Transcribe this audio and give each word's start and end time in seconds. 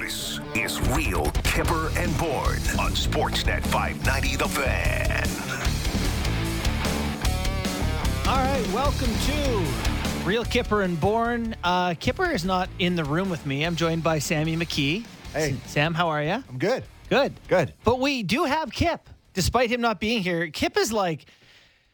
This 0.00 0.40
is 0.56 0.80
Real 0.88 1.30
Kipper 1.44 1.88
and 1.96 2.18
Bourne 2.18 2.58
on 2.80 2.90
Sportsnet 2.96 3.64
590 3.68 4.34
The 4.34 4.48
Fan. 4.48 5.28
All 8.26 8.38
right, 8.38 8.66
welcome 8.74 9.14
to 9.14 10.28
Real 10.28 10.44
Kipper 10.44 10.82
and 10.82 11.00
Bourne. 11.00 11.54
Uh, 11.62 11.94
Kipper 11.94 12.28
is 12.32 12.44
not 12.44 12.68
in 12.80 12.96
the 12.96 13.04
room 13.04 13.30
with 13.30 13.46
me. 13.46 13.64
I'm 13.64 13.76
joined 13.76 14.02
by 14.02 14.18
Sammy 14.18 14.56
McKee. 14.56 15.06
Hey. 15.32 15.54
Sam, 15.66 15.94
how 15.94 16.08
are 16.08 16.24
you? 16.24 16.42
I'm 16.48 16.58
good. 16.58 16.82
Good. 17.08 17.32
Good. 17.46 17.72
But 17.84 18.00
we 18.00 18.24
do 18.24 18.46
have 18.46 18.72
Kip, 18.72 19.08
despite 19.32 19.70
him 19.70 19.80
not 19.80 20.00
being 20.00 20.24
here. 20.24 20.48
Kip 20.48 20.76
is 20.76 20.92
like, 20.92 21.26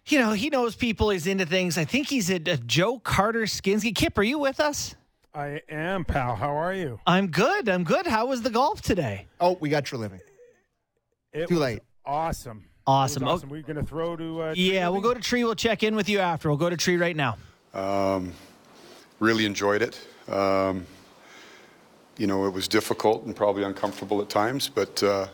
you 0.07 0.19
know, 0.19 0.33
he 0.33 0.49
knows 0.49 0.75
people. 0.75 1.11
He's 1.11 1.27
into 1.27 1.45
things. 1.45 1.77
I 1.77 1.85
think 1.85 2.09
he's 2.09 2.31
at 2.31 2.49
a 2.49 2.57
Joe 2.57 2.99
Carter 2.99 3.43
Skinsky. 3.43 3.95
Kip, 3.95 4.17
are 4.17 4.23
you 4.23 4.39
with 4.39 4.59
us? 4.59 4.95
I 5.35 5.63
am, 5.69 6.05
pal. 6.05 6.35
How 6.35 6.51
are 6.57 6.75
you? 6.75 6.99
I'm 7.07 7.29
good. 7.29 7.69
I'm 7.69 7.85
good. 7.85 8.07
How 8.07 8.27
was 8.27 8.43
the 8.43 8.51
golf 8.51 8.83
today? 8.83 9.27
Oh, 9.41 9.57
we 9.61 9.69
got 9.69 9.91
your 9.93 10.01
living. 10.01 10.21
It 11.33 11.47
Too 11.49 11.55
was 11.55 11.61
late. 11.63 11.83
Awesome. 12.05 12.65
Awesome. 12.87 13.23
It 13.23 13.27
was 13.27 13.31
Oh. 13.31 13.35
awesome. 13.37 13.49
We're 13.51 13.63
going 13.63 13.77
to 13.77 13.85
throw 13.85 14.17
to. 14.17 14.43
Uh, 14.43 14.55
Yeah, 14.57 14.89
we'll 14.89 15.01
go 15.01 15.15
to 15.15 15.21
Tree. 15.21 15.45
We'll 15.45 15.55
check 15.55 15.83
in 15.85 15.95
with 15.95 16.09
you 16.09 16.19
after. 16.19 16.49
We'll 16.49 16.59
go 16.59 16.69
to 16.71 16.77
Tree 16.77 16.97
right 16.97 17.15
now. 17.15 17.37
Um, 17.75 18.33
really 19.21 19.47
enjoyed 19.47 19.83
it. 19.83 20.01
Um, 20.29 20.87
you 22.17 22.27
know, 22.27 22.47
it 22.47 22.51
was 22.53 22.67
difficult 22.67 23.25
and 23.25 23.35
probably 23.37 23.63
uncomfortable 23.63 24.21
at 24.21 24.29
times, 24.29 24.69
but 24.69 25.01
uh, 25.05 25.29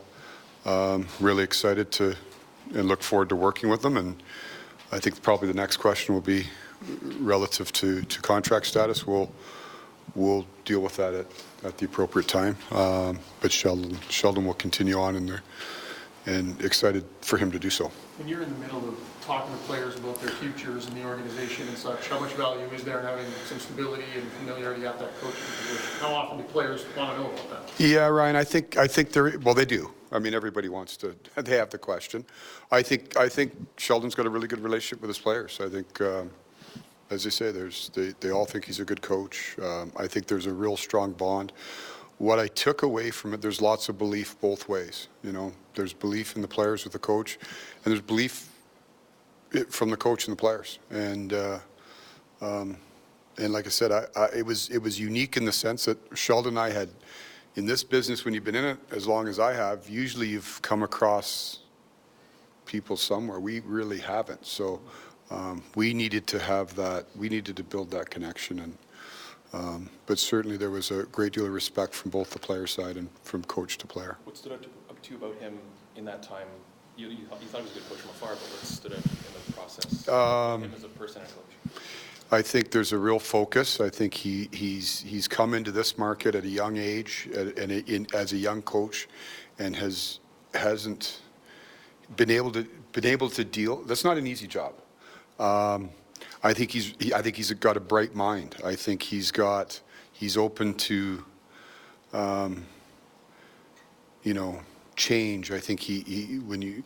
um, 0.67 1.07
really 1.21 1.43
excited 1.43 1.91
to 1.93 2.15
and 2.75 2.87
look 2.89 3.03
forward 3.03 3.29
to 3.31 3.37
working 3.37 3.71
with 3.71 3.81
them. 3.81 3.97
And 3.97 4.23
I 4.93 4.99
think 4.99 5.23
probably 5.23 5.49
the 5.49 5.55
next 5.55 5.79
question 5.79 6.15
will 6.15 6.21
be 6.21 6.47
relative 7.21 7.73
to, 7.75 8.03
to 8.03 8.21
contract 8.21 8.67
status. 8.67 9.07
We'll 9.07 9.31
we'll 10.17 10.47
deal 10.65 10.81
with 10.81 10.97
that 10.97 11.15
at, 11.15 11.27
at 11.63 11.79
the 11.79 11.85
appropriate 11.85 12.27
time. 12.27 12.57
Um, 12.73 13.21
but 13.41 13.53
Sheldon 13.53 13.97
Sheldon 14.09 14.45
will 14.45 14.55
continue 14.55 14.99
on 14.99 15.15
in 15.15 15.27
there, 15.27 15.43
and 16.25 16.61
excited 16.63 17.05
for 17.21 17.37
him 17.37 17.53
to 17.53 17.59
do 17.59 17.71
so. 17.71 17.93
When 18.19 18.27
you're 18.27 18.43
in 18.43 18.53
the 18.53 18.59
middle 18.59 18.89
of 18.89 18.99
talking 19.27 19.53
to 19.53 19.63
players 19.65 19.97
about 19.97 20.21
their 20.21 20.31
futures 20.31 20.87
and 20.87 20.97
the 20.97 21.05
organization 21.05 21.67
and 21.69 21.77
such, 21.77 22.09
how 22.09 22.19
much 22.21 22.33
value 22.33 22.65
is 22.69 22.85
there 22.85 23.01
in 23.01 23.05
having 23.05 23.27
some 23.47 23.59
stability 23.59 24.05
and 24.15 24.23
familiarity 24.33 24.87
at 24.87 24.99
that 24.99 25.11
coaching 25.21 25.43
position? 25.59 26.01
How 26.01 26.15
often 26.15 26.39
do 26.39 26.45
players 26.45 26.87
want 26.97 27.17
to 27.17 27.23
know 27.23 27.31
about 27.31 27.51
that? 27.51 27.81
Yeah, 27.81 28.07
Ryan, 28.07 28.37
I 28.37 28.45
think, 28.45 28.77
I 28.77 28.87
think 28.87 29.13
they're, 29.13 29.39
well, 29.41 29.55
they 29.55 29.65
do. 29.65 29.91
I 30.13 30.21
mean, 30.21 30.33
everybody 30.33 30.69
wants 30.69 30.97
to, 30.99 31.15
they 31.35 31.57
have 31.57 31.71
the 31.71 31.79
question. 31.79 32.25
I 32.71 32.83
think, 32.83 33.17
I 33.17 33.29
think 33.29 33.53
Sheldon's 33.77 34.15
got 34.15 34.27
a 34.27 34.31
really 34.31 34.49
good 34.49 34.61
relationship 34.61 35.03
with 35.03 35.09
his 35.09 35.19
players. 35.19 35.61
I 35.61 35.69
think, 35.69 36.01
um, 36.01 36.31
as 37.11 37.25
they 37.25 37.31
say, 37.31 37.53
there's, 37.53 37.91
they, 37.91 38.15
they 38.21 38.31
all 38.31 38.47
think 38.47 38.65
he's 38.65 38.81
a 38.81 38.85
good 38.85 39.03
coach. 39.03 39.57
Um, 39.63 39.93
I 39.97 40.07
think 40.07 40.27
there's 40.27 40.47
a 40.47 40.53
real 40.53 40.77
strong 40.77 41.13
bond. 41.13 41.53
What 42.19 42.39
I 42.39 42.49
took 42.49 42.83
away 42.83 43.11
from 43.11 43.35
it, 43.35 43.43
there's 43.43 43.61
lots 43.61 43.89
of 43.89 43.99
belief 43.99 44.41
both 44.41 44.69
ways. 44.69 45.09
You 45.23 45.33
know, 45.33 45.53
there's 45.75 45.93
belief 45.93 46.37
in 46.37 46.43
the 46.43 46.49
players 46.49 46.85
with 46.85 46.93
the 46.93 46.99
coach, 46.99 47.39
and 47.85 47.93
there's 47.93 48.01
belief 48.01 48.51
from 49.71 49.91
the 49.91 49.97
coach 49.97 50.27
and 50.27 50.37
the 50.37 50.41
players. 50.41 50.79
And, 50.91 51.33
uh, 51.33 51.59
and 53.39 53.53
like 53.53 53.67
I 53.67 53.71
said, 53.71 53.93
I, 53.93 54.07
I, 54.17 54.27
it 54.37 54.47
was 54.47 54.71
it 54.71 54.79
was 54.79 54.99
unique 54.99 55.37
in 55.37 55.45
the 55.45 55.53
sense 55.53 55.85
that 55.87 55.99
Sheldon 56.15 56.51
and 56.51 56.59
I 56.59 56.71
had 56.71 56.89
in 57.57 57.67
this 57.67 57.85
business 57.85 58.25
when 58.25 58.35
you've 58.35 58.45
been 58.45 58.55
in 58.55 58.65
it 58.65 58.79
as 58.91 59.07
long 59.07 59.29
as 59.29 59.39
I 59.39 59.53
have. 59.53 59.89
Usually, 59.89 60.29
you've 60.29 60.61
come 60.63 60.83
across 60.83 61.61
people 62.65 62.97
somewhere. 62.97 63.41
We 63.41 63.61
really 63.61 63.99
haven't. 63.99 64.47
So 64.47 64.81
um, 65.31 65.63
we 65.75 65.93
needed 65.93 66.27
to 66.29 66.39
have 66.39 66.75
that. 66.77 67.07
We 67.17 67.29
needed 67.29 67.57
to 67.57 67.65
build 67.65 67.91
that 67.91 68.11
connection. 68.11 68.61
And 68.61 68.79
um, 69.53 69.91
but 70.07 70.19
certainly 70.19 70.57
there 70.57 70.71
was 70.71 70.91
a 70.91 71.05
great 71.05 71.33
deal 71.33 71.47
of 71.47 71.53
respect 71.53 71.95
from 71.95 72.11
both 72.11 72.31
the 72.31 72.39
player 72.39 72.67
side 72.67 72.97
and 72.97 73.09
from 73.23 73.43
coach 73.45 73.79
to 73.79 73.87
player. 73.87 74.19
What 74.25 74.37
stood 74.37 74.53
out 74.53 74.63
to, 74.63 74.69
up 74.91 75.01
to 75.03 75.11
you 75.13 75.17
about 75.17 75.37
him 75.37 75.59
in 75.97 76.05
that 76.05 76.23
time? 76.23 76.47
You, 76.97 77.09
you, 77.09 77.27
thought, 77.27 77.41
you 77.43 77.49
thought 77.49 77.61
he 77.61 77.65
was 77.65 77.77
a 77.77 77.81
good 77.81 77.89
coach 77.89 77.99
from 77.99 78.11
afar, 78.11 78.31
but 78.31 78.39
what 78.39 78.61
stood 78.61 78.93
out 78.93 78.99
in 78.99 79.03
the 79.47 79.53
process? 79.53 80.09
Um, 80.09 80.63
him 80.63 80.73
as 80.75 80.85
a 80.85 80.89
person 80.89 81.23
and 81.23 81.31
coach. 81.31 81.83
I 82.33 82.43
think 82.43 82.71
there's 82.71 82.93
a 82.93 82.99
real 82.99 83.19
focus. 83.19 83.81
I 83.81 83.89
think 83.89 84.13
he, 84.13 84.49
he's, 84.53 85.01
he's 85.01 85.29
come 85.29 85.55
into 85.55 85.71
this 85.71 85.97
market 85.97 86.35
at 86.35 86.45
a 86.45 86.49
young 86.49 86.77
age 86.77 87.29
and 87.35 87.71
in, 87.71 88.07
as 88.15 88.33
a 88.33 88.37
young 88.37 88.63
coach 88.63 89.09
and 89.59 89.77
has, 89.77 90.19
hasn't 90.55 91.21
been 92.17 92.31
able 92.31 92.51
to, 92.53 92.67
been 92.93 93.07
able 93.07 93.31
to 93.31 93.45
deal. 93.45 93.77
That's 93.83 94.05
not 94.05 94.17
an 94.17 94.27
easy 94.27 94.47
job. 94.47 94.75
Um, 95.39 95.91
I 96.43 96.55
think 96.55 96.71
he's, 96.71 96.95
he, 96.99 97.13
I 97.13 97.23
think 97.23 97.37
he's 97.37 97.53
got 97.53 97.77
a 97.77 97.81
bright 97.81 98.15
mind. 98.15 98.57
I 98.65 98.75
think 98.75 99.03
he's 99.03 99.31
got, 99.31 99.81
he's 100.13 100.37
open 100.37 100.75
to, 100.75 101.25
um, 102.13 102.65
you 104.23 104.35
know, 104.35 104.61
change. 104.97 105.51
I 105.51 105.61
think 105.61 105.81
he, 105.81 106.01
he 106.01 106.39
when 106.39 106.63
you, 106.63 106.83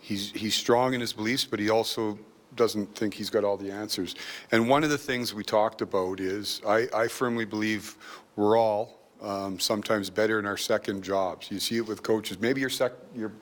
he's, 0.00 0.30
he's 0.32 0.54
strong 0.54 0.94
in 0.94 1.00
his 1.00 1.12
beliefs, 1.12 1.44
but 1.44 1.58
he 1.58 1.70
also 1.70 2.18
doesn't 2.56 2.94
think 2.94 3.14
he's 3.14 3.30
got 3.30 3.44
all 3.44 3.56
the 3.56 3.70
answers. 3.70 4.14
And 4.52 4.68
one 4.68 4.84
of 4.84 4.90
the 4.90 4.98
things 4.98 5.32
we 5.32 5.44
talked 5.44 5.82
about 5.82 6.20
is 6.20 6.60
I, 6.66 6.88
I 6.94 7.08
firmly 7.08 7.44
believe 7.44 7.96
we're 8.36 8.58
all 8.58 8.98
um, 9.22 9.58
sometimes 9.58 10.10
better 10.10 10.38
in 10.38 10.46
our 10.46 10.56
second 10.56 11.02
jobs. 11.02 11.50
You 11.50 11.60
see 11.60 11.76
it 11.76 11.86
with 11.86 12.02
coaches. 12.02 12.40
Maybe 12.40 12.60
your 12.60 12.70
sec, 12.70 12.92
your, 13.14 13.32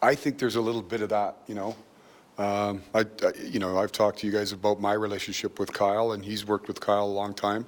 I 0.00 0.14
think 0.14 0.38
there's 0.38 0.56
a 0.56 0.60
little 0.60 0.82
bit 0.82 1.02
of 1.02 1.08
that, 1.10 1.38
you 1.46 1.54
know. 1.54 1.76
Um, 2.38 2.82
I, 2.94 3.04
you 3.42 3.58
know, 3.58 3.78
I've 3.78 3.92
talked 3.92 4.20
to 4.20 4.26
you 4.26 4.32
guys 4.32 4.52
about 4.52 4.80
my 4.80 4.94
relationship 4.94 5.58
with 5.58 5.72
Kyle, 5.72 6.12
and 6.12 6.24
he's 6.24 6.46
worked 6.46 6.68
with 6.68 6.80
Kyle 6.80 7.04
a 7.04 7.06
long 7.06 7.34
time. 7.34 7.66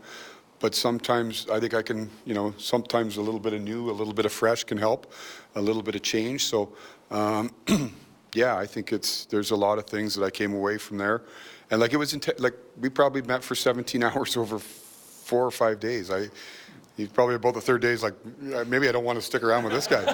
But 0.58 0.74
sometimes 0.74 1.46
I 1.50 1.60
think 1.60 1.74
I 1.74 1.82
can, 1.82 2.08
you 2.24 2.32
know, 2.32 2.54
sometimes 2.56 3.18
a 3.18 3.20
little 3.20 3.40
bit 3.40 3.52
of 3.52 3.60
new, 3.60 3.90
a 3.90 3.92
little 3.92 4.14
bit 4.14 4.24
of 4.24 4.32
fresh 4.32 4.64
can 4.64 4.78
help, 4.78 5.12
a 5.54 5.60
little 5.60 5.82
bit 5.82 5.94
of 5.94 6.02
change. 6.02 6.44
So, 6.44 6.72
um, 7.10 7.50
yeah, 8.32 8.56
I 8.56 8.66
think 8.66 8.92
it's 8.92 9.26
there's 9.26 9.50
a 9.50 9.56
lot 9.56 9.78
of 9.78 9.86
things 9.86 10.14
that 10.14 10.24
I 10.24 10.30
came 10.30 10.54
away 10.54 10.78
from 10.78 10.96
there, 10.96 11.22
and 11.70 11.80
like 11.80 11.92
it 11.92 11.98
was 11.98 12.16
like 12.38 12.54
we 12.80 12.88
probably 12.88 13.22
met 13.22 13.44
for 13.44 13.54
17 13.54 14.02
hours 14.04 14.36
over 14.36 14.58
four 14.58 15.44
or 15.44 15.50
five 15.50 15.80
days. 15.80 16.10
I. 16.10 16.28
He's 16.96 17.08
probably 17.08 17.34
about 17.34 17.54
the 17.54 17.60
third 17.60 17.82
day. 17.82 17.90
He's 17.90 18.04
like, 18.04 18.14
"Uh, 18.54 18.64
maybe 18.66 18.88
I 18.88 18.92
don't 18.92 19.04
want 19.04 19.18
to 19.18 19.22
stick 19.22 19.42
around 19.42 19.64
with 19.64 19.72
this 19.72 19.86
guy. 19.88 20.04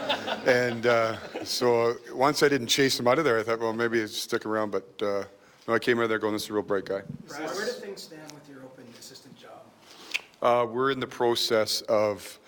and 0.47 0.87
uh, 0.87 1.17
so 1.45 1.97
once 2.13 2.43
I 2.43 2.49
didn't 2.49 2.69
chase 2.69 2.99
him 2.99 3.07
out 3.07 3.19
of 3.19 3.25
there, 3.25 3.39
I 3.39 3.43
thought, 3.43 3.61
well, 3.61 3.75
maybe 3.75 4.03
I'd 4.03 4.09
stick 4.09 4.47
around. 4.47 4.71
But 4.71 5.03
uh, 5.03 5.25
no, 5.69 5.75
I 5.75 5.79
came 5.79 5.99
out 5.99 6.05
of 6.05 6.09
there 6.09 6.19
going, 6.19 6.33
this 6.33 6.45
is 6.45 6.51
a 6.51 6.55
real 6.55 6.63
bright 6.63 6.87
guy. 6.87 7.03
Brad, 7.29 7.51
where 7.51 7.67
do 7.67 7.73
things 7.73 8.03
stand 8.03 8.33
with 8.33 8.49
your 8.49 8.63
open 8.63 8.85
assistant 8.99 9.37
job? 9.37 9.61
Uh, 10.41 10.67
we're 10.67 10.91
in 10.91 11.01
the 11.01 11.07
process 11.07 11.83
of 11.83 12.39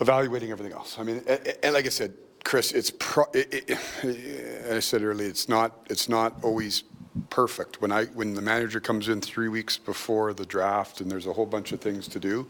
evaluating 0.00 0.50
everything 0.50 0.72
else. 0.72 0.98
I 0.98 1.02
mean, 1.02 1.22
and, 1.28 1.56
and 1.62 1.74
like 1.74 1.84
I 1.84 1.90
said, 1.90 2.14
Chris, 2.42 2.72
it's 2.72 2.90
pro, 2.98 3.24
it, 3.34 3.68
it, 3.68 4.64
and 4.64 4.74
I 4.74 4.80
said 4.80 5.02
earlier, 5.02 5.28
it's 5.28 5.48
not 5.48 5.86
it's 5.90 6.08
not 6.08 6.42
always 6.42 6.84
perfect. 7.28 7.82
When 7.82 7.92
I 7.92 8.06
when 8.06 8.34
the 8.34 8.42
manager 8.42 8.80
comes 8.80 9.08
in 9.08 9.20
three 9.20 9.48
weeks 9.48 9.76
before 9.76 10.32
the 10.32 10.46
draft, 10.46 11.00
and 11.02 11.10
there's 11.10 11.26
a 11.26 11.32
whole 11.32 11.46
bunch 11.46 11.72
of 11.72 11.80
things 11.80 12.08
to 12.08 12.18
do. 12.18 12.48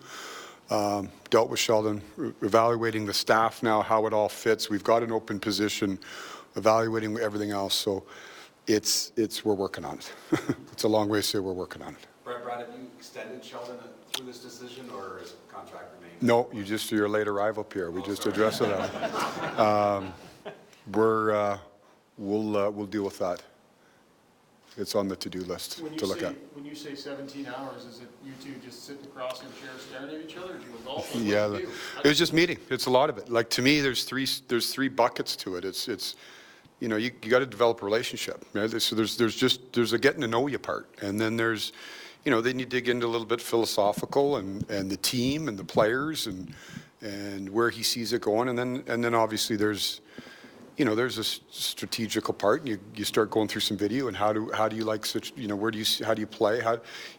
Um, 0.71 1.09
dealt 1.31 1.51
with 1.51 1.59
Sheldon, 1.59 2.01
re- 2.17 2.33
evaluating 2.43 3.05
the 3.05 3.13
staff 3.15 3.63
now, 3.63 3.83
how 3.83 4.07
it 4.07 4.13
all 4.13 4.29
fits. 4.29 4.71
We've 4.71 4.85
got 4.85 5.03
an 5.03 5.11
open 5.11 5.41
position, 5.41 5.99
evaluating 6.55 7.19
everything 7.19 7.51
else. 7.51 7.75
So, 7.75 8.05
it's 8.67 9.13
it's 9.17 9.45
we're 9.45 9.55
working 9.55 9.85
on 9.85 9.99
it. 9.99 10.13
it's 10.73 10.85
a 10.85 10.89
long 10.89 11.09
way 11.09 11.19
to 11.19 11.23
say 11.23 11.39
we're 11.41 11.53
working 11.53 11.83
on 11.83 11.95
it. 11.95 12.07
Brad, 12.25 12.45
Brad, 12.45 12.61
have 12.61 12.69
you 12.69 12.87
extended 12.97 13.45
Sheldon 13.45 13.77
through 14.13 14.27
this 14.27 14.39
decision, 14.39 14.89
or 14.95 15.19
is 15.23 15.35
contract 15.53 15.87
remain? 15.99 16.15
No, 16.21 16.49
you 16.53 16.63
just, 16.63 16.93
you're 16.93 17.09
late 17.09 17.27
arrival, 17.27 17.65
Pierre. 17.65 17.91
We 17.91 18.03
just 18.03 18.27
addressed 18.27 18.61
it. 18.61 18.71
Um, 19.59 20.13
We're, 20.93 21.33
uh, 21.33 21.59
we'll, 22.19 22.57
uh, 22.57 22.71
we'll 22.71 22.87
deal 22.87 23.05
with 23.05 23.19
that. 23.19 23.43
It's 24.81 24.95
on 24.95 25.09
the 25.09 25.17
to-do 25.17 25.41
list 25.41 25.81
When 25.83 25.93
you 25.93 25.99
to 25.99 26.07
look 26.07 26.21
say, 26.21 26.27
at. 26.29 26.35
when 26.55 26.65
you 26.65 26.75
say 26.75 26.95
17 26.95 27.47
hours, 27.47 27.85
is 27.85 28.01
it 28.01 28.09
you 28.25 28.33
two 28.43 28.59
just 28.65 28.87
sitting 28.87 29.05
across 29.05 29.43
in 29.43 29.49
chairs 29.61 29.83
staring 29.89 30.15
at 30.15 30.25
each 30.25 30.37
other? 30.39 30.55
or 30.55 30.57
Do 30.59 30.65
you 30.65 30.73
golf? 30.85 31.15
What 31.15 31.23
do 31.23 31.27
Yeah, 31.29 31.47
you 31.47 31.53
the- 31.53 31.59
do? 31.59 31.69
it 32.05 32.09
was 32.09 32.19
just 32.19 32.33
meeting. 32.33 32.59
It's 32.71 32.87
a 32.87 32.91
lot 32.91 33.11
of 33.11 33.19
it. 33.19 33.29
Like, 33.29 33.51
to 33.51 33.63
me, 33.63 33.81
there's 33.83 34.05
three, 34.05 34.27
there's 34.49 34.73
three 34.73 34.89
buckets 34.89 35.37
to 35.37 35.57
it. 35.57 35.67
It's, 35.67 35.87
it's, 35.87 36.17
you 36.81 36.89
know, 36.89 36.97
you, 36.97 37.11
you 37.23 37.31
got 37.31 37.41
to 37.41 37.47
develop 37.47 37.83
a 37.83 37.85
relationship. 37.85 38.43
right? 38.55 38.71
So 38.81 38.97
there's, 38.97 39.19
there's 39.19 39.37
just, 39.37 39.73
there's 39.75 39.93
a 39.93 39.99
getting 39.99 40.23
to 40.23 40.29
know 40.29 40.47
you 40.47 40.59
part. 40.59 40.89
And 41.03 41.21
then 41.21 41.37
there's, 41.37 41.73
you 42.25 42.31
know, 42.31 42.41
then 42.41 42.59
you 42.59 42.65
dig 42.65 42.89
into 42.89 43.07
a 43.07 43.09
little 43.09 43.27
bit 43.27 43.43
philosophical 43.43 44.37
and, 44.37 44.69
and 44.71 44.91
the 44.91 44.97
team 44.97 45.49
and 45.49 45.59
the 45.59 45.65
players 45.65 46.27
and, 46.27 46.55
and 47.03 47.51
where 47.51 47.69
he 47.69 47.83
sees 47.83 48.15
it 48.15 48.23
going. 48.23 48.49
And 48.49 48.59
then, 48.59 48.83
and 48.87 49.05
then 49.05 49.15
obviously 49.15 49.57
there's, 49.57 50.01
you 50.81 50.87
know, 50.87 50.95
there's 50.95 51.19
a 51.19 51.25
strategical 51.25 52.33
part, 52.33 52.61
and 52.61 52.69
you, 52.71 52.81
you 52.95 53.05
start 53.05 53.31
going 53.31 53.49
through 53.49 53.61
some 53.61 53.77
video, 53.77 54.09
and 54.09 54.17
how 54.17 54.33
do 54.33 54.51
how 54.51 54.67
do 54.67 54.77
you 54.77 54.85
like 54.85 55.05
such, 55.05 55.31
you 55.37 55.47
know, 55.47 55.55
where 55.55 55.71
do 55.71 55.79
you 55.79 55.85
how 56.07 56.15
do 56.15 56.21
you 56.23 56.27
play? 56.27 56.59
How, 56.59 56.73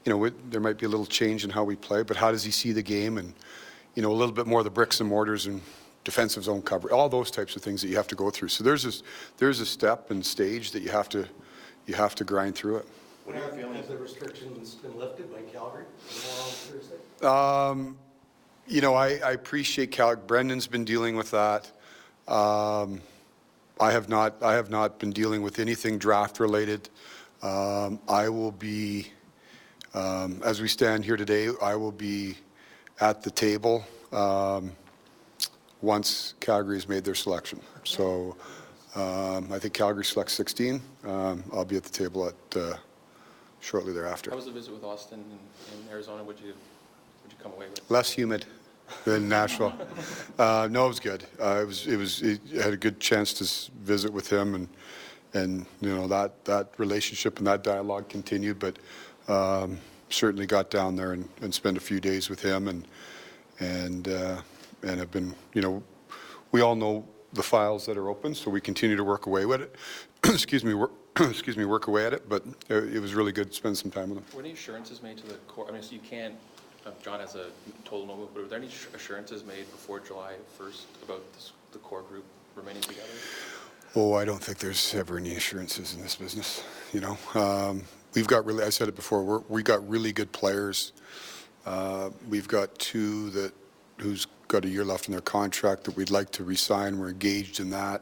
you 0.03 0.11
know, 0.11 0.23
it, 0.23 0.51
there 0.51 0.59
might 0.59 0.79
be 0.79 0.87
a 0.87 0.89
little 0.89 1.05
change 1.05 1.43
in 1.43 1.51
how 1.51 1.63
we 1.63 1.75
play, 1.75 2.01
but 2.01 2.17
how 2.17 2.31
does 2.31 2.43
he 2.43 2.49
see 2.49 2.71
the 2.71 2.81
game, 2.81 3.19
and 3.19 3.35
you 3.93 4.01
know, 4.01 4.11
a 4.11 4.17
little 4.17 4.33
bit 4.33 4.47
more 4.47 4.61
of 4.61 4.63
the 4.63 4.71
bricks 4.71 4.99
and 4.99 5.07
mortars 5.07 5.45
and 5.45 5.61
defensive 6.03 6.43
zone 6.43 6.63
cover, 6.63 6.91
all 6.91 7.07
those 7.07 7.29
types 7.29 7.55
of 7.55 7.61
things 7.61 7.83
that 7.83 7.89
you 7.89 7.95
have 7.97 8.07
to 8.07 8.15
go 8.15 8.31
through. 8.31 8.47
So 8.47 8.63
there's 8.63 8.81
this 8.81 9.03
there's 9.37 9.59
a 9.59 9.65
step 9.67 10.09
and 10.09 10.25
stage 10.25 10.71
that 10.71 10.81
you 10.81 10.89
have 10.89 11.07
to 11.09 11.27
you 11.85 11.93
have 11.93 12.15
to 12.15 12.23
grind 12.23 12.55
through 12.55 12.77
it. 12.77 12.87
What 13.25 13.35
are 13.35 13.39
your 13.41 13.49
feelings? 13.49 13.77
Have 13.77 13.89
the 13.89 13.97
restrictions 13.97 14.73
been 14.73 14.97
lifted 14.97 15.31
by 15.31 15.41
Calgary? 15.53 15.85
Um, 17.21 17.95
you 18.65 18.81
know, 18.81 18.95
I, 18.95 19.19
I 19.23 19.33
appreciate 19.33 19.91
Cal. 19.91 20.15
Brendan's 20.15 20.65
been 20.65 20.83
dealing 20.83 21.15
with 21.15 21.29
that. 21.29 21.69
Um, 22.27 23.01
I 23.79 23.91
have 23.91 24.09
not. 24.09 24.41
I 24.41 24.53
have 24.53 24.69
not 24.69 24.99
been 24.99 25.11
dealing 25.11 25.41
with 25.41 25.59
anything 25.59 25.97
draft 25.97 26.39
related. 26.39 26.89
Um, 27.41 27.99
I 28.07 28.29
will 28.29 28.51
be, 28.51 29.07
um, 29.93 30.41
as 30.45 30.61
we 30.61 30.67
stand 30.67 31.03
here 31.03 31.17
today, 31.17 31.49
I 31.61 31.75
will 31.75 31.91
be 31.91 32.35
at 32.99 33.23
the 33.23 33.31
table 33.31 33.83
um, 34.11 34.71
once 35.81 36.35
Calgary 36.39 36.75
has 36.75 36.87
made 36.87 37.03
their 37.03 37.15
selection. 37.15 37.59
So 37.83 38.37
um, 38.95 39.51
I 39.51 39.57
think 39.57 39.73
Calgary 39.73 40.05
selects 40.05 40.33
16. 40.33 40.81
Um, 41.03 41.43
I'll 41.51 41.65
be 41.65 41.77
at 41.77 41.83
the 41.83 41.89
table 41.89 42.27
at 42.27 42.57
uh, 42.57 42.75
shortly 43.59 43.93
thereafter. 43.93 44.29
How 44.29 44.35
was 44.35 44.45
the 44.45 44.51
visit 44.51 44.73
with 44.73 44.83
Auston 44.83 45.13
in, 45.13 45.89
Arizona? 45.89 46.23
What'd 46.23 46.43
you, 46.43 46.53
what'd 47.23 47.37
you 47.37 47.43
come 47.43 47.53
away 47.53 47.67
with? 47.69 47.89
less 47.89 48.11
humid 48.11 48.45
than 49.05 49.27
Nashville. 49.29 49.73
uh, 50.39 50.67
no, 50.71 50.85
it 50.85 50.87
was 50.87 50.99
good. 50.99 51.23
Uh, 51.39 51.59
it 51.61 51.67
was 51.67 51.87
it 51.87 51.97
was 51.97 52.21
it, 52.21 52.41
had 52.61 52.73
a 52.73 52.77
good 52.77 52.99
chance 52.99 53.33
to 53.33 53.71
visit 53.83 54.11
with 54.11 54.31
him 54.31 54.55
and 54.55 54.67
and 55.33 55.65
you 55.79 55.95
know 55.95 56.07
that 56.07 56.43
that 56.45 56.73
relationship 56.77 57.37
and 57.37 57.47
that 57.47 57.63
dialogue 57.63 58.09
continued. 58.09 58.59
But 58.59 58.79
um, 59.27 59.79
certainly 60.09 60.45
got 60.45 60.69
down 60.69 60.95
there 60.95 61.13
and, 61.13 61.27
and 61.41 61.53
spent 61.53 61.77
a 61.77 61.81
few 61.81 61.99
days 61.99 62.29
with 62.29 62.41
him 62.41 62.67
and 62.67 62.87
and 63.59 64.07
uh, 64.07 64.41
and 64.83 64.99
have 64.99 65.11
been 65.11 65.33
you 65.53 65.61
know 65.61 65.83
we 66.51 66.61
all 66.61 66.75
know 66.75 67.07
the 67.33 67.43
files 67.43 67.85
that 67.85 67.97
are 67.97 68.09
open, 68.09 68.35
so 68.35 68.51
we 68.51 68.59
continue 68.59 68.95
to 68.95 69.03
work 69.03 69.25
away 69.25 69.45
with 69.45 69.61
it. 69.61 69.75
excuse 70.23 70.63
me, 70.63 70.75
excuse 71.19 71.57
me, 71.57 71.65
work 71.65 71.87
away 71.87 72.05
at 72.05 72.13
it. 72.13 72.27
But 72.27 72.43
it, 72.69 72.95
it 72.95 72.99
was 72.99 73.13
really 73.13 73.31
good 73.31 73.49
to 73.49 73.53
spend 73.53 73.77
some 73.77 73.91
time 73.91 74.09
with 74.09 74.19
him. 74.19 74.25
Were 74.33 74.41
any 74.41 74.51
assurances 74.51 75.01
made 75.01 75.17
to 75.17 75.27
the 75.27 75.35
court? 75.47 75.69
I 75.69 75.73
mean, 75.73 75.81
so 75.81 75.93
you 75.93 75.99
can't, 75.99 76.35
uh, 76.85 76.91
John 77.03 77.19
has 77.19 77.35
a 77.35 77.47
total 77.85 78.05
no 78.07 78.15
move, 78.17 78.33
but 78.33 78.43
were 78.43 78.49
there 78.49 78.59
any 78.59 78.67
assu- 78.67 78.93
assurances 78.93 79.43
made 79.43 79.69
before 79.71 79.99
July 79.99 80.33
1st 80.57 80.85
about 81.03 81.33
this- 81.33 81.51
the 81.71 81.79
core 81.79 82.01
group 82.01 82.25
remaining 82.55 82.81
together? 82.81 83.07
Oh, 83.95 84.13
I 84.13 84.23
don't 84.25 84.41
think 84.41 84.59
there's 84.59 84.93
ever 84.95 85.17
any 85.17 85.35
assurances 85.35 85.93
in 85.93 86.01
this 86.01 86.15
business. 86.15 86.63
You 86.93 87.01
know, 87.01 87.17
um, 87.35 87.83
we've 88.13 88.27
got 88.27 88.45
really. 88.45 88.63
I 88.63 88.69
said 88.69 88.87
it 88.87 88.95
before. 88.95 89.23
We're, 89.23 89.39
we 89.49 89.63
got 89.63 89.87
really 89.87 90.13
good 90.13 90.31
players. 90.31 90.93
Uh, 91.65 92.09
we've 92.29 92.47
got 92.47 92.77
two 92.79 93.29
that 93.31 93.53
who's 93.97 94.27
got 94.47 94.65
a 94.65 94.69
year 94.69 94.83
left 94.83 95.07
in 95.07 95.11
their 95.11 95.21
contract 95.21 95.83
that 95.85 95.95
we'd 95.95 96.09
like 96.09 96.31
to 96.31 96.43
resign. 96.43 96.99
We're 96.99 97.09
engaged 97.09 97.59
in 97.59 97.69
that, 97.71 98.01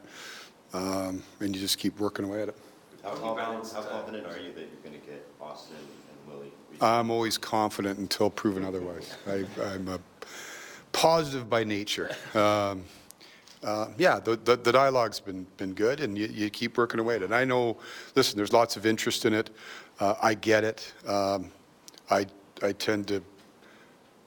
um, 0.72 1.22
and 1.40 1.54
you 1.54 1.60
just 1.60 1.78
keep 1.78 1.98
working 1.98 2.24
away 2.24 2.42
at 2.42 2.48
it. 2.48 2.56
How 3.02 3.10
How 3.10 3.14
do 3.16 3.20
confident, 3.20 3.72
how 3.72 3.82
confident 3.82 4.26
are 4.26 4.38
you 4.38 4.52
that 4.52 4.60
you're 4.60 4.82
going 4.84 5.00
to 5.00 5.06
get 5.06 5.26
Auston 5.40 5.78
and 5.78 6.09
Willie? 6.30 6.52
I'm 6.80 7.10
always 7.10 7.38
confident 7.38 7.98
until 7.98 8.30
proven 8.30 8.64
otherwise. 8.64 9.14
I, 9.26 9.44
I'm 9.62 9.88
a 9.88 10.00
positive 10.92 11.48
by 11.48 11.64
nature. 11.64 12.10
Um, 12.34 12.84
uh, 13.62 13.88
yeah, 13.98 14.18
the, 14.18 14.36
the, 14.36 14.56
the 14.56 14.72
dialogue's 14.72 15.20
been, 15.20 15.46
been 15.58 15.74
good, 15.74 16.00
and 16.00 16.16
you, 16.16 16.26
you 16.28 16.48
keep 16.48 16.78
working 16.78 16.98
away 16.98 17.16
at 17.16 17.22
it. 17.22 17.26
And 17.26 17.34
I 17.34 17.44
know, 17.44 17.76
listen, 18.14 18.36
there's 18.36 18.52
lots 18.52 18.76
of 18.76 18.86
interest 18.86 19.26
in 19.26 19.34
it. 19.34 19.50
Uh, 19.98 20.14
I 20.22 20.34
get 20.34 20.64
it. 20.64 20.92
Um, 21.06 21.50
I, 22.10 22.26
I 22.62 22.72
tend 22.72 23.08
to, 23.08 23.22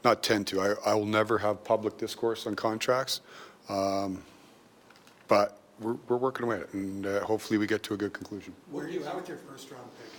not 0.03 0.21
tend 0.21 0.45
to, 0.47 0.61
I, 0.61 0.91
I 0.91 0.93
will 0.93 1.05
never 1.05 1.39
have 1.39 1.63
public 1.63 1.97
discourse 1.97 2.45
on 2.45 2.55
contracts. 2.55 3.21
Um, 3.69 4.21
but 5.27 5.59
we're, 5.79 5.97
we're 6.07 6.17
working 6.17 6.45
away 6.45 6.57
at 6.57 6.61
it, 6.63 6.73
and 6.73 7.07
uh, 7.07 7.21
hopefully 7.21 7.57
we 7.57 7.65
get 7.65 7.81
to 7.83 7.95
a 7.95 7.97
good 7.97 8.13
conclusion. 8.13 8.53
Where 8.69 8.85
are 8.85 8.89
you 8.89 9.03
at 9.03 9.15
with 9.15 9.27
your 9.27 9.37
first 9.37 9.71
round 9.71 9.89
pick? 9.97 10.12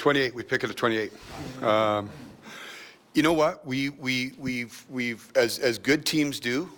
28, 0.00 0.34
we 0.34 0.42
pick 0.42 0.64
it 0.64 0.70
at 0.70 0.76
28. 0.76 1.12
Um, 1.62 2.08
You 3.12 3.22
know 3.22 3.34
what? 3.34 3.66
We, 3.66 3.90
we, 3.90 4.32
we've, 4.38 4.86
we've, 4.88 5.30
as, 5.34 5.58
as 5.58 5.78
good 5.78 6.06
teams 6.06 6.40
do, 6.40 6.70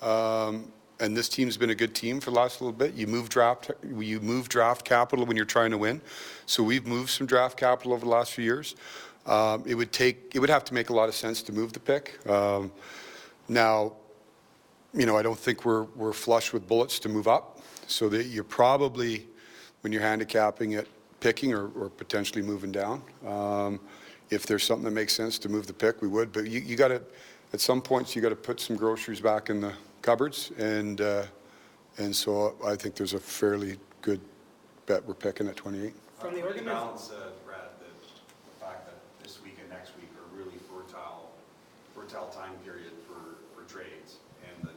um, 0.00 0.72
and 1.00 1.14
this 1.14 1.28
team's 1.28 1.58
been 1.58 1.70
a 1.70 1.74
good 1.74 1.94
team 1.94 2.18
for 2.18 2.30
the 2.30 2.36
last 2.36 2.62
little 2.62 2.72
bit, 2.72 2.94
you 2.94 3.06
move 3.06 3.28
draft, 3.28 3.70
you 3.86 4.20
move 4.20 4.48
draft 4.48 4.86
capital 4.86 5.26
when 5.26 5.36
you're 5.36 5.44
trying 5.44 5.70
to 5.70 5.76
win. 5.76 6.00
So 6.46 6.62
we've 6.62 6.86
moved 6.86 7.10
some 7.10 7.26
draft 7.26 7.58
capital 7.58 7.92
over 7.92 8.06
the 8.06 8.10
last 8.10 8.32
few 8.32 8.44
years. 8.44 8.74
Um, 9.26 9.62
It 9.66 9.74
would 9.74 9.92
take, 9.92 10.32
it 10.34 10.38
would 10.38 10.48
have 10.48 10.64
to 10.64 10.74
make 10.74 10.88
a 10.88 10.94
lot 10.94 11.10
of 11.10 11.14
sense 11.14 11.42
to 11.42 11.52
move 11.52 11.74
the 11.74 11.80
pick. 11.80 12.26
Um, 12.26 12.72
Now, 13.48 13.92
you 14.94 15.04
know, 15.04 15.18
I 15.18 15.22
don't 15.22 15.38
think 15.38 15.66
we're, 15.66 15.82
we're 15.94 16.14
flush 16.14 16.54
with 16.54 16.66
bullets 16.66 16.98
to 17.00 17.10
move 17.10 17.28
up. 17.28 17.60
So 17.86 18.08
that 18.08 18.26
you're 18.26 18.44
probably, 18.44 19.26
when 19.82 19.92
you're 19.92 20.02
handicapping 20.02 20.72
it, 20.72 20.88
picking 21.26 21.52
or, 21.52 21.70
or 21.70 21.88
potentially 21.88 22.40
moving 22.40 22.70
down. 22.70 23.02
Um, 23.26 23.80
if 24.30 24.46
there's 24.46 24.62
something 24.62 24.84
that 24.84 24.92
makes 24.92 25.12
sense 25.12 25.40
to 25.40 25.48
move 25.48 25.66
the 25.66 25.72
pick, 25.72 26.00
we 26.00 26.06
would. 26.06 26.30
But 26.30 26.46
you, 26.46 26.60
you 26.60 26.76
got 26.76 26.88
to, 26.88 27.02
at 27.52 27.60
some 27.60 27.82
points, 27.82 28.14
you 28.14 28.22
got 28.22 28.28
to 28.28 28.36
put 28.36 28.60
some 28.60 28.76
groceries 28.76 29.20
back 29.20 29.50
in 29.50 29.60
the 29.60 29.72
cupboards. 30.02 30.52
And, 30.56 31.00
uh, 31.00 31.24
and 31.98 32.14
so 32.14 32.54
I 32.64 32.76
think 32.76 32.94
there's 32.94 33.14
a 33.14 33.18
fairly 33.18 33.76
good 34.02 34.20
bet 34.86 35.04
we're 35.04 35.14
picking 35.14 35.48
at 35.48 35.56
28. 35.56 35.94
From 36.20 36.32
the 36.32 36.42
How 36.42 36.48
do 36.52 36.58
you 36.60 36.64
balance, 36.64 37.10
uh, 37.10 37.30
Brad, 37.44 37.74
the, 37.80 37.90
the 37.90 38.64
fact 38.64 38.86
that 38.86 38.94
this 39.20 39.42
week 39.42 39.58
and 39.60 39.68
next 39.68 39.96
week 39.96 40.10
are 40.14 40.30
really 40.38 40.58
fertile, 40.70 41.32
fertile 41.92 42.28
time 42.28 42.54
period 42.64 42.92
for, 43.08 43.18
for 43.50 43.66
trades? 43.68 44.18
And 44.46 44.68
the, 44.68 44.74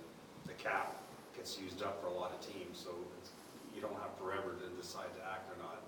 the 0.48 0.58
cap 0.58 0.98
gets 1.38 1.60
used 1.60 1.84
up 1.84 2.02
for 2.02 2.08
a 2.08 2.14
lot 2.14 2.34
of 2.34 2.42
teams, 2.42 2.80
so 2.80 2.90
it's, 3.22 3.30
you 3.76 3.82
don't 3.82 3.94
have 4.02 4.18
forever 4.18 4.58
to 4.58 4.82
decide 4.82 5.14
to 5.14 5.22
act 5.30 5.46
or 5.54 5.62
not. 5.62 5.84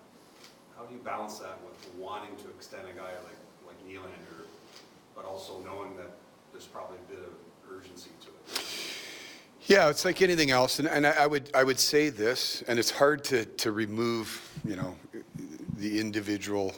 How 0.82 0.88
do 0.88 0.96
you 0.96 1.02
balance 1.02 1.38
that 1.38 1.60
with 1.64 1.94
wanting 1.96 2.36
to 2.38 2.50
extend 2.50 2.88
a 2.88 2.98
guy 2.98 3.12
like, 3.24 3.38
like 3.68 3.88
Nylander, 3.88 4.46
but 5.16 5.26
also 5.26 5.60
knowing 5.64 5.96
that 5.98 6.10
there's 6.52 6.66
probably 6.66 6.98
a 7.08 7.14
bit 7.14 7.24
of 7.24 7.72
urgency 7.72 8.10
to 8.22 8.30
it? 8.30 8.66
Yeah, 9.68 9.90
it's 9.90 10.06
like 10.06 10.24
anything 10.24 10.50
else, 10.50 10.80
and, 10.80 10.88
and 10.88 11.06
I 11.06 11.12
I 11.12 11.28
would 11.28 11.52
I 11.54 11.64
would 11.64 11.80
say 11.80 12.10
this, 12.10 12.64
and 12.68 12.80
it's 12.80 12.90
hard 12.90 13.24
to 13.26 13.46
to 13.46 13.72
remove, 13.72 14.42
you 14.66 14.76
know, 14.76 14.96
the 15.78 16.00
individual. 16.00 16.74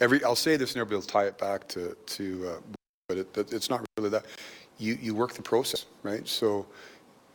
Every 0.00 0.24
I'll 0.24 0.36
say 0.36 0.56
this, 0.56 0.72
and 0.72 0.80
everybody 0.80 0.96
will 0.96 1.06
tie 1.06 1.26
it 1.26 1.36
back 1.36 1.68
to 1.68 1.94
to, 1.94 2.48
uh, 2.48 2.76
but 3.08 3.18
it, 3.18 3.52
it's 3.52 3.68
not 3.68 3.84
really 3.98 4.08
that. 4.08 4.24
You 4.78 4.96
you 5.02 5.14
work 5.14 5.34
the 5.34 5.42
process, 5.42 5.84
right? 6.02 6.26
So, 6.26 6.64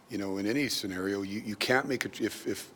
you 0.09 0.17
know, 0.17 0.39
in 0.39 0.47
any 0.47 0.69
scenario, 0.69 1.21
you, 1.21 1.43
you 1.45 1.55
can't 1.55 1.87
make 1.87 2.03
it 2.03 2.19
if 2.19 2.47
if 2.47 2.71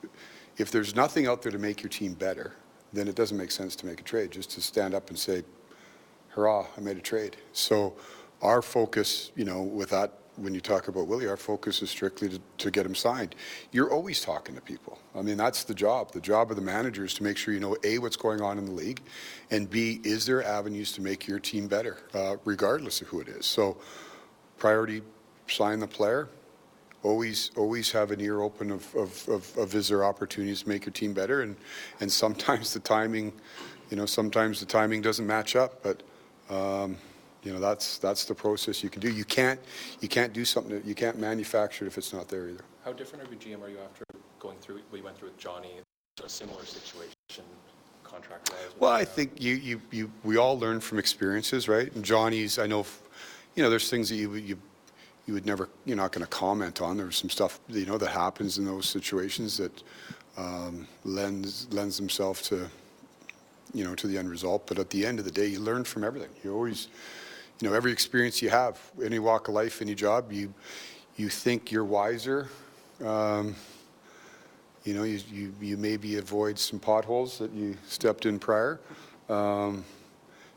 if 0.57 0.69
there's 0.69 0.95
nothing 0.95 1.25
out 1.25 1.41
there 1.41 1.51
to 1.51 1.57
make 1.57 1.81
your 1.81 1.89
team 1.89 2.13
better, 2.13 2.53
then 2.93 3.07
it 3.07 3.15
doesn't 3.15 3.37
make 3.37 3.51
sense 3.51 3.75
to 3.77 3.85
make 3.85 3.99
a 3.99 4.03
trade. 4.03 4.31
Just 4.31 4.51
to 4.51 4.61
stand 4.61 4.93
up 4.93 5.09
and 5.09 5.17
say, 5.17 5.43
hurrah, 6.29 6.67
I 6.77 6.81
made 6.81 6.97
a 6.97 7.01
trade. 7.01 7.37
So 7.51 7.95
our 8.41 8.61
focus, 8.61 9.31
you 9.35 9.45
know, 9.45 9.61
with 9.61 9.89
that, 9.89 10.13
when 10.35 10.53
you 10.53 10.61
talk 10.61 10.87
about 10.87 11.07
Willie, 11.07 11.27
our 11.27 11.37
focus 11.37 11.81
is 11.83 11.91
strictly 11.91 12.27
to, 12.29 12.39
to 12.57 12.71
get 12.71 12.85
him 12.85 12.95
signed. 12.95 13.35
You're 13.71 13.91
always 13.91 14.21
talking 14.21 14.55
to 14.55 14.62
people. 14.62 14.97
I 15.15 15.21
mean, 15.21 15.38
that's 15.38 15.63
the 15.63 15.75
job. 15.75 16.12
The 16.12 16.21
job 16.21 16.50
of 16.50 16.55
the 16.55 16.63
manager 16.63 17.05
is 17.05 17.13
to 17.15 17.23
make 17.23 17.38
sure 17.38 17.53
you 17.53 17.59
know, 17.59 17.77
A, 17.83 18.00
what's 18.00 18.17
going 18.17 18.41
on 18.41 18.57
in 18.57 18.65
the 18.65 18.71
league, 18.71 19.01
and 19.51 19.69
B, 19.69 20.01
is 20.03 20.25
there 20.25 20.43
avenues 20.43 20.91
to 20.93 21.01
make 21.01 21.27
your 21.27 21.39
team 21.39 21.67
better, 21.67 22.00
uh, 22.15 22.38
regardless 22.45 23.01
of 23.01 23.07
who 23.07 23.19
it 23.19 23.27
is. 23.27 23.45
So 23.45 23.77
priority, 24.57 25.03
sign 25.47 25.79
the 25.79 25.88
player. 25.88 26.29
Always, 27.03 27.51
always 27.57 27.91
have 27.91 28.12
an 28.12 28.22
ear 28.22 28.41
open 28.41 28.72
of, 28.72 28.95
of, 28.95 29.27
of, 29.29 29.57
of 29.57 29.75
is 29.75 29.89
there 29.89 30.03
opportunities 30.05 30.63
to 30.63 30.69
make 30.69 30.86
your 30.86 30.93
team 30.93 31.13
better, 31.13 31.41
and 31.41 31.55
and 32.00 32.12
sometimes 32.12 32.74
the 32.74 32.79
timing, 32.79 33.33
you 33.89 33.98
know, 33.98 34.05
sometimes 34.05 34.60
the 34.60 34.65
timing 34.65 35.01
doesn't 35.01 35.27
match 35.27 35.55
up, 35.55 35.83
but 35.83 36.01
um, 36.50 36.98
you 37.43 37.51
know 37.51 37.60
that's 37.60 37.98
that's 37.98 38.25
the 38.25 38.33
process 38.33 38.83
you 38.83 38.89
can 38.89 39.01
do. 39.01 39.12
You 39.12 39.25
can't 39.25 39.60
you 40.00 40.07
can't 40.07 40.31
do 40.31 40.45
something 40.45 40.74
that 40.74 40.86
you 40.86 40.95
can't 40.95 41.19
manufacture 41.19 41.86
it 41.86 41.89
if 41.89 41.98
it's 41.98 42.13
not 42.13 42.29
there 42.29 42.48
either. 42.48 42.63
How 42.86 42.93
different 42.93 43.25
of 43.25 43.31
a 43.31 43.36
GM 43.36 43.62
are 43.62 43.69
you 43.69 43.79
after 43.79 44.03
going 44.39 44.57
through, 44.57 44.81
what 44.89 44.98
you 44.98 45.03
went 45.03 45.17
through 45.17 45.29
with 45.29 45.38
Johnny, 45.38 45.72
a 46.24 46.29
similar 46.29 46.65
situation, 46.65 47.45
contract-wise? 48.03 48.60
Well, 48.77 48.91
I 48.91 49.05
think 49.05 49.41
you, 49.41 49.55
you, 49.55 49.81
you, 49.89 50.12
we 50.24 50.38
all 50.38 50.60
learn 50.60 50.81
from 50.81 51.00
experiences, 51.00 51.69
right? 51.69 51.93
And 51.95 52.03
Johnny's, 52.03 52.60
I 52.60 52.67
know, 52.67 52.86
you 53.55 53.63
know, 53.63 53.69
there's 53.69 53.89
things 53.89 54.10
that 54.10 54.15
you, 54.15 54.36
you, 54.36 54.60
you 55.25 55.34
would 55.34 55.46
never, 55.46 55.70
you're 55.86 55.98
not 55.98 56.12
going 56.12 56.25
to 56.25 56.30
comment 56.30 56.82
on. 56.82 56.98
There's 56.98 57.18
some 57.18 57.30
stuff, 57.30 57.60
you 57.70 57.86
know, 57.86 57.98
that 57.98 58.10
happens 58.10 58.58
in 58.58 58.65
those 58.65 58.88
situations 58.88 59.58
that 59.58 59.84
um, 60.38 60.88
lends, 61.06 61.72
lends 61.72 61.98
themselves 61.98 62.42
to, 62.50 62.70
you 63.74 63.84
know, 63.84 63.96
to 63.96 64.08
the 64.08 64.18
end 64.18 64.30
result. 64.30 64.68
But 64.68 64.80
at 64.80 64.89
the 64.89 65.06
end 65.06 65.20
of 65.20 65.25
the 65.25 65.32
day, 65.32 65.48
you 65.48 65.60
learn 65.60 65.86
from 65.86 66.03
everything. 66.03 66.30
You 66.44 66.53
always, 66.53 66.89
you 67.62 67.70
know, 67.70 67.75
every 67.75 67.92
experience 67.92 68.42
you 68.42 68.50
have, 68.50 68.80
any 69.03 69.20
walk 69.20 69.48
of 69.48 69.53
life, 69.53 69.82
any 69.82 69.96
job, 69.96 70.32
you, 70.32 70.53
you 71.15 71.30
think 71.30 71.72
you're 71.72 71.86
wiser. 71.86 72.50
Um, 73.03 73.56
you 74.84 74.94
know, 74.94 75.03
you, 75.03 75.22
you, 75.32 75.53
you 75.62 75.77
maybe 75.77 76.18
avoid 76.18 76.60
some 76.60 76.80
potholes 76.80 77.38
that 77.38 77.53
you 77.53 77.77
stepped 77.88 78.25
in 78.25 78.39
prior. 78.39 78.82
Um, 79.30 79.86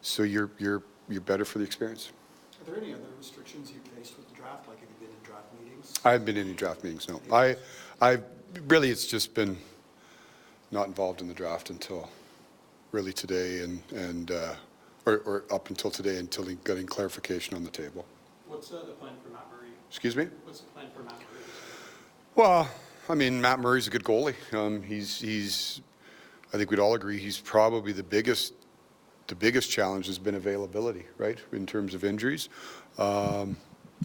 so 0.03 0.25
you're, 0.25 0.51
you're, 0.59 0.83
you're 1.09 1.21
better 1.21 1.45
for 1.45 1.59
the 1.59 1.65
experience. 1.65 2.11
Are 2.67 2.73
there 2.73 2.83
any 2.83 2.93
other 2.93 3.03
restrictions 3.17 3.71
you 3.71 3.79
faced 3.95 4.17
with 4.17 4.29
the 4.29 4.35
draft, 4.35 4.67
like 4.67 4.81
have 4.81 4.89
you 4.89 5.07
been 5.07 5.15
in 5.15 5.23
draft 5.23 5.47
meetings? 5.61 5.95
I 6.05 6.13
haven't 6.13 6.25
been 6.25 6.37
in 6.37 6.47
any 6.49 6.57
draft 6.57 6.83
meetings, 6.83 7.09
no. 7.09 7.21
I, 7.33 7.57
I, 8.01 8.19
really, 8.67 8.91
it's 8.91 9.07
just 9.07 9.35
been 9.35 9.57
not 10.73 10.89
involved 10.89 11.21
in 11.21 11.29
the 11.29 11.35
draft 11.35 11.71
until 11.71 12.09
really 12.91 13.13
today 13.13 13.61
and, 13.61 13.83
and, 13.95 14.31
uh, 14.33 14.55
or, 15.07 15.19
or 15.19 15.45
up 15.53 15.69
until 15.69 15.93
today 15.93 16.17
until 16.19 16.45
getting 16.65 16.87
clarification 16.87 17.55
on 17.55 17.63
the 17.63 17.71
table. 17.71 18.05
What's 18.49 18.73
uh, 18.73 18.83
the 18.85 18.93
plan 18.93 19.13
for 19.23 19.31
Matt 19.31 19.47
Murray? 19.53 19.69
Excuse 19.89 20.17
me? 20.17 20.27
What's 20.45 20.61
the 20.61 20.71
plan 20.71 20.87
for 20.93 21.05
Matt 21.05 21.15
Murray? 21.15 21.45
Well, 22.35 22.69
I 23.09 23.15
mean, 23.15 23.41
Matt 23.41 23.61
Murray's 23.61 23.87
a 23.87 23.91
good 23.91 24.03
goalie. 24.03 24.35
Um, 24.53 24.83
he's, 24.83 25.21
he's, 25.21 25.83
I 26.53 26.57
think 26.57 26.73
we'd 26.73 26.81
all 26.81 26.95
agree, 26.95 27.19
he's 27.19 27.39
probably 27.39 27.93
the 27.93 28.03
biggest, 28.03 28.55
the 29.29 29.35
biggest 29.35 29.71
challenge 29.71 30.07
has 30.07 30.19
been 30.19 30.35
availability, 30.35 31.05
right, 31.19 31.39
in 31.53 31.67
terms 31.67 31.95
of 31.95 32.05
injuries. 32.05 32.49
Um, 32.99 33.57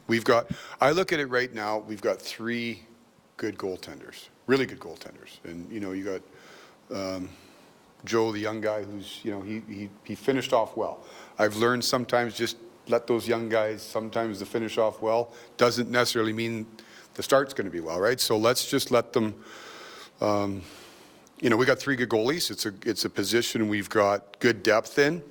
we've 0.07 0.23
got, 0.23 0.51
I 0.79 0.91
look 0.91 1.13
at 1.13 1.19
it 1.19 1.27
right 1.27 1.53
now, 1.53 1.79
we've 1.79 2.01
got 2.01 2.21
three 2.21 2.83
good 3.37 3.57
goaltenders, 3.57 4.29
really 4.47 4.65
good 4.65 4.79
goaltenders. 4.79 5.39
And, 5.43 5.71
you 5.71 5.79
know, 5.79 5.91
you 5.91 6.03
got 6.03 6.21
um, 6.95 7.29
Joe, 8.05 8.31
the 8.31 8.39
young 8.39 8.61
guy 8.61 8.83
who's, 8.83 9.19
you 9.23 9.31
know, 9.31 9.41
he, 9.41 9.61
he, 9.67 9.89
he 10.03 10.15
finished 10.15 10.53
off 10.53 10.75
well. 10.75 11.03
I've 11.37 11.55
learned 11.55 11.83
sometimes 11.83 12.35
just 12.35 12.57
let 12.87 13.07
those 13.07 13.27
young 13.27 13.47
guys, 13.47 13.81
sometimes 13.81 14.39
to 14.39 14.45
finish 14.45 14.77
off 14.77 15.01
well 15.01 15.31
doesn't 15.57 15.89
necessarily 15.89 16.33
mean 16.33 16.65
the 17.13 17.23
start's 17.23 17.53
going 17.53 17.65
to 17.65 17.71
be 17.71 17.79
well, 17.79 17.99
right? 17.99 18.19
So 18.19 18.37
let's 18.37 18.69
just 18.69 18.91
let 18.91 19.13
them, 19.13 19.35
um, 20.19 20.61
you 21.41 21.49
know, 21.49 21.57
we 21.57 21.65
got 21.65 21.79
three 21.79 21.95
good 21.95 22.09
goalies. 22.09 22.51
It's 22.51 22.67
a, 22.67 22.73
it's 22.85 23.03
a 23.03 23.09
position 23.09 23.67
we've 23.67 23.89
got 23.89 24.39
good 24.39 24.61
depth 24.61 24.99
in. 24.99 25.21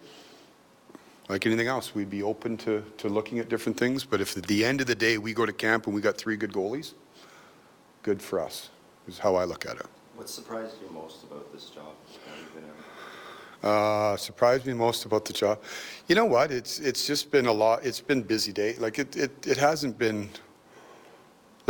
Like 1.28 1.46
anything 1.46 1.68
else, 1.68 1.94
we'd 1.94 2.10
be 2.10 2.24
open 2.24 2.56
to, 2.58 2.82
to 2.98 3.08
looking 3.08 3.38
at 3.38 3.48
different 3.48 3.78
things. 3.78 4.04
But 4.04 4.20
if 4.20 4.36
at 4.36 4.42
the 4.46 4.64
end 4.64 4.80
of 4.80 4.88
the 4.88 4.96
day 4.96 5.16
we 5.16 5.32
go 5.32 5.46
to 5.46 5.52
camp 5.52 5.86
and 5.86 5.94
we 5.94 6.00
got 6.00 6.18
three 6.18 6.36
good 6.36 6.52
goalies, 6.52 6.94
good 8.02 8.20
for 8.20 8.40
us, 8.40 8.70
is 9.06 9.20
how 9.20 9.36
I 9.36 9.44
look 9.44 9.64
at 9.64 9.76
it. 9.76 9.86
What 10.16 10.28
surprised 10.28 10.74
you 10.82 10.90
most 10.92 11.22
about 11.22 11.52
this 11.52 11.70
job? 11.70 11.94
that 12.26 12.38
you've 12.38 12.54
been 12.54 12.64
in? 12.64 13.70
Uh, 13.70 14.16
surprised 14.16 14.66
me 14.66 14.72
most 14.72 15.04
about 15.04 15.24
the 15.24 15.32
job. 15.32 15.62
You 16.08 16.16
know 16.16 16.24
what? 16.24 16.50
It's 16.50 16.80
it's 16.80 17.06
just 17.06 17.30
been 17.30 17.46
a 17.46 17.52
lot. 17.52 17.86
It's 17.86 18.00
been 18.00 18.22
busy 18.22 18.52
day. 18.52 18.74
Like 18.78 18.98
it 18.98 19.16
it, 19.16 19.46
it 19.46 19.56
hasn't 19.56 19.96
been. 19.96 20.28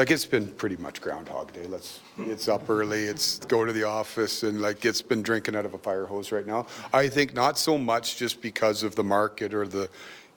Like 0.00 0.10
it's 0.10 0.24
been 0.24 0.46
pretty 0.46 0.78
much 0.78 1.02
Groundhog 1.02 1.52
Day. 1.52 1.66
Let's. 1.66 2.00
It's 2.20 2.48
up 2.48 2.70
early. 2.70 3.02
It's 3.02 3.38
go 3.40 3.66
to 3.66 3.72
the 3.74 3.82
office 3.82 4.44
and 4.44 4.62
like 4.62 4.86
it's 4.86 5.02
been 5.02 5.20
drinking 5.20 5.56
out 5.56 5.66
of 5.66 5.74
a 5.74 5.78
fire 5.78 6.06
hose 6.06 6.32
right 6.32 6.46
now. 6.46 6.66
I 6.90 7.06
think 7.06 7.34
not 7.34 7.58
so 7.58 7.76
much 7.76 8.16
just 8.16 8.40
because 8.40 8.82
of 8.82 8.94
the 8.94 9.04
market 9.04 9.52
or 9.52 9.68
the. 9.68 9.90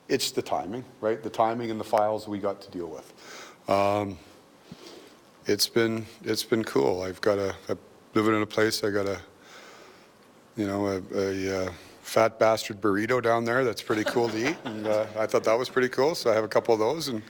It's 0.06 0.32
the 0.32 0.42
timing, 0.42 0.84
right? 1.00 1.22
The 1.22 1.30
timing 1.30 1.70
and 1.70 1.80
the 1.80 1.84
files 1.84 2.28
we 2.28 2.40
got 2.40 2.60
to 2.60 2.70
deal 2.72 2.88
with. 2.88 3.10
Um, 3.66 4.18
it's 5.46 5.66
been 5.66 6.04
it's 6.24 6.44
been 6.44 6.64
cool. 6.64 7.00
I've 7.00 7.22
got 7.22 7.38
a 7.38 7.54
I'm 7.66 7.78
living 8.12 8.34
in 8.34 8.42
a 8.42 8.46
place. 8.46 8.84
I 8.84 8.90
got 8.90 9.06
a 9.06 9.18
you 10.58 10.66
know, 10.66 10.88
a, 10.88 11.02
a 11.14 11.64
uh, 11.64 11.72
fat 12.02 12.38
bastard 12.38 12.82
burrito 12.82 13.22
down 13.22 13.46
there 13.46 13.64
that's 13.64 13.80
pretty 13.80 14.04
cool 14.04 14.28
to 14.28 14.50
eat. 14.50 14.56
And 14.64 14.86
uh, 14.86 15.06
I 15.18 15.26
thought 15.26 15.44
that 15.44 15.58
was 15.58 15.70
pretty 15.70 15.88
cool. 15.88 16.14
So 16.14 16.30
I 16.30 16.34
have 16.34 16.44
a 16.44 16.48
couple 16.48 16.74
of 16.74 16.80
those 16.80 17.08
and 17.08 17.22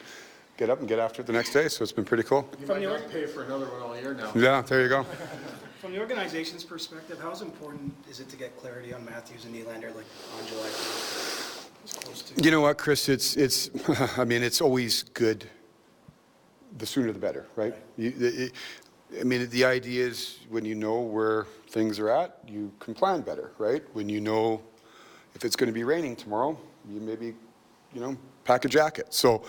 get 0.57 0.71
up 0.71 0.81
and 0.81 0.89
get 0.89 0.99
after 0.99 1.23
it 1.23 1.27
the 1.27 1.33
next 1.33 1.53
day. 1.53 1.69
So 1.69 1.83
it's 1.83 1.93
been 1.93 2.05
pretty 2.05 2.23
cool. 2.23 2.49
You 2.61 2.67
might 2.67 2.83
not 2.83 3.11
pay 3.11 3.27
for 3.27 3.45
another 3.45 3.67
one 3.67 3.83
all 3.83 3.99
year 3.99 4.15
now. 4.15 4.33
Yeah, 4.35 4.63
there 4.63 4.83
you 4.83 4.89
go. 4.89 5.05
From 5.81 5.93
the 5.93 6.01
organization's 6.01 6.65
perspective, 6.65 7.19
how 7.21 7.33
important 7.41 7.93
is 8.09 8.21
it 8.21 8.29
to 8.31 8.37
get 8.37 8.57
clarity 8.57 8.95
on 8.95 9.05
Matthews 9.05 9.45
and 9.45 9.55
Nylander 9.55 9.95
like 9.95 10.07
on 10.39 10.47
July 10.47 10.69
1st? 10.69 11.67
As 11.85 11.93
close 11.93 12.23
to. 12.23 12.43
You 12.43 12.51
know 12.51 12.63
what, 12.63 12.79
Chris? 12.79 13.09
It's, 13.09 13.37
it's 13.37 13.71
I 14.19 14.25
mean, 14.25 14.43
it's 14.43 14.61
always 14.61 15.03
good. 15.03 15.45
The 16.79 16.87
sooner 16.87 17.13
the 17.13 17.19
better, 17.19 17.47
right? 17.55 17.75
You, 17.97 18.15
it, 18.19 18.53
I 19.21 19.25
mean, 19.25 19.49
the 19.51 19.65
idea 19.65 20.07
is 20.07 20.39
when 20.49 20.65
you 20.65 20.75
know 20.75 21.01
where 21.01 21.47
things 21.69 21.99
are 21.99 22.09
at, 22.09 22.41
you 22.49 22.73
can 22.81 22.95
plan 22.95 23.21
better, 23.21 23.53
right? 23.59 23.83
When 23.93 24.09
you 24.09 24.21
know 24.21 24.63
if 25.35 25.45
it's 25.45 25.55
going 25.55 25.69
to 25.69 25.75
be 25.75 25.85
raining 25.85 26.17
tomorrow, 26.17 26.59
you 26.91 27.01
maybe, 27.01 27.35
you 27.93 28.01
know, 28.01 28.17
pack 28.45 28.65
a 28.65 28.69
jacket. 28.69 29.13
So 29.13 29.45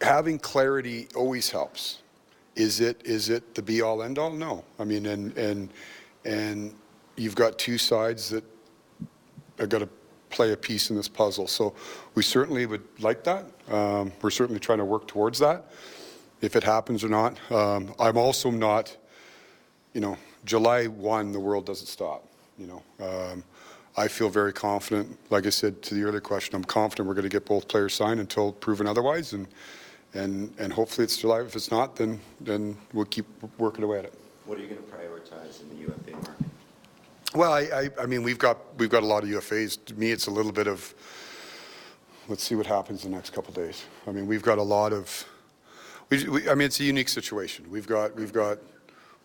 having 0.00 0.38
clarity 0.38 1.08
always 1.14 1.50
helps. 1.50 1.98
Is 2.56 2.80
it 2.80 3.00
is 3.04 3.28
it 3.28 3.54
the 3.54 3.62
be 3.62 3.80
all 3.82 4.02
end 4.02 4.18
all? 4.18 4.30
No. 4.30 4.64
I 4.78 4.84
mean, 4.84 5.06
and 5.06 5.36
and 5.36 5.70
and 6.24 6.74
you've 7.16 7.34
got 7.34 7.58
two 7.58 7.78
sides 7.78 8.30
that 8.30 8.44
are 9.58 9.66
got 9.66 9.80
to 9.80 9.88
play 10.30 10.52
a 10.52 10.56
piece 10.56 10.90
in 10.90 10.96
this 10.96 11.08
puzzle. 11.08 11.46
So 11.46 11.74
we 12.14 12.22
certainly 12.22 12.66
would 12.66 12.82
like 13.00 13.24
that. 13.24 13.44
Um, 13.68 14.12
we're 14.22 14.30
certainly 14.30 14.60
trying 14.60 14.78
to 14.78 14.84
work 14.84 15.06
towards 15.06 15.38
that. 15.40 15.66
If 16.40 16.56
it 16.56 16.62
happens 16.62 17.04
or 17.04 17.08
not, 17.08 17.38
um, 17.50 17.94
I'm 17.98 18.16
also 18.16 18.50
not. 18.50 18.96
You 19.92 20.00
know, 20.00 20.16
July 20.44 20.86
1, 20.86 21.32
the 21.32 21.40
world 21.40 21.66
doesn't 21.66 21.88
stop. 21.88 22.24
You 22.58 22.66
know, 22.68 22.82
um, 23.04 23.44
I 23.96 24.06
feel 24.06 24.28
very 24.28 24.52
confident. 24.52 25.18
Like 25.30 25.46
I 25.46 25.50
said 25.50 25.82
to 25.82 25.94
the 25.94 26.04
earlier 26.04 26.20
question, 26.20 26.54
I'm 26.54 26.64
confident 26.64 27.08
we're 27.08 27.14
going 27.14 27.24
to 27.24 27.28
get 27.28 27.44
both 27.44 27.66
players 27.66 27.94
signed 27.94 28.20
until 28.20 28.52
proven 28.52 28.86
otherwise, 28.86 29.32
and 29.32 29.48
and 30.14 30.52
and 30.58 30.72
hopefully 30.72 31.04
it's 31.04 31.16
July. 31.16 31.40
If 31.40 31.56
it's 31.56 31.70
not, 31.70 31.96
then 31.96 32.20
then 32.40 32.76
we'll 32.92 33.06
keep 33.06 33.26
working 33.58 33.84
away 33.84 34.00
at 34.00 34.04
it. 34.06 34.14
What 34.46 34.58
are 34.58 34.62
you 34.62 34.68
going 34.68 34.82
to 34.82 34.88
prioritize 34.88 35.62
in 35.62 35.68
the 35.70 35.76
UFA 35.86 36.12
market? 36.12 36.46
Well, 37.34 37.52
I, 37.52 37.60
I, 37.60 37.90
I 38.00 38.06
mean, 38.06 38.22
we've 38.22 38.38
got 38.38 38.58
we've 38.76 38.90
got 38.90 39.02
a 39.02 39.06
lot 39.06 39.22
of 39.22 39.28
UFAs. 39.28 39.84
To 39.86 39.94
me, 39.94 40.10
it's 40.10 40.26
a 40.26 40.30
little 40.30 40.52
bit 40.52 40.66
of 40.66 40.92
let's 42.28 42.42
see 42.42 42.54
what 42.54 42.66
happens 42.66 43.04
in 43.04 43.10
the 43.10 43.16
next 43.16 43.30
couple 43.30 43.50
of 43.50 43.56
days. 43.56 43.84
I 44.06 44.12
mean, 44.12 44.26
we've 44.26 44.42
got 44.42 44.58
a 44.58 44.62
lot 44.62 44.92
of. 44.92 45.24
We, 46.08 46.28
we, 46.28 46.50
I 46.50 46.54
mean, 46.54 46.66
it's 46.66 46.80
a 46.80 46.84
unique 46.84 47.08
situation. 47.08 47.70
We've 47.70 47.86
got 47.86 48.16
we've 48.16 48.32
got 48.32 48.58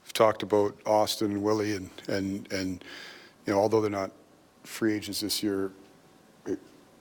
we've 0.03 0.13
talked 0.13 0.43
about 0.43 0.77
Auston 0.83 1.27
and 1.27 1.43
Willie, 1.43 1.75
and 1.75 1.89
and 2.07 2.51
and 2.51 2.83
you 3.47 3.53
know, 3.53 3.59
although 3.59 3.81
they're 3.81 3.89
not 3.89 4.11
free 4.63 4.93
agents 4.93 5.21
this 5.21 5.41
year, 5.41 5.71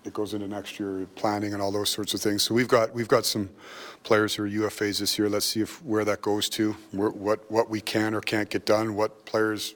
it, 0.04 0.08
it 0.08 0.12
goes 0.14 0.34
into 0.34 0.48
next 0.48 0.78
year 0.78 1.06
planning 1.14 1.52
and 1.52 1.62
all 1.62 1.72
those 1.72 1.90
sorts 1.90 2.14
of 2.14 2.20
things. 2.20 2.42
So 2.42 2.54
we've 2.54 2.68
got 2.68 2.94
we've 2.94 3.08
got 3.08 3.24
some 3.24 3.50
players 4.02 4.34
who 4.34 4.44
are 4.44 4.48
UFAs 4.48 5.00
this 5.00 5.18
year. 5.18 5.28
Let's 5.28 5.46
see 5.46 5.60
if 5.60 5.82
where 5.84 6.04
that 6.04 6.22
goes 6.22 6.48
to, 6.50 6.76
where, 6.92 7.10
what 7.10 7.50
what 7.50 7.70
we 7.70 7.80
can 7.80 8.14
or 8.14 8.20
can't 8.20 8.50
get 8.50 8.66
done, 8.66 8.94
what 8.94 9.24
players 9.24 9.74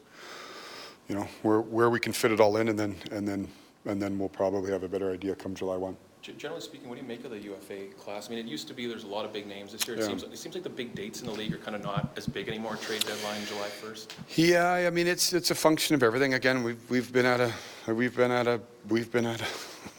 you 1.09 1.15
know, 1.15 1.27
where, 1.43 1.61
where 1.61 1.91
we 1.91 1.99
can 1.99 2.13
fit 2.13 2.33
it 2.33 2.41
all 2.41 2.57
in, 2.59 2.69
and 2.69 2.79
then, 2.79 2.95
and 3.11 3.27
then, 3.27 3.49
and 3.87 4.01
then 4.01 4.19
we'll 4.19 4.29
probably 4.29 4.71
have 4.71 4.83
a 4.83 4.89
better 4.89 5.11
idea 5.11 5.35
come 5.35 5.55
July 5.55 5.77
1. 5.77 5.97
G- 6.23 6.33
Generally 6.37 6.63
speaking, 6.63 6.89
what 6.89 6.97
do 6.97 7.03
you 7.03 7.07
make 7.09 7.25
of 7.25 7.31
the 7.31 7.39
UFA 7.39 7.87
class? 7.99 8.27
I 8.29 8.31
mean, 8.31 8.39
it 8.41 8.47
used 8.47 8.67
to 8.69 8.75
be 8.75 8.87
there's 8.87 9.05
a 9.05 9.09
lot 9.09 9.25
of 9.25 9.33
big 9.33 9.47
names. 9.47 9.73
This 9.73 9.87
year, 9.87 9.97
it 9.97 10.01
Yeah. 10.01 10.07
seems, 10.09 10.23
it 10.25 10.37
seems 10.39 10.55
like 10.55 10.65
the 10.65 10.71
big 10.71 10.95
dates 10.95 11.21
in 11.21 11.27
the 11.27 11.33
league 11.33 11.53
are 11.55 11.59
kind 11.59 11.77
of 11.77 11.83
not 11.83 12.11
as 12.17 12.27
big 12.27 12.49
anymore. 12.49 12.77
Trade 12.77 13.05
deadline, 13.07 13.45
July 13.47 13.69
1st. 13.69 14.09
Yeah, 14.37 14.73
I 14.73 14.91
mean, 14.91 15.07
it's, 15.07 15.33
it's 15.33 15.51
a 15.51 15.55
function 15.55 15.95
of 15.95 16.03
everything. 16.03 16.35
Again, 16.35 16.63
we've, 16.65 16.91
we've 16.91 17.13
been 17.13 17.27
at 17.27 17.41
a, 17.41 17.53
we've 17.93 18.17
been 18.17 18.31
at 18.33 18.47
a, 18.47 18.61
we've 18.89 19.11
been 19.13 19.27
at 19.27 19.41
a 19.41 19.47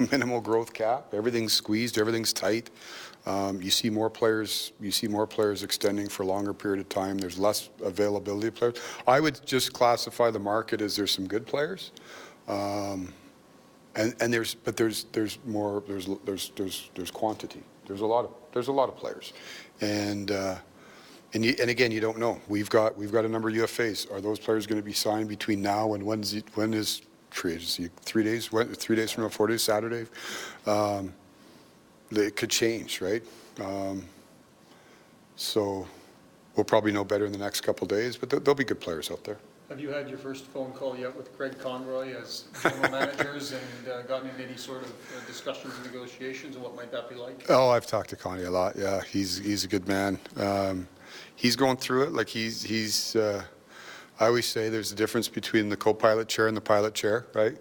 minimal 0.11 0.41
growth 0.41 0.73
cap. 0.73 1.13
Everything's 1.13 1.53
squeezed, 1.53 1.97
everything's 1.97 2.33
tight. 2.33 2.69
Um, 3.25 3.61
you 3.61 3.69
see 3.69 3.89
more 3.89 4.09
players, 4.09 4.71
you 4.79 4.91
see 4.91 5.07
more 5.07 5.27
players 5.27 5.61
extending 5.63 6.07
for 6.09 6.23
a 6.23 6.25
longer 6.25 6.53
period 6.53 6.79
of 6.79 6.89
time. 6.89 7.17
There's 7.17 7.37
less 7.37 7.69
availability 7.83 8.47
of 8.47 8.55
players. 8.55 8.75
I 9.07 9.19
would 9.19 9.45
just 9.45 9.73
classify 9.73 10.31
the 10.31 10.39
market 10.39 10.81
as 10.81 10.95
there's 10.95 11.11
some 11.11 11.27
good 11.27 11.45
players. 11.45 11.91
Um, 12.47 13.13
and, 13.99 14.15
and 14.21 14.33
there's, 14.33 14.55
but 14.55 14.77
there's, 14.77 15.03
there's 15.11 15.37
more, 15.45 15.83
there's, 15.85 16.07
there's, 16.23 16.51
there's, 16.55 16.89
there's 16.95 17.11
quantity. 17.11 17.61
There's 17.85 17.99
a 17.99 18.05
lot 18.05 18.23
of, 18.23 18.31
there's 18.53 18.69
a 18.69 18.71
lot 18.71 18.87
of 18.87 18.95
players. 18.95 19.33
And, 19.81 20.31
uh, 20.31 20.55
and, 21.33 21.43
you, 21.43 21.53
and 21.59 21.69
again, 21.69 21.91
you 21.91 21.99
don't 21.99 22.17
know. 22.17 22.39
We've 22.47 22.69
got, 22.69 22.97
we've 22.97 23.11
got 23.11 23.25
a 23.25 23.27
number 23.27 23.49
of 23.49 23.55
UFAs. 23.55 24.09
Are 24.09 24.21
those 24.21 24.39
players 24.39 24.65
going 24.65 24.81
to 24.81 24.85
be 24.85 24.93
signed 24.93 25.27
between 25.27 25.61
now 25.61 25.95
and 25.95 26.03
when's 26.03 26.33
when 26.55 26.73
is 26.73 27.01
free 27.29 27.53
agency? 27.55 27.89
Three 28.01 28.23
days, 28.23 28.53
when, 28.53 28.73
three 28.73 28.95
days 28.95 29.11
from 29.11 29.23
now, 29.23 29.29
four 29.29 29.47
days, 29.47 29.63
Saturday? 29.63 30.05
Um, 30.65 31.13
it 32.11 32.37
could 32.37 32.49
change, 32.49 33.01
right? 33.01 33.21
Um, 33.59 34.05
so 35.35 35.85
we'll 36.55 36.63
probably 36.63 36.93
know 36.93 37.03
better 37.03 37.25
in 37.25 37.33
the 37.33 37.37
next 37.37 37.61
couple 37.61 37.83
of 37.83 37.89
days, 37.89 38.15
but 38.15 38.29
there, 38.29 38.39
there'll 38.39 38.55
be 38.55 38.63
good 38.63 38.79
players 38.79 39.11
out 39.11 39.25
there. 39.25 39.39
Have 39.69 39.79
you 39.79 39.89
had 39.89 40.09
your 40.09 40.17
first 40.17 40.45
phone 40.47 40.71
call 40.71 40.97
yet 40.97 41.15
with 41.15 41.37
Craig 41.37 41.59
Conroy 41.59 42.15
as 42.15 42.45
general 42.63 42.89
managers 42.89 43.51
and 43.51 43.87
uh, 43.87 44.01
gotten 44.01 44.27
into 44.31 44.43
any 44.43 44.57
sort 44.57 44.81
of 44.81 44.89
uh, 44.89 45.25
discussions 45.27 45.75
and 45.75 45.85
negotiations, 45.85 46.55
and 46.55 46.63
what 46.63 46.75
might 46.75 46.91
that 46.91 47.07
be 47.07 47.13
like? 47.13 47.45
Oh, 47.49 47.69
I've 47.69 47.85
talked 47.85 48.09
to 48.09 48.15
Connie 48.15 48.45
a 48.45 48.51
lot. 48.51 48.75
Yeah, 48.75 49.01
he's 49.03 49.37
he's 49.37 49.65
a 49.65 49.67
good 49.67 49.87
man. 49.87 50.17
Um, 50.37 50.87
he's 51.35 51.55
going 51.55 51.77
through 51.77 52.05
it. 52.05 52.13
Like 52.13 52.27
he's 52.27 52.63
he's. 52.63 53.15
Uh, 53.15 53.43
I 54.19 54.25
always 54.25 54.47
say 54.47 54.69
there's 54.69 54.91
a 54.91 54.95
difference 54.95 55.27
between 55.27 55.69
the 55.69 55.77
co-pilot 55.77 56.27
chair 56.27 56.47
and 56.47 56.57
the 56.57 56.61
pilot 56.61 56.95
chair, 56.95 57.27
right? 57.35 57.55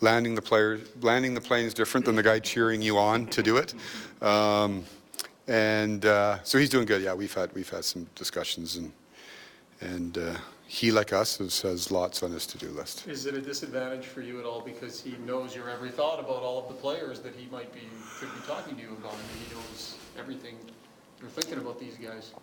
Landing 0.00 0.36
the 0.36 0.42
player, 0.42 0.78
landing 1.00 1.34
the 1.34 1.40
plane 1.40 1.66
is 1.66 1.74
different 1.74 2.06
than 2.06 2.14
the 2.14 2.22
guy 2.22 2.38
cheering 2.38 2.80
you 2.80 2.98
on 2.98 3.26
to 3.26 3.42
do 3.42 3.56
it. 3.56 3.74
Um, 4.22 4.84
and 5.48 6.06
uh, 6.06 6.38
so 6.44 6.56
he's 6.56 6.70
doing 6.70 6.86
good. 6.86 7.02
Yeah, 7.02 7.14
we've 7.14 7.34
had 7.34 7.52
we've 7.52 7.68
had 7.68 7.84
some 7.84 8.06
discussions, 8.14 8.76
and 8.76 8.92
and 9.80 10.18
uh, 10.18 10.34
he, 10.70 10.92
like 10.92 11.14
us, 11.14 11.38
has, 11.38 11.62
has 11.62 11.90
lots 11.90 12.22
on 12.22 12.30
his 12.30 12.46
to-do 12.46 12.68
list. 12.68 13.08
Is 13.08 13.24
it 13.24 13.34
a 13.34 13.40
disadvantage 13.40 14.04
for 14.04 14.20
you 14.20 14.38
at 14.38 14.44
all 14.44 14.60
because 14.60 15.00
he 15.00 15.16
knows 15.24 15.56
your 15.56 15.70
every 15.70 15.88
thought 15.88 16.20
about 16.20 16.42
all 16.42 16.62
of 16.62 16.68
the 16.68 16.74
players 16.74 17.20
that 17.20 17.34
he 17.34 17.48
might 17.50 17.72
be, 17.72 17.80
could 18.20 18.28
be 18.34 18.46
talking 18.46 18.76
to 18.76 18.82
you 18.82 18.90
about? 18.90 19.14
and 19.14 19.48
He 19.48 19.54
knows 19.54 19.96
everything 20.18 20.56
you're 21.20 21.30
thinking 21.30 21.58
about 21.58 21.80
these 21.80 21.96
guys. 21.96 22.34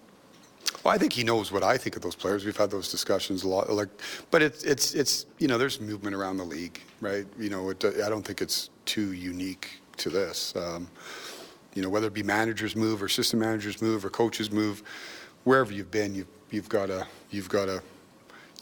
Well, 0.84 0.92
I 0.92 0.98
think 0.98 1.14
he 1.14 1.24
knows 1.24 1.52
what 1.52 1.62
I 1.62 1.78
think 1.78 1.96
of 1.96 2.02
those 2.02 2.16
players. 2.16 2.46
We've 2.46 2.58
had 2.58 2.72
those 2.72 2.90
discussions 2.90 3.44
a 3.44 3.48
lot. 3.48 3.70
Like, 3.70 3.90
but 4.32 4.42
it's 4.42 4.64
it's 4.64 4.96
it's 4.96 5.28
you 5.38 5.48
know 5.48 5.60
there's 5.60 5.80
movement 5.80 6.16
around 6.16 6.38
the 6.38 6.44
league, 6.44 6.82
right? 7.02 7.28
You 7.40 7.52
know, 7.52 7.70
it, 7.70 7.86
I 7.86 8.10
don't 8.10 8.24
think 8.26 8.42
it's 8.42 8.72
too 8.86 9.14
unique 9.14 9.82
to 9.98 10.10
this. 10.10 10.56
Um, 10.56 10.90
you 11.76 11.84
know, 11.84 11.90
whether 11.90 12.08
it 12.08 12.14
be 12.14 12.24
managers 12.24 12.76
move 12.76 13.04
or 13.04 13.08
system 13.08 13.40
managers 13.40 13.84
move 13.84 14.04
or 14.04 14.10
coaches 14.10 14.52
move, 14.52 14.82
wherever 15.44 15.72
you've 15.72 15.92
been, 15.92 16.16
you've, 16.16 16.28
you've 16.50 16.70
got 16.70 16.90
a, 16.90 17.06
you've 17.30 17.50
got 17.50 17.70
a, 17.70 17.84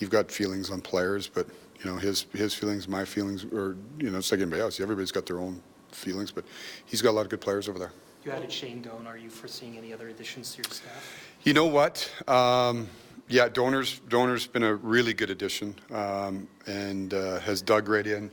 you've 0.04 0.12
got 0.12 0.30
feelings 0.30 0.70
on 0.70 0.82
players, 0.82 1.30
but, 1.30 1.48
you 1.80 1.90
know, 1.90 1.96
his, 1.96 2.26
his 2.34 2.54
feelings, 2.54 2.90
my 2.90 3.06
feelings, 3.06 3.46
or, 3.46 3.78
you 3.98 4.10
know, 4.10 4.18
it's 4.18 4.32
like 4.32 4.42
anybody 4.42 4.62
else. 4.62 4.82
Everybody's 4.82 5.14
got 5.14 5.26
their 5.26 5.40
own 5.40 5.64
feelings, 5.94 6.30
but 6.30 6.44
he's 6.86 7.02
got 7.02 7.12
a 7.12 7.14
lot 7.14 7.22
of 7.22 7.30
good 7.30 7.40
players 7.40 7.70
over 7.70 7.80
there. 7.80 7.94
You 8.26 8.34
added 8.34 8.52
Shane 8.52 8.82
Doan. 8.82 9.08
Are 9.08 9.18
you 9.18 9.30
foreseeing 9.30 9.78
any 9.78 9.94
other 9.94 10.10
additions 10.10 10.52
to 10.56 10.58
your 10.58 10.72
staff? 10.72 11.30
You 11.44 11.54
know 11.54 11.68
what? 11.68 12.12
Um, 12.28 12.90
yeah, 13.30 13.48
Doaner's 13.48 14.00
Doaner's 14.10 14.46
been 14.46 14.64
a 14.64 14.76
really 14.76 15.14
good 15.14 15.30
addition 15.30 15.74
um, 15.92 16.50
and 16.68 17.14
uh, 17.14 17.40
has 17.40 17.62
dug 17.62 17.88
right 17.88 18.06
in. 18.06 18.30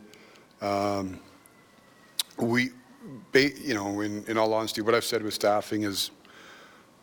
Um, 0.60 1.20
we, 2.36 2.70
ba- 3.30 3.56
you 3.60 3.74
know, 3.74 4.00
in, 4.00 4.24
in 4.24 4.36
all 4.36 4.52
honesty, 4.52 4.80
what 4.80 4.94
I've 4.94 5.04
said 5.04 5.22
with 5.22 5.34
staffing 5.34 5.84
is, 5.84 6.10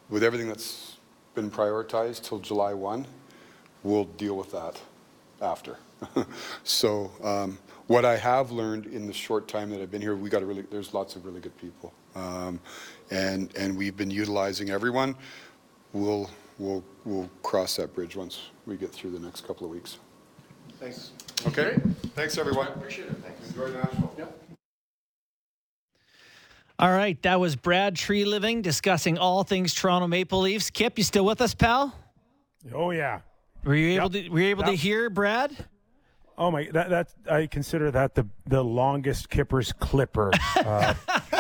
with 0.10 0.24
everything 0.24 0.50
that's 0.50 0.98
been 1.36 1.50
prioritized 1.50 2.24
till 2.24 2.40
July 2.40 2.74
1, 2.74 3.06
we'll 3.84 4.06
deal 4.06 4.36
with 4.36 4.52
that 4.52 4.82
after. 5.42 5.78
so, 6.64 7.12
um, 7.24 7.58
what 7.88 8.06
I 8.06 8.18
have 8.18 8.52
learned 8.52 8.86
in 8.88 9.08
the 9.08 9.14
short 9.14 9.48
time 9.48 9.70
that 9.70 9.82
I've 9.82 9.92
been 9.92 10.02
here, 10.02 10.16
we 10.16 10.30
got 10.30 10.44
a 10.44 10.46
really, 10.46 10.64
there's 10.64 10.94
lots 10.94 11.16
of 11.16 11.26
really 11.26 11.40
good 11.40 11.58
people, 11.58 11.94
um, 12.16 12.60
and 13.12 13.56
and 13.56 13.78
we've 13.78 13.96
been 13.96 14.12
utilizing 14.12 14.70
everyone. 14.70 15.16
We'll 15.94 16.30
we'll 16.60 16.84
we'll 17.06 17.30
cross 17.44 17.78
that 17.78 17.96
bridge 17.96 18.16
once 18.16 18.50
we 18.66 18.76
get 18.76 18.92
through 18.92 19.12
the 19.12 19.20
next 19.20 19.48
couple 19.48 19.66
of 19.66 19.72
weeks. 19.72 19.98
Thanks. 20.80 21.12
Okay. 21.48 21.78
Thanks, 22.14 22.38
everyone. 22.38 22.68
Appreciate 22.68 23.08
it. 23.08 23.16
Thanks. 23.24 23.50
Enjoy 23.50 23.70
Nashville. 23.72 24.14
Yep. 24.18 24.42
All 26.80 26.92
right, 26.92 27.20
that 27.24 27.40
was 27.40 27.56
Brad 27.56 27.96
Treliving 27.96 28.62
discussing 28.62 29.18
all 29.18 29.44
things 29.44 29.74
Toronto 29.74 30.06
Maple 30.06 30.42
Leafs. 30.42 30.70
Kip, 30.70 31.00
you 31.00 31.04
still 31.04 31.26
with 31.26 31.42
us, 31.42 31.56
pal? 31.56 31.96
Oh 32.72 32.92
yeah. 32.92 33.22
Were 33.64 33.76
you 33.76 34.00
able 34.02 34.12
Yep. 34.16 34.24
to 34.26 34.30
were 34.30 34.40
you 34.40 34.48
able 34.48 34.64
to 34.64 34.72
hear 34.76 35.10
Brad? 35.10 35.52
Oh 36.40 36.52
my, 36.52 36.70
that 36.72 36.90
that 36.90 37.08
I 37.30 37.48
consider 37.48 37.90
that 37.92 38.14
the 38.16 38.28
the 38.46 38.64
longest 38.64 39.30
Kippers 39.30 39.74
clipper. 39.74 40.32
Uh, 40.56 40.94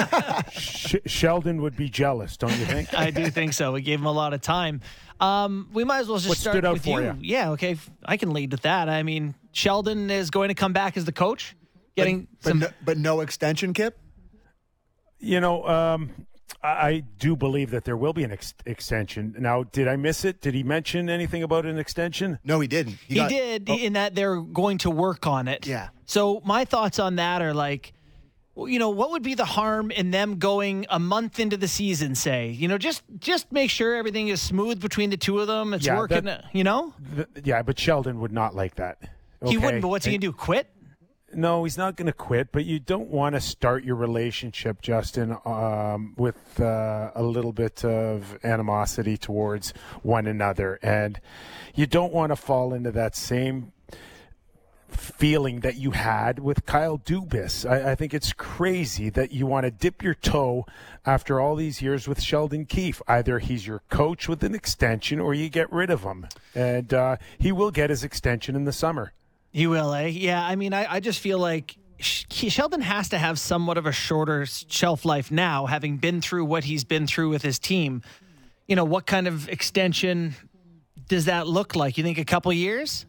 Sh- 0.51 0.95
Sheldon 1.05 1.61
would 1.61 1.75
be 1.75 1.87
jealous, 1.89 2.35
don't 2.37 2.51
you 2.57 2.65
think? 2.65 2.93
I 2.93 3.11
do 3.11 3.29
think 3.29 3.53
so. 3.53 3.73
We 3.73 3.81
gave 3.81 3.99
him 3.99 4.05
a 4.07 4.11
lot 4.11 4.33
of 4.33 4.41
time. 4.41 4.81
Um, 5.19 5.69
we 5.71 5.83
might 5.83 5.99
as 5.99 6.07
well 6.07 6.17
just 6.17 6.29
What 6.29 6.37
start 6.37 6.55
stood 6.55 6.65
out 6.65 6.73
with 6.73 6.83
for 6.83 6.99
you. 7.01 7.07
ya? 7.07 7.13
Yeah, 7.19 7.49
okay. 7.51 7.77
I 8.05 8.17
can 8.17 8.31
lead 8.33 8.51
with 8.51 8.61
that. 8.63 8.89
I 8.89 9.03
mean, 9.03 9.35
Sheldon 9.51 10.09
is 10.09 10.29
going 10.31 10.49
to 10.49 10.55
come 10.55 10.73
back 10.73 10.97
as 10.97 11.05
the 11.05 11.11
coach, 11.11 11.55
getting 11.95 12.27
but, 12.43 12.49
some. 12.49 12.59
no, 12.59 12.67
but 12.83 12.97
no 12.97 13.21
extension, 13.21 13.73
Kip. 13.73 13.97
You 15.19 15.39
know, 15.39 15.67
um, 15.67 16.11
I, 16.67 16.87
I 16.87 17.03
do 17.19 17.35
believe 17.35 17.71
that 17.71 17.85
there 17.85 17.97
will 17.97 18.13
be 18.13 18.23
an 18.23 18.31
ex- 18.31 18.53
extension. 18.65 19.35
Now, 19.39 19.63
did 19.63 19.87
I 19.87 19.95
miss 19.95 20.25
it? 20.25 20.41
Did 20.41 20.53
he 20.53 20.63
mention 20.63 21.09
anything 21.09 21.43
about 21.43 21.65
an 21.65 21.77
extension? 21.77 22.39
No, 22.43 22.59
he 22.59 22.67
didn't. 22.67 22.97
he 23.07 23.15
got- 23.15 23.29
did 23.29 23.69
oh, 23.69 23.77
in 23.77 23.93
that 23.93 24.15
they're 24.15 24.41
going 24.41 24.77
to 24.79 24.89
work 24.89 25.25
on 25.27 25.47
it. 25.47 25.65
Yeah. 25.65 25.89
So 26.05 26.41
my 26.45 26.65
thoughts 26.65 26.99
on 26.99 27.15
that 27.17 27.41
are 27.41 27.53
like, 27.53 27.93
well, 28.55 28.67
you 28.67 28.79
know, 28.79 28.89
what 28.89 29.11
would 29.11 29.21
be 29.23 29.35
the 29.35 29.45
harm 29.45 29.91
in 29.91 30.09
them 30.11 30.39
going 30.39 30.85
a 30.89 30.97
month 30.99 31.39
into 31.39 31.57
the 31.57 31.67
season? 31.67 32.15
Say, 32.15 32.49
you 32.49 32.67
know, 32.67 32.77
just 32.79 33.03
just 33.19 33.51
make 33.51 33.69
sure 33.69 33.95
everything 33.95 34.29
is 34.29 34.41
smooth 34.41 34.79
between 34.81 35.09
the 35.11 35.17
two 35.17 35.39
of 35.39 35.47
them. 35.47 35.73
It's 35.73 35.85
Yeah, 35.85 35.97
working. 35.97 36.23
that- 36.25 36.45
you 36.53 36.63
know, 36.63 36.93
Th- 37.15 37.27
yeah, 37.43 37.61
but 37.61 37.77
Sheldon 37.79 38.19
would 38.19 38.31
not 38.31 38.55
like 38.55 38.75
that. 38.75 38.97
he 39.45 39.57
wouldn't. 39.57 39.81
But 39.83 39.89
what's 39.89 40.05
he 40.05 40.11
gonna 40.13 40.19
do? 40.19 40.33
Quit? 40.33 40.67
No, 41.33 41.65
he's 41.65 41.77
not 41.77 41.97
going 41.97 42.05
to 42.05 42.13
quit, 42.13 42.53
but 42.53 42.63
you 42.63 42.79
don't 42.79 43.09
want 43.09 43.35
to 43.35 43.41
start 43.41 43.83
your 43.83 43.95
relationship, 43.95 44.81
Justin, 44.81 45.37
um, 45.43 46.13
with 46.17 46.59
uh, 46.59 47.11
a 47.13 47.21
little 47.21 47.51
bit 47.51 47.83
of 47.83 48.39
animosity 48.45 49.17
towards 49.17 49.73
one 50.03 50.25
another. 50.25 50.79
And 50.81 51.19
you 51.75 51.85
don't 51.85 52.13
want 52.13 52.31
to 52.31 52.37
fall 52.37 52.73
into 52.73 52.91
that 52.91 53.15
same 53.15 53.73
feeling 54.87 55.59
that 55.59 55.75
you 55.75 55.91
had 55.91 56.39
with 56.39 56.65
Kyle 56.65 56.97
Dubas. 56.97 57.69
I, 57.69 57.91
I 57.91 57.95
think 57.95 58.13
it's 58.13 58.31
crazy 58.31 59.09
that 59.09 59.31
you 59.33 59.45
want 59.45 59.65
to 59.65 59.71
dip 59.71 60.01
your 60.01 60.13
toe 60.13 60.65
after 61.05 61.41
all 61.41 61.57
these 61.57 61.81
years 61.81 62.07
with 62.07 62.21
Sheldon 62.21 62.65
Keefe. 62.65 63.01
Either 63.05 63.39
he's 63.39 63.67
your 63.67 63.81
coach 63.89 64.29
with 64.29 64.43
an 64.43 64.55
extension 64.55 65.19
or 65.19 65.33
you 65.33 65.49
get 65.49 65.71
rid 65.73 65.89
of 65.89 66.03
him. 66.03 66.27
And 66.55 66.93
uh, 66.93 67.17
he 67.37 67.51
will 67.51 67.71
get 67.71 67.89
his 67.89 68.05
extension 68.05 68.55
in 68.55 68.63
the 68.63 68.71
summer. 68.71 69.11
Eh? 69.57 70.07
Yeah. 70.07 70.45
I 70.45 70.55
mean, 70.55 70.73
I, 70.73 70.93
I 70.93 70.99
just 70.99 71.19
feel 71.19 71.39
like 71.39 71.77
Sheldon 71.99 72.81
has 72.81 73.09
to 73.09 73.17
have 73.17 73.39
somewhat 73.39 73.77
of 73.77 73.85
a 73.85 73.91
shorter 73.91 74.45
shelf 74.45 75.03
life 75.03 75.31
now, 75.31 75.65
having 75.65 75.97
been 75.97 76.21
through 76.21 76.45
what 76.45 76.63
he's 76.63 76.83
been 76.83 77.07
through 77.07 77.29
with 77.29 77.41
his 77.41 77.57
team. 77.57 78.03
You 78.67 78.75
know, 78.75 78.85
what 78.85 79.05
kind 79.05 79.27
of 79.27 79.49
extension 79.49 80.35
does 81.07 81.25
that 81.25 81.47
look 81.47 81.75
like? 81.75 81.97
You 81.97 82.03
think 82.03 82.17
a 82.17 82.25
couple 82.25 82.53
years? 82.53 83.05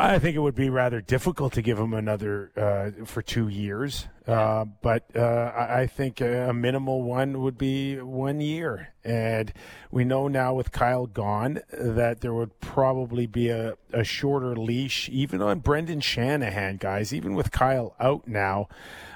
I 0.00 0.20
think 0.20 0.36
it 0.36 0.38
would 0.38 0.54
be 0.54 0.70
rather 0.70 1.00
difficult 1.00 1.54
to 1.54 1.62
give 1.62 1.76
him 1.76 1.92
another 1.92 2.52
uh, 2.56 3.04
for 3.04 3.20
two 3.20 3.48
years, 3.48 4.06
uh, 4.28 4.64
but 4.80 5.04
uh, 5.16 5.52
I 5.56 5.88
think 5.88 6.20
a 6.20 6.52
minimal 6.54 7.02
one 7.02 7.42
would 7.42 7.58
be 7.58 7.96
one 7.96 8.40
year. 8.40 8.90
And 9.02 9.52
we 9.90 10.04
know 10.04 10.28
now 10.28 10.54
with 10.54 10.70
Kyle 10.70 11.06
gone 11.06 11.62
that 11.72 12.20
there 12.20 12.32
would 12.32 12.60
probably 12.60 13.26
be 13.26 13.48
a, 13.48 13.74
a 13.92 14.04
shorter 14.04 14.54
leash, 14.54 15.08
even 15.08 15.42
on 15.42 15.58
Brendan 15.58 16.00
Shanahan, 16.00 16.76
guys. 16.76 17.12
Even 17.12 17.34
with 17.34 17.50
Kyle 17.50 17.96
out 17.98 18.28
now, 18.28 18.68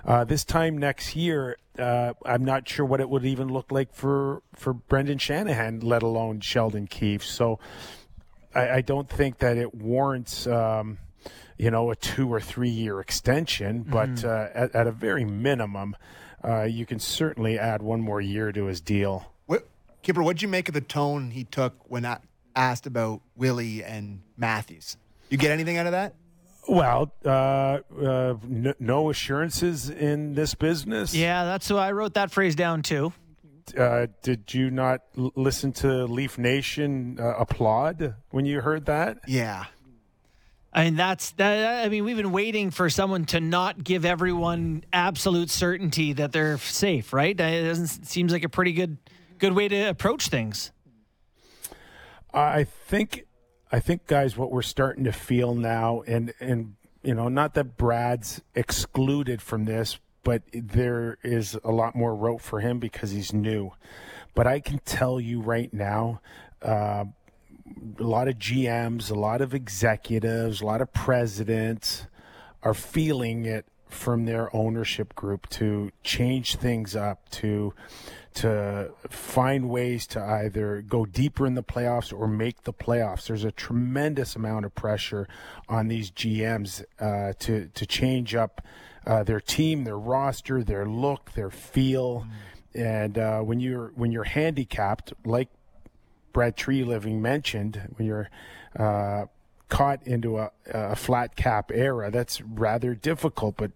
uh, 0.04 0.24
this 0.24 0.44
time 0.44 0.76
next 0.76 1.14
year, 1.14 1.58
uh, 1.78 2.14
I'm 2.26 2.44
not 2.44 2.68
sure 2.68 2.84
what 2.84 3.00
it 3.00 3.08
would 3.08 3.24
even 3.24 3.46
look 3.52 3.70
like 3.70 3.94
for 3.94 4.42
for 4.56 4.72
Brendan 4.72 5.18
Shanahan, 5.18 5.78
let 5.78 6.02
alone 6.02 6.40
Sheldon 6.40 6.88
Keefe. 6.88 7.22
So. 7.22 7.60
I, 8.54 8.68
I 8.76 8.80
don't 8.80 9.08
think 9.08 9.38
that 9.38 9.56
it 9.56 9.74
warrants, 9.74 10.46
um, 10.46 10.98
you 11.58 11.70
know, 11.70 11.90
a 11.90 11.96
two 11.96 12.32
or 12.32 12.40
three 12.40 12.68
year 12.70 13.00
extension, 13.00 13.82
but 13.88 14.24
uh, 14.24 14.48
at, 14.54 14.74
at 14.74 14.86
a 14.86 14.92
very 14.92 15.24
minimum, 15.24 15.96
uh, 16.44 16.62
you 16.62 16.84
can 16.86 16.98
certainly 16.98 17.58
add 17.58 17.82
one 17.82 18.00
more 18.00 18.20
year 18.20 18.52
to 18.52 18.64
his 18.66 18.80
deal. 18.80 19.32
What, 19.46 19.68
Kipper, 20.02 20.22
what'd 20.22 20.42
you 20.42 20.48
make 20.48 20.68
of 20.68 20.74
the 20.74 20.80
tone 20.80 21.30
he 21.30 21.44
took 21.44 21.74
when 21.90 22.04
a- 22.04 22.20
asked 22.56 22.86
about 22.86 23.20
Willie 23.36 23.84
and 23.84 24.22
Matthews? 24.36 24.96
You 25.30 25.38
get 25.38 25.50
anything 25.50 25.76
out 25.78 25.86
of 25.86 25.92
that? 25.92 26.14
Well, 26.68 27.12
uh, 27.24 27.28
uh, 27.28 28.34
n- 28.44 28.74
no 28.78 29.10
assurances 29.10 29.90
in 29.90 30.34
this 30.34 30.54
business. 30.54 31.14
Yeah, 31.14 31.44
that's 31.44 31.66
who 31.68 31.76
I 31.76 31.92
wrote 31.92 32.14
that 32.14 32.30
phrase 32.30 32.54
down 32.54 32.82
too. 32.82 33.12
Uh, 33.76 34.06
did 34.22 34.52
you 34.52 34.70
not 34.70 35.02
l- 35.16 35.32
listen 35.36 35.72
to 35.72 36.04
Leaf 36.04 36.38
Nation 36.38 37.18
uh, 37.20 37.34
applaud 37.38 38.14
when 38.30 38.44
you 38.46 38.60
heard 38.60 38.86
that? 38.86 39.18
Yeah. 39.26 39.66
I 40.72 40.84
mean, 40.84 40.96
that's 40.96 41.32
that. 41.32 41.84
I 41.84 41.88
mean, 41.88 42.04
we've 42.04 42.16
been 42.16 42.32
waiting 42.32 42.70
for 42.70 42.88
someone 42.88 43.26
to 43.26 43.40
not 43.40 43.84
give 43.84 44.04
everyone 44.04 44.84
absolute 44.92 45.50
certainty 45.50 46.14
that 46.14 46.32
they're 46.32 46.56
safe, 46.58 47.12
right? 47.12 47.38
It 47.38 47.64
doesn't 47.64 48.06
seems 48.06 48.32
like 48.32 48.44
a 48.44 48.48
pretty 48.48 48.72
good 48.72 48.96
good 49.38 49.52
way 49.52 49.68
to 49.68 49.88
approach 49.88 50.28
things. 50.28 50.72
I 52.32 52.64
think, 52.64 53.26
I 53.70 53.80
think, 53.80 54.06
guys, 54.06 54.36
what 54.36 54.50
we're 54.50 54.62
starting 54.62 55.04
to 55.04 55.12
feel 55.12 55.54
now, 55.54 56.02
and 56.06 56.32
and 56.40 56.76
you 57.02 57.14
know, 57.14 57.28
not 57.28 57.54
that 57.54 57.76
Brad's 57.76 58.40
excluded 58.54 59.42
from 59.42 59.66
this, 59.66 59.98
but 60.22 60.42
there 60.52 61.18
is 61.22 61.58
a 61.64 61.70
lot 61.70 61.94
more 61.94 62.14
rope 62.14 62.40
for 62.40 62.60
him 62.60 62.78
because 62.78 63.10
he's 63.10 63.32
new. 63.32 63.72
But 64.34 64.46
I 64.46 64.60
can 64.60 64.78
tell 64.80 65.20
you 65.20 65.40
right 65.40 65.72
now, 65.72 66.20
uh, 66.62 67.04
a 67.98 68.02
lot 68.02 68.28
of 68.28 68.36
GMs, 68.36 69.10
a 69.10 69.14
lot 69.14 69.40
of 69.40 69.54
executives, 69.54 70.60
a 70.60 70.66
lot 70.66 70.80
of 70.80 70.92
presidents 70.92 72.06
are 72.62 72.74
feeling 72.74 73.44
it 73.44 73.66
from 73.88 74.24
their 74.24 74.54
ownership 74.56 75.14
group 75.14 75.48
to 75.50 75.92
change 76.02 76.56
things 76.56 76.96
up 76.96 77.28
to 77.28 77.74
to 78.34 78.90
find 79.10 79.68
ways 79.68 80.06
to 80.06 80.18
either 80.18 80.80
go 80.80 81.04
deeper 81.04 81.46
in 81.46 81.54
the 81.54 81.62
playoffs 81.62 82.18
or 82.18 82.26
make 82.26 82.62
the 82.62 82.72
playoffs. 82.72 83.26
There's 83.26 83.44
a 83.44 83.52
tremendous 83.52 84.34
amount 84.34 84.64
of 84.64 84.74
pressure 84.74 85.28
on 85.68 85.88
these 85.88 86.10
GMs 86.10 86.82
uh, 86.98 87.34
to 87.40 87.68
to 87.68 87.86
change 87.86 88.34
up 88.34 88.62
uh, 89.06 89.22
their 89.22 89.40
team, 89.40 89.84
their 89.84 89.98
roster, 89.98 90.62
their 90.62 90.86
look, 90.86 91.32
their 91.32 91.50
feel. 91.50 92.26
And 92.74 93.18
uh, 93.18 93.40
when 93.40 93.60
you're 93.60 93.92
when 93.94 94.12
you're 94.12 94.24
handicapped, 94.24 95.12
like 95.24 95.48
Brad 96.32 96.56
Treliving 96.56 97.20
mentioned, 97.20 97.88
when 97.96 98.06
you're 98.06 98.30
uh, 98.78 99.26
caught 99.68 100.06
into 100.06 100.38
a, 100.38 100.50
a 100.66 100.96
flat 100.96 101.36
cap 101.36 101.70
era, 101.72 102.10
that's 102.10 102.40
rather 102.40 102.94
difficult. 102.94 103.56
But 103.56 103.72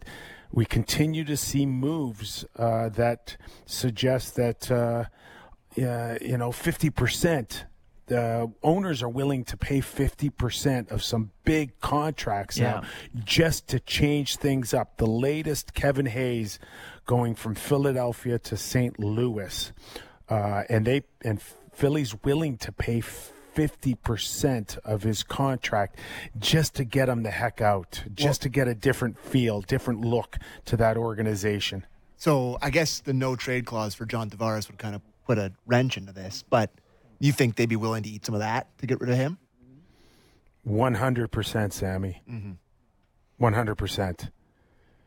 we 0.53 0.65
continue 0.65 1.25
to 1.25 1.37
see 1.37 1.67
moves 1.67 2.45
uh, 2.57 2.89
that 2.91 3.37
suggest 3.67 4.37
that 4.37 4.71
uh, 4.71 5.05
you 5.77 6.39
know 6.39 6.53
fifty 6.53 6.91
percent. 6.91 7.67
The 8.07 8.53
owners 8.63 9.03
are 9.03 9.09
willing 9.09 9.45
to 9.45 9.57
pay 9.57 9.81
50% 9.81 10.91
of 10.93 11.03
some 11.03 11.33
big 11.45 11.81
contracts 11.81 12.59
now 12.59 12.83
just 13.25 13.67
to 13.69 13.81
change 13.81 14.37
things 14.37 14.73
up. 14.73 14.97
The 14.97 15.07
latest 15.07 15.75
Kevin 15.75 16.07
Hayes 16.07 16.61
going 17.07 17.35
from 17.35 17.55
Philadelphia 17.57 18.39
to 18.39 18.57
St. 18.57 18.99
Louis, 19.01 19.73
uh, 20.29 20.63
and 20.69 20.87
they 20.87 21.03
and 21.23 21.41
Philly's 21.73 22.15
willing 22.23 22.57
to 22.59 22.73
pay 22.73 23.01
fifty 23.01 23.95
percent 23.95 24.79
of 24.85 25.03
his 25.03 25.23
contract 25.23 25.99
just 26.39 26.75
to 26.75 26.85
get 26.85 27.09
him 27.09 27.23
the 27.23 27.31
heck 27.31 27.61
out, 27.61 28.05
just 28.15 28.43
to 28.43 28.49
get 28.49 28.69
a 28.69 28.75
different 28.75 29.19
feel, 29.19 29.63
different 29.63 30.03
look 30.03 30.37
to 30.67 30.77
that 30.77 30.97
organization. 30.97 31.87
So 32.17 32.59
I 32.63 32.71
guess 32.71 33.01
the 33.01 33.13
no 33.13 33.37
trade 33.37 33.67
clause 33.67 33.95
for 33.95 34.07
John 34.07 34.31
Tavares 34.31 34.69
would 34.69 34.79
kind 34.79 34.95
of 34.95 35.03
put 35.27 35.39
a 35.39 35.53
wrench 35.67 35.97
into 35.97 36.13
this. 36.13 36.45
But 36.49 36.71
you 37.19 37.33
think 37.33 37.57
they'd 37.57 37.69
be 37.69 37.77
willing 37.77 38.03
to 38.03 38.09
eat 38.09 38.25
some 38.27 38.35
of 38.35 38.41
that 38.41 38.67
to 38.79 38.87
get 38.87 39.01
rid 39.01 39.11
of 39.11 39.17
him? 39.17 39.39
One 40.65 40.95
hundred 40.95 41.29
percent, 41.31 41.73
Sammy. 41.73 42.23
Mm-hmm. 42.29 42.53
One 43.39 43.53
hundred 43.53 43.77
percent. 43.77 44.31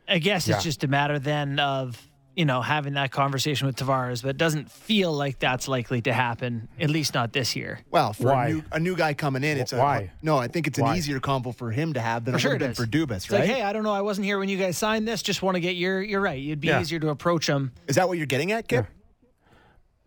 I 0.08 0.18
guess 0.18 0.48
Yeah. 0.48 0.54
it's 0.56 0.64
just 0.64 0.82
a 0.84 0.88
matter 0.88 1.18
then 1.18 1.58
of 1.60 2.00
you 2.34 2.44
know 2.46 2.62
having 2.62 2.94
that 2.94 3.10
conversation 3.12 3.66
with 3.66 3.76
Tavares, 3.76 4.22
but 4.22 4.30
it 4.30 4.36
doesn't 4.38 4.70
feel 4.70 5.12
like 5.12 5.38
that's 5.38 5.68
likely 5.68 6.00
to 6.02 6.12
happen. 6.12 6.68
At 6.80 6.88
least 6.88 7.12
not 7.12 7.32
this 7.34 7.54
year. 7.54 7.80
Well, 7.90 8.12
for 8.14 8.28
Why? 8.28 8.46
a 8.46 8.52
new, 8.52 8.62
a 8.72 8.80
new 8.80 8.96
guy 8.96 9.12
coming 9.14 9.44
in, 9.44 9.58
it's 9.58 9.72
a, 9.74 9.78
Why? 9.78 10.10
no. 10.22 10.38
I 10.38 10.48
think 10.48 10.66
it's 10.66 10.78
an 10.78 10.84
Why? 10.84 10.96
easier 10.96 11.20
combo 11.20 11.52
for 11.52 11.70
him 11.70 11.92
to 11.92 12.00
have 12.00 12.24
than 12.24 12.32
For 12.32 12.38
it 12.38 12.40
sure 12.40 12.50
would 12.52 12.62
it 12.62 12.66
have 12.68 12.76
been 12.76 12.84
is. 12.84 12.90
for 12.90 13.14
Dubas, 13.14 13.16
It's 13.16 13.30
right? 13.30 13.40
like, 13.40 13.50
hey, 13.50 13.62
I 13.62 13.72
don't 13.74 13.82
know, 13.82 13.92
I 13.92 14.00
wasn't 14.00 14.24
here 14.24 14.38
when 14.38 14.48
you 14.48 14.56
guys 14.56 14.78
signed 14.78 15.06
this. 15.06 15.22
Just 15.22 15.42
want 15.42 15.56
to 15.56 15.60
get 15.60 15.76
your. 15.76 16.00
You're 16.02 16.20
right. 16.22 16.42
It'd 16.42 16.60
be 16.60 16.68
Yeah. 16.68 16.80
easier 16.80 16.98
to 17.00 17.10
approach 17.10 17.46
him. 17.48 17.72
Is 17.86 17.96
that 17.96 18.08
what 18.08 18.16
you're 18.16 18.26
getting 18.26 18.52
at, 18.52 18.66
Kip? 18.68 18.86
Yeah, 18.88 18.99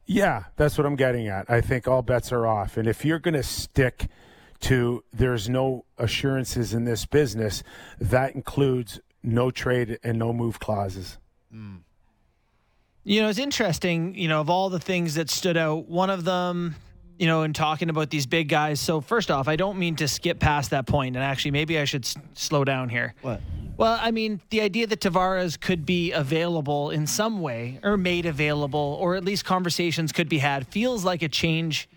that's 0.07 0.77
what 0.77 0.85
I'm 0.85 0.95
getting 0.95 1.27
at. 1.27 1.49
I 1.49 1.61
think 1.61 1.87
all 1.87 2.01
bets 2.01 2.31
are 2.31 2.45
off. 2.45 2.77
And 2.77 2.87
if 2.87 3.05
you're 3.05 3.19
going 3.19 3.33
to 3.33 3.43
stick 3.43 4.07
to 4.61 5.03
there's 5.11 5.49
no 5.49 5.85
assurances 5.97 6.73
in 6.73 6.85
this 6.85 7.05
business, 7.05 7.63
that 7.99 8.35
includes 8.35 8.99
no 9.21 9.51
trade 9.51 9.99
and 10.03 10.17
no 10.19 10.33
move 10.33 10.59
clauses. 10.59 11.17
Hmm. 11.51 11.77
You 13.03 13.21
know, 13.21 13.29
it's 13.29 13.39
interesting, 13.39 14.15
you 14.15 14.29
know, 14.29 14.39
of 14.39 14.49
all 14.49 14.69
the 14.69 14.79
things 14.79 15.15
that 15.15 15.29
stood 15.29 15.57
out, 15.57 15.89
one 15.89 16.09
of 16.09 16.23
them, 16.23 16.75
you 17.19 17.27
know, 17.27 17.43
in 17.43 17.51
talking 17.51 17.89
about 17.89 18.09
these 18.09 18.25
big 18.25 18.47
guys. 18.47 18.79
So, 18.79 19.01
first 19.01 19.29
off, 19.29 19.49
I 19.49 19.57
don't 19.57 19.77
mean 19.77 19.97
to 19.97 20.07
skip 20.07 20.39
past 20.39 20.69
that 20.71 20.87
point, 20.87 21.17
and 21.17 21.23
actually, 21.23 21.51
maybe 21.51 21.77
I 21.77 21.83
should 21.83 22.05
s- 22.05 22.15
slow 22.33 22.63
down 22.63 22.87
here. 22.87 23.13
What? 23.21 23.41
Well, 23.75 23.97
I 24.01 24.11
mean, 24.11 24.39
the 24.49 24.61
idea 24.61 24.85
that 24.87 24.99
Tavares 25.01 25.59
could 25.59 25.85
be 25.85 26.11
available 26.11 26.91
in 26.91 27.07
some 27.07 27.41
way 27.41 27.79
or 27.83 27.97
made 27.97 28.25
available, 28.25 28.97
or 29.01 29.15
at 29.15 29.23
least 29.23 29.45
conversations 29.45 30.11
could 30.11 30.29
be 30.29 30.37
had, 30.37 30.67
feels 30.67 31.03
like 31.03 31.21
a 31.23 31.27
change 31.29 31.89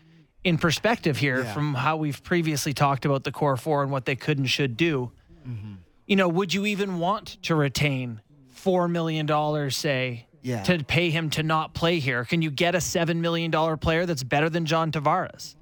in 0.42 0.58
perspective 0.58 1.18
here 1.18 1.42
Yeah. 1.42 1.52
from 1.52 1.74
how 1.74 1.96
we've 1.96 2.22
previously 2.22 2.72
talked 2.72 3.04
about 3.04 3.24
the 3.24 3.32
core 3.32 3.56
four 3.56 3.82
and 3.82 3.90
what 3.92 4.04
they 4.06 4.16
could 4.16 4.38
and 4.38 4.48
should 4.48 4.76
do. 4.76 5.10
Mm-hmm. 5.46 5.72
You 6.06 6.16
know, 6.16 6.28
would 6.28 6.54
you 6.54 6.66
even 6.66 6.98
want 6.98 7.36
to 7.42 7.54
retain 7.54 8.20
$4 8.54 8.90
million, 8.90 9.70
say, 9.70 10.26
Yeah. 10.42 10.62
to 10.62 10.82
pay 10.84 11.10
him 11.10 11.30
to 11.30 11.42
not 11.42 11.74
play 11.74 11.98
here? 11.98 12.24
Can 12.24 12.42
you 12.42 12.50
get 12.50 12.74
a 12.74 12.78
$7 12.78 13.16
million 13.16 13.50
player 13.78 14.06
that's 14.06 14.22
better 14.22 14.48
than 14.48 14.66
John 14.66 14.92
Tavares? 14.92 15.56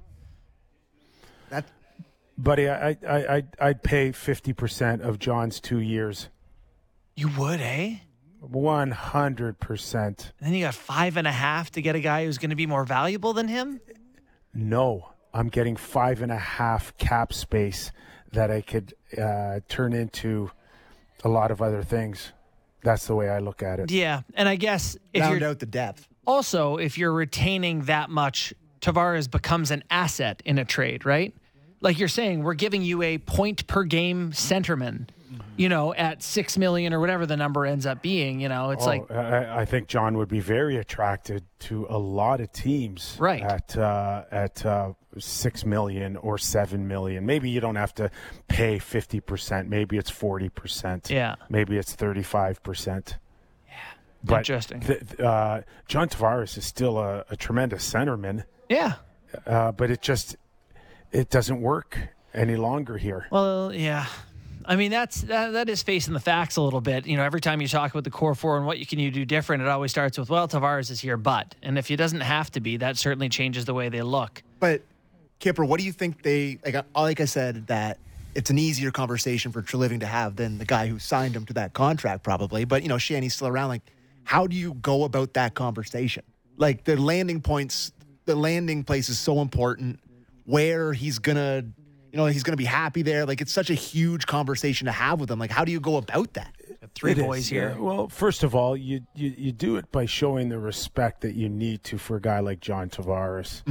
That 2.37 2.43
Buddy, 2.43 2.69
I, 2.69 2.89
I, 2.89 2.97
I, 3.07 3.35
I'd- 3.35 3.47
I'd 3.59 3.83
pay 3.83 4.11
50% 4.11 5.01
of 5.01 5.19
John's 5.19 5.59
two 5.59 5.79
years. 5.79 6.29
You 7.15 7.29
would, 7.37 7.61
eh? 7.61 7.95
100%. 8.43 10.31
Then 10.41 10.53
you 10.53 10.65
got 10.65 10.75
five 10.75 11.17
and 11.17 11.27
a 11.27 11.31
half 11.31 11.71
to 11.71 11.81
get 11.81 11.95
a 11.95 11.99
guy 11.99 12.25
who's 12.25 12.37
going 12.37 12.49
to 12.49 12.55
be 12.55 12.67
more 12.67 12.85
valuable 12.85 13.33
than 13.33 13.47
him? 13.47 13.79
No, 14.53 15.09
I'm 15.33 15.49
getting 15.49 15.75
five 15.75 16.21
and 16.21 16.31
a 16.31 16.37
half 16.37 16.95
cap 16.97 17.33
space 17.33 17.91
that 18.31 18.51
I 18.51 18.61
could 18.61 18.93
uh, 19.17 19.59
turn 19.67 19.93
into 19.93 20.51
a 21.23 21.29
lot 21.29 21.51
of 21.51 21.61
other 21.61 21.83
things. 21.83 22.31
That's 22.83 23.07
the 23.07 23.15
way 23.15 23.29
I 23.29 23.39
look 23.39 23.63
at 23.63 23.79
it. 23.79 23.91
Yeah, 23.91 24.21
and 24.35 24.47
I 24.47 24.55
guess 24.57 24.95
if 25.13 25.21
round 25.21 25.39
you're 25.39 25.49
out 25.49 25.59
the 25.59 25.65
depth. 25.65 26.07
also 26.27 26.77
if 26.77 26.97
you're 26.97 27.11
retaining 27.13 27.81
that 27.83 28.09
much, 28.09 28.53
Tavares 28.81 29.29
becomes 29.29 29.71
an 29.71 29.83
asset 29.89 30.41
in 30.45 30.59
a 30.59 30.65
trade, 30.65 31.05
right? 31.05 31.33
Like 31.85 31.99
you're 31.99 32.07
saying, 32.09 32.43
we're 32.43 32.55
giving 32.55 32.81
you 32.81 33.01
a 33.03 33.19
point 33.19 33.67
per 33.67 33.83
game 33.83 34.31
centerman, 34.31 35.07
you 35.55 35.69
know, 35.69 35.93
at 35.93 36.23
six 36.23 36.57
million 36.57 36.93
or 36.93 36.99
whatever 36.99 37.25
the 37.27 37.37
number 37.37 37.65
ends 37.65 37.85
up 37.85 38.01
being. 38.01 38.39
You 38.41 38.49
know, 38.49 38.71
it's 38.71 38.83
Oh, 38.83 38.87
like 38.87 39.11
I, 39.11 39.61
I 39.61 39.65
think 39.65 39.87
John 39.87 40.17
would 40.17 40.27
be 40.27 40.39
very 40.39 40.77
attracted 40.77 41.43
to 41.59 41.85
a 41.89 41.97
lot 41.99 42.41
of 42.41 42.51
teams, 42.51 43.15
Right. 43.19 43.41
At 43.43 43.77
uh, 43.77 44.23
at 44.31 44.65
uh, 44.65 44.93
six 45.19 45.63
million 45.63 46.17
or 46.17 46.37
seven 46.39 46.87
million. 46.87 47.25
Maybe 47.25 47.49
you 47.51 47.59
don't 47.61 47.75
have 47.77 47.93
to 47.95 48.09
pay 48.47 48.79
fifty 48.79 49.19
percent. 49.19 49.69
Maybe 49.69 49.95
it's 49.97 50.09
forty 50.09 50.49
percent. 50.49 51.09
Yeah. 51.11 51.35
Maybe 51.49 51.77
it's 51.77 51.93
thirty-five 51.93 52.63
percent. 52.63 53.17
Yeah. 53.67 53.75
But 54.23 54.37
Interesting. 54.39 54.79
th- 54.81 55.19
uh, 55.19 55.61
John 55.87 56.09
Tavares 56.09 56.57
is 56.57 56.65
still 56.65 56.97
a, 56.97 57.23
a 57.29 57.35
tremendous 57.37 57.87
centerman, 57.93 58.43
yeah. 58.69 58.93
uh, 59.45 59.71
but 59.71 59.91
it 59.91 60.01
just 60.01 60.35
it 61.11 61.29
doesn't 61.29 61.61
work 61.61 61.97
any 62.33 62.55
longer 62.55 62.97
here. 62.97 63.27
Well, 63.31 63.73
yeah. 63.73 64.07
I 64.67 64.75
mean, 64.75 64.89
that's 64.89 65.21
that, 65.21 65.51
that 65.53 65.69
is 65.69 65.83
facing 65.83 66.13
the 66.13 66.19
facts 66.19 66.55
a 66.55 66.61
little 66.61 66.81
bit. 66.81 67.05
You 67.05 67.17
know, 67.17 67.23
every 67.23 67.39
time 67.39 67.61
you 67.61 67.67
talk 67.67 67.91
about 67.91 68.03
the 68.03 68.09
core 68.09 68.33
four 68.33 68.57
and 68.57 68.65
what 68.65 68.79
you 68.79 68.85
can 68.85 68.97
you 68.99 69.11
do 69.11 69.23
different, 69.23 69.61
it 69.61 69.67
always 69.69 69.91
starts 69.91 70.17
with, 70.17 70.29
well, 70.29 70.47
Tavares 70.47 70.89
is 70.89 70.99
here, 70.99 71.17
but. 71.17 71.53
And 71.61 71.77
if 71.77 71.87
he 71.87 71.95
doesn't 71.95 72.21
have 72.21 72.49
to 72.51 72.59
be, 72.59 72.77
that 72.77 72.97
certainly 72.97 73.29
changes 73.29 73.65
the 73.65 73.73
way 73.75 73.89
they 73.89 74.01
look. 74.01 74.41
But 74.59 74.81
Kipper, 75.39 75.63
what 75.63 75.79
do 75.79 75.85
you 75.85 75.91
think 75.91 76.23
they 76.23 76.57
like? 76.65 76.75
I- 76.75 76.83
Like 76.99 77.21
I 77.21 77.25
said, 77.25 77.67
that 77.67 77.99
it's 78.33 78.49
an 78.49 78.57
easier 78.57 78.89
conversation 78.91 79.51
for 79.51 79.61
Treliving 79.61 79.99
to 79.99 80.07
have 80.07 80.35
than 80.35 80.57
the 80.57 80.65
guy 80.65 80.87
who 80.87 80.97
signed 80.97 81.35
him 81.35 81.45
to 81.45 81.53
that 81.53 81.73
contract, 81.73 82.23
probably. 82.23 82.65
But 82.65 82.81
you 82.81 82.89
know, 82.89 82.97
Shanny's 82.97 83.35
still 83.35 83.47
around. 83.47 83.69
Like, 83.69 83.83
how 84.23 84.47
do 84.47 84.55
you 84.55 84.73
go 84.75 85.03
about 85.03 85.33
that 85.35 85.53
conversation? 85.53 86.23
Like 86.57 86.85
the 86.85 86.97
landing 86.99 87.39
points, 87.41 87.91
the 88.25 88.35
landing 88.35 88.83
place 88.83 89.09
is 89.09 89.19
so 89.19 89.41
important. 89.41 89.99
Where 90.45 90.93
he's 90.93 91.19
gonna, 91.19 91.63
you 92.11 92.17
know, 92.17 92.25
he's 92.27 92.43
gonna 92.43 92.55
be 92.57 92.65
happy 92.65 93.01
there. 93.01 93.25
Like 93.25 93.41
it's 93.41 93.51
such 93.51 93.69
a 93.69 93.73
huge 93.73 94.25
conversation 94.27 94.85
to 94.85 94.91
have 94.91 95.19
with 95.19 95.29
him. 95.29 95.39
Like, 95.39 95.51
how 95.51 95.65
do 95.65 95.71
you 95.71 95.79
go 95.79 95.97
about 95.97 96.33
that? 96.33 96.53
Three 96.93 97.11
It 97.11 97.17
is, 97.17 97.23
boys 97.25 97.47
here. 97.47 97.69
yeah. 97.75 97.81
Well, 97.81 98.07
first 98.07 98.43
of 98.43 98.55
all, 98.55 98.77
you, 98.77 99.01
you 99.15 99.33
you 99.37 99.51
do 99.51 99.75
it 99.75 99.91
by 99.91 100.05
showing 100.05 100.49
the 100.49 100.59
respect 100.59 101.21
that 101.21 101.35
you 101.35 101.49
need 101.49 101.83
to 101.85 101.97
for 101.97 102.15
a 102.17 102.21
guy 102.21 102.39
like 102.39 102.61
John 102.61 102.89
Tavares, 102.89 103.63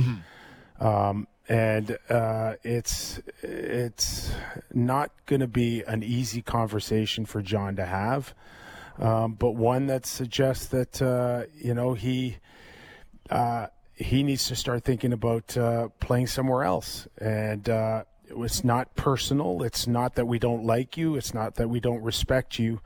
um, 0.81 1.27
and 1.49 1.97
uh, 2.11 2.55
it's 2.63 3.21
it's 3.43 4.33
not 4.73 5.11
going 5.27 5.41
to 5.41 5.47
be 5.47 5.83
an 5.83 6.03
easy 6.03 6.43
conversation 6.43 7.25
for 7.25 7.41
John 7.41 7.77
to 7.77 7.85
have, 7.87 8.35
um, 8.99 9.35
but 9.35 9.53
one 9.53 9.87
that 9.87 10.05
suggests 10.07 10.67
that 10.67 11.01
uh, 11.01 11.45
you 11.57 11.73
know 11.73 11.95
he. 11.95 12.39
Uh, 13.31 13.69
he 13.95 14.23
needs 14.23 14.49
to 14.49 14.57
start 14.57 14.85
thinking 14.85 15.13
about 15.13 15.57
uh, 15.57 15.89
playing 16.01 16.27
somewhere 16.27 16.65
else. 16.65 17.07
And 17.19 17.69
uh, 17.69 18.05
it's 18.29 18.65
not 18.65 18.95
personal. 18.97 19.63
It's 19.63 19.87
not 19.87 20.17
that 20.17 20.27
we 20.27 20.39
don't 20.39 20.65
like 20.65 20.97
you. 20.97 21.17
It's 21.17 21.35
not 21.35 21.57
that 21.57 21.69
we 21.69 21.81
don't 21.81 22.03
respect 22.03 22.59
you. 22.59 22.81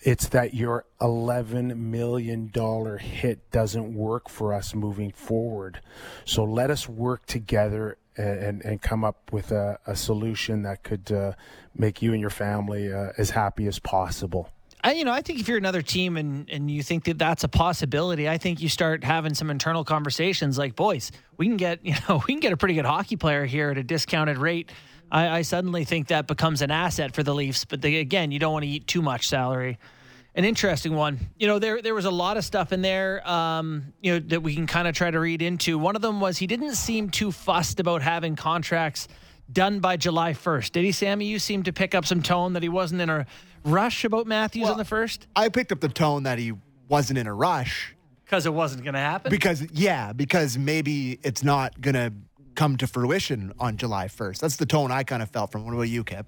It's 0.00 0.28
that 0.28 0.52
your 0.52 0.84
$11 1.00 1.76
million 1.76 2.52
hit 2.98 3.50
doesn't 3.50 3.94
work 3.94 4.28
for 4.28 4.52
us 4.52 4.74
moving 4.74 5.12
forward. 5.12 5.80
So 6.26 6.44
let 6.44 6.70
us 6.70 6.88
work 6.88 7.24
together 7.24 7.96
and, 8.16 8.62
and, 8.62 8.80
come 8.80 9.02
up 9.02 9.32
with 9.32 9.50
a, 9.50 9.78
a 9.86 9.96
solution 9.96 10.62
that 10.62 10.84
could 10.84 11.10
uh, 11.10 11.32
make 11.74 12.00
you 12.00 12.12
and 12.12 12.20
your 12.20 12.30
family 12.30 12.92
uh, 12.92 13.10
as 13.18 13.30
happy 13.30 13.66
as 13.66 13.80
possible. 13.80 14.50
I, 14.84 14.92
you 14.92 15.06
know, 15.06 15.12
I 15.12 15.22
think 15.22 15.40
if 15.40 15.48
you're 15.48 15.56
another 15.56 15.80
team 15.80 16.18
and, 16.18 16.48
and 16.50 16.70
you 16.70 16.82
think 16.82 17.04
that 17.04 17.18
that's 17.18 17.42
a 17.42 17.48
possibility, 17.48 18.28
I 18.28 18.36
think 18.36 18.60
you 18.60 18.68
start 18.68 19.02
having 19.02 19.32
some 19.32 19.48
internal 19.48 19.82
conversations 19.82 20.58
like, 20.58 20.76
boys, 20.76 21.10
we 21.38 21.46
can 21.46 21.56
get, 21.56 21.80
you 21.84 21.94
know, 22.06 22.22
we 22.28 22.34
can 22.34 22.40
get 22.40 22.52
a 22.52 22.56
pretty 22.56 22.74
good 22.74 22.84
hockey 22.84 23.16
player 23.16 23.46
here 23.46 23.70
at 23.70 23.78
a 23.78 23.82
discounted 23.82 24.36
rate. 24.36 24.70
I, 25.10 25.38
I 25.38 25.42
suddenly 25.42 25.84
think 25.84 26.08
that 26.08 26.26
becomes 26.26 26.60
an 26.60 26.70
asset 26.70 27.14
for 27.14 27.22
the 27.22 27.34
Leafs. 27.34 27.64
But 27.64 27.80
they, 27.80 27.96
again, 27.96 28.30
you 28.30 28.38
don't 28.38 28.52
want 28.52 28.64
to 28.64 28.68
eat 28.68 28.86
too 28.86 29.00
much 29.00 29.26
salary. 29.26 29.78
An 30.34 30.44
interesting 30.44 30.94
one. 30.94 31.18
You 31.38 31.46
know, 31.46 31.58
there 31.60 31.80
there 31.80 31.94
was 31.94 32.06
a 32.06 32.10
lot 32.10 32.36
of 32.36 32.44
stuff 32.44 32.72
in 32.72 32.82
there, 32.82 33.26
um, 33.28 33.94
you 34.02 34.14
know, 34.14 34.18
that 34.18 34.42
we 34.42 34.56
can 34.56 34.66
kind 34.66 34.88
of 34.88 34.94
try 34.94 35.08
to 35.08 35.20
read 35.20 35.42
into. 35.42 35.78
One 35.78 35.94
of 35.94 36.02
them 36.02 36.20
was 36.20 36.38
he 36.38 36.48
didn't 36.48 36.74
seem 36.74 37.08
too 37.10 37.30
fussed 37.30 37.78
about 37.78 38.02
having 38.02 38.34
contracts 38.34 39.06
done 39.52 39.78
by 39.78 39.96
July 39.96 40.32
1st. 40.32 40.72
Did 40.72 40.84
he, 40.84 40.90
Sammy? 40.90 41.26
You 41.26 41.38
seem 41.38 41.62
to 41.64 41.72
pick 41.72 41.94
up 41.94 42.04
some 42.04 42.22
tone 42.22 42.54
that 42.54 42.62
he 42.62 42.68
wasn't 42.68 43.00
in 43.00 43.10
a 43.10 43.26
rush 43.64 44.04
about 44.04 44.26
Matthews 44.26 44.68
on 44.68 44.78
the 44.78 44.84
first 44.84 45.26
I 45.34 45.48
picked 45.48 45.72
up 45.72 45.80
the 45.80 45.88
tone 45.88 46.24
that 46.24 46.38
he 46.38 46.52
wasn't 46.88 47.18
in 47.18 47.26
a 47.26 47.34
rush 47.34 47.94
because 48.24 48.46
it 48.46 48.52
wasn't 48.54 48.84
going 48.84 48.94
to 48.94 49.00
happen. 49.00 49.30
because 49.30 49.66
yeah, 49.72 50.12
because 50.12 50.56
maybe 50.58 51.18
it's 51.22 51.42
not 51.42 51.80
gonna 51.80 52.12
come 52.54 52.76
to 52.76 52.86
fruition 52.86 53.52
on 53.58 53.76
July 53.76 54.08
first. 54.08 54.40
That's 54.40 54.56
the 54.56 54.66
tone 54.66 54.90
I 54.92 55.02
kind 55.02 55.22
of 55.22 55.30
felt 55.30 55.50
from. 55.52 55.64
What 55.64 55.74
about 55.74 55.82
you, 55.88 56.04
Kip? 56.04 56.26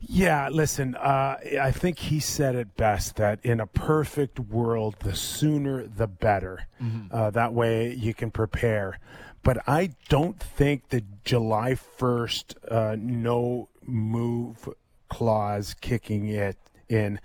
Yeah, 0.00 0.48
listen, 0.50 0.94
uh, 0.96 1.36
I 1.60 1.70
think 1.72 1.98
he 1.98 2.20
said 2.20 2.54
it 2.54 2.76
best 2.76 3.16
that 3.16 3.40
in 3.42 3.60
a 3.60 3.66
perfect 3.66 4.38
world, 4.38 4.96
the 5.00 5.14
sooner 5.16 5.86
the 5.86 6.06
better. 6.06 6.66
Uh, 7.10 7.30
that 7.30 7.54
way 7.54 7.94
you 7.94 8.12
can 8.12 8.30
prepare. 8.30 8.98
But 9.42 9.66
I 9.68 9.90
don't 10.08 10.38
think 10.38 10.88
the 10.90 11.02
July 11.24 11.76
1st 11.98 12.54
uh, 12.70 12.96
no 12.98 13.68
move 13.84 14.68
clause 15.08 15.74
kicking 15.80 16.28
it 16.28 16.56
in 16.88 17.20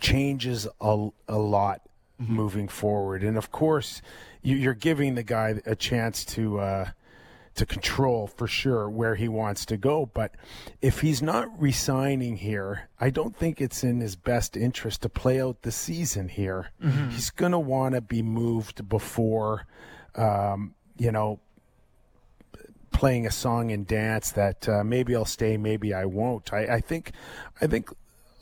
changes 0.00 0.66
a, 0.80 1.08
a 1.28 1.38
lot 1.38 1.82
moving 2.18 2.68
forward. 2.68 3.22
And 3.22 3.36
of 3.36 3.50
course, 3.50 4.02
you, 4.42 4.56
you're 4.56 4.74
giving 4.74 5.14
the 5.14 5.22
guy 5.22 5.60
a 5.66 5.74
chance 5.76 6.24
to 6.26 6.60
uh, 6.60 6.90
to 7.54 7.66
control 7.66 8.26
for 8.26 8.46
sure 8.46 8.88
where 8.88 9.14
he 9.14 9.28
wants 9.28 9.66
to 9.66 9.76
go. 9.76 10.06
But 10.06 10.34
if 10.80 11.00
he's 11.00 11.20
not 11.20 11.48
resigning 11.60 12.38
here, 12.38 12.88
I 12.98 13.10
don't 13.10 13.36
think 13.36 13.60
it's 13.60 13.84
in 13.84 14.00
his 14.00 14.16
best 14.16 14.56
interest 14.56 15.02
to 15.02 15.08
play 15.10 15.40
out 15.40 15.62
the 15.62 15.72
season 15.72 16.28
here. 16.28 16.70
He's 17.10 17.30
going 17.30 17.52
to 17.52 17.58
want 17.58 17.94
to 17.94 18.00
be 18.00 18.22
moved 18.22 18.88
before, 18.88 19.66
um, 20.14 20.74
you 20.96 21.12
know, 21.12 21.40
playing 22.92 23.26
a 23.26 23.30
song 23.30 23.72
and 23.72 23.86
dance 23.86 24.32
that 24.32 24.68
uh, 24.68 24.84
maybe 24.84 25.16
I'll 25.16 25.24
stay, 25.24 25.56
maybe 25.56 25.92
I 25.94 26.04
won't. 26.04 26.52
I, 26.52 26.66
I 26.66 26.80
think, 26.80 27.12
I 27.60 27.66
think 27.66 27.90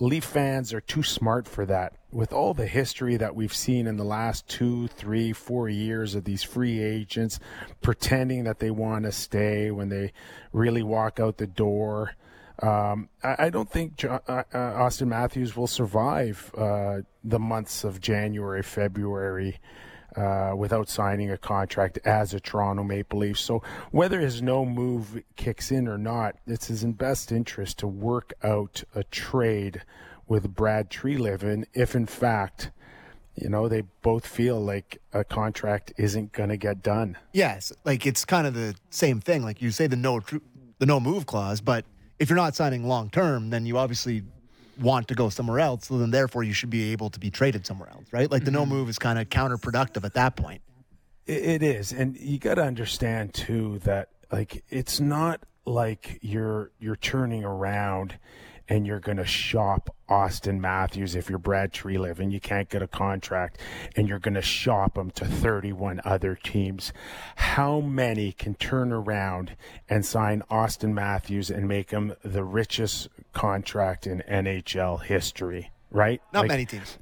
Leaf 0.01 0.25
fans 0.25 0.73
are 0.73 0.81
too 0.81 1.03
smart 1.03 1.47
for 1.47 1.67
that. 1.67 1.93
With 2.11 2.33
all 2.33 2.55
the 2.55 2.67
history 2.67 3.17
that 3.19 3.37
we've 3.37 3.55
seen 3.55 3.87
in 3.87 3.97
the 3.97 4.05
last 4.05 4.49
two, 4.49 4.89
three, 4.89 5.33
four 5.33 5.69
years 5.69 6.15
of 6.15 6.25
these 6.25 6.43
free 6.43 6.83
agents 6.83 7.39
pretending 7.83 8.45
that 8.45 8.59
they 8.59 8.71
want 8.71 9.05
to 9.05 9.13
stay 9.13 9.71
when 9.71 9.91
they 9.91 10.13
really 10.53 10.83
walk 10.83 11.21
out 11.21 11.37
the 11.37 11.47
door. 11.47 12.15
Um, 12.63 13.11
I, 13.23 13.47
I 13.47 13.51
don't 13.51 13.71
think 13.71 14.05
uh, 14.05 14.19
uh, 14.27 14.43
Auston 14.53 15.09
Matthews 15.09 15.55
will 15.55 15.67
survive 15.67 16.51
uh, 16.57 17.03
the 17.23 17.39
months 17.39 17.85
of 17.85 18.01
January, 18.01 18.63
February 18.63 19.61
uh, 20.17 20.53
without 20.57 20.89
signing 20.89 21.31
a 21.31 21.39
contract 21.39 21.99
as 22.05 22.35
a 22.35 22.41
Toronto 22.41 22.83
Maple 22.83 23.21
Leaf. 23.21 23.39
So 23.39 23.63
whether 23.91 24.21
his 24.21 24.43
no 24.43 24.65
move 24.65 25.23
kicks 25.37 25.71
in 25.71 25.89
or 25.89 25.99
not, 25.99 26.37
it's 26.47 26.67
his 26.67 26.85
best 26.85 27.33
interest 27.33 27.79
to 27.79 27.87
work 27.87 28.33
out 28.43 28.83
a 28.95 29.05
trade 29.05 29.83
with 30.27 30.55
Brad 30.55 30.91
Treliving 30.91 31.65
if 31.75 31.95
in 31.95 32.07
fact, 32.07 32.71
you 33.35 33.49
know, 33.49 33.69
they 33.69 33.83
both 34.03 34.27
feel 34.27 34.61
like 34.61 35.01
a 35.13 35.25
contract 35.25 35.93
isn't 35.97 36.33
going 36.33 36.51
to 36.51 36.57
get 36.57 36.83
done. 36.83 37.17
Yes, 37.33 37.73
like 37.85 38.07
it's 38.07 38.25
kind 38.25 38.47
of 38.47 38.55
the 38.55 38.75
same 38.91 39.21
thing. 39.21 39.43
Like 39.43 39.63
you 39.63 39.71
say 39.71 39.87
the 39.87 39.97
no 39.97 40.21
the 40.79 40.87
no 40.87 41.01
move 41.01 41.27
clause, 41.27 41.61
but 41.61 41.85
if 42.19 42.29
you're 42.29 42.37
not 42.37 42.55
signing 42.55 42.87
long 42.87 43.11
term, 43.11 43.51
then 43.51 43.67
you 43.67 43.79
obviously 43.79 44.23
want 44.81 45.09
to 45.09 45.15
go 45.15 45.29
somewhere 45.29 45.61
else. 45.61 45.87
So 45.87 45.99
then 45.99 46.11
therefore 46.11 46.43
you 46.43 46.53
should 46.53 46.71
be 46.71 46.93
able 46.93 47.11
to 47.11 47.21
be 47.21 47.31
traded 47.31 47.67
somewhere 47.67 47.91
else, 47.91 48.07
right? 48.13 48.31
Like 48.31 48.45
the 48.45 48.51
no 48.51 48.63
mm-hmm. 48.63 48.71
move 48.71 48.89
is 48.89 48.99
kind 48.99 49.19
of 49.19 49.29
counterproductive 49.29 50.05
at 50.05 50.15
that 50.15 50.37
point. 50.37 50.63
It, 51.27 51.45
it 51.45 51.63
is, 51.63 51.93
and 51.93 52.17
you 52.17 52.39
got 52.39 52.55
to 52.55 52.63
understand 52.63 53.35
too 53.35 53.79
that 53.81 54.09
like 54.33 54.65
it's 54.69 55.01
not 55.01 55.41
like 55.67 56.19
you're 56.23 56.71
you're 56.79 56.97
turning 56.97 57.45
around 57.45 58.19
and 58.71 58.87
you're 58.87 59.01
going 59.01 59.19
to 59.19 59.27
shop 59.27 59.95
Auston 60.09 60.61
Matthews 60.61 61.17
if 61.17 61.29
you're 61.29 61.39
Brad 61.41 61.73
Treliving 61.73 62.21
and 62.21 62.33
you 62.33 62.41
can't 62.41 62.69
get 62.69 62.83
a 62.83 62.87
contract 62.87 63.59
and 63.97 64.09
you're 64.09 64.21
going 64.21 64.35
to 64.35 64.43
shop 64.43 64.97
him 64.97 65.11
to 65.13 65.25
31 65.25 66.01
other 66.05 66.37
teams. 66.37 66.93
How 67.35 67.81
many 67.81 68.31
can 68.33 68.55
turn 68.55 68.93
around 68.93 69.57
and 69.89 70.07
sign 70.07 70.43
Auston 70.51 70.93
Matthews 70.93 71.51
and 71.51 71.67
make 71.67 71.91
him 71.91 72.15
the 72.25 72.45
richest 72.45 73.09
contract 73.33 74.07
in 74.07 74.23
NHL 74.29 75.03
history? 75.03 75.73
Right? 75.91 76.23
Not 76.33 76.43
Like, 76.43 76.49
many 76.49 76.65
teams. 76.65 76.97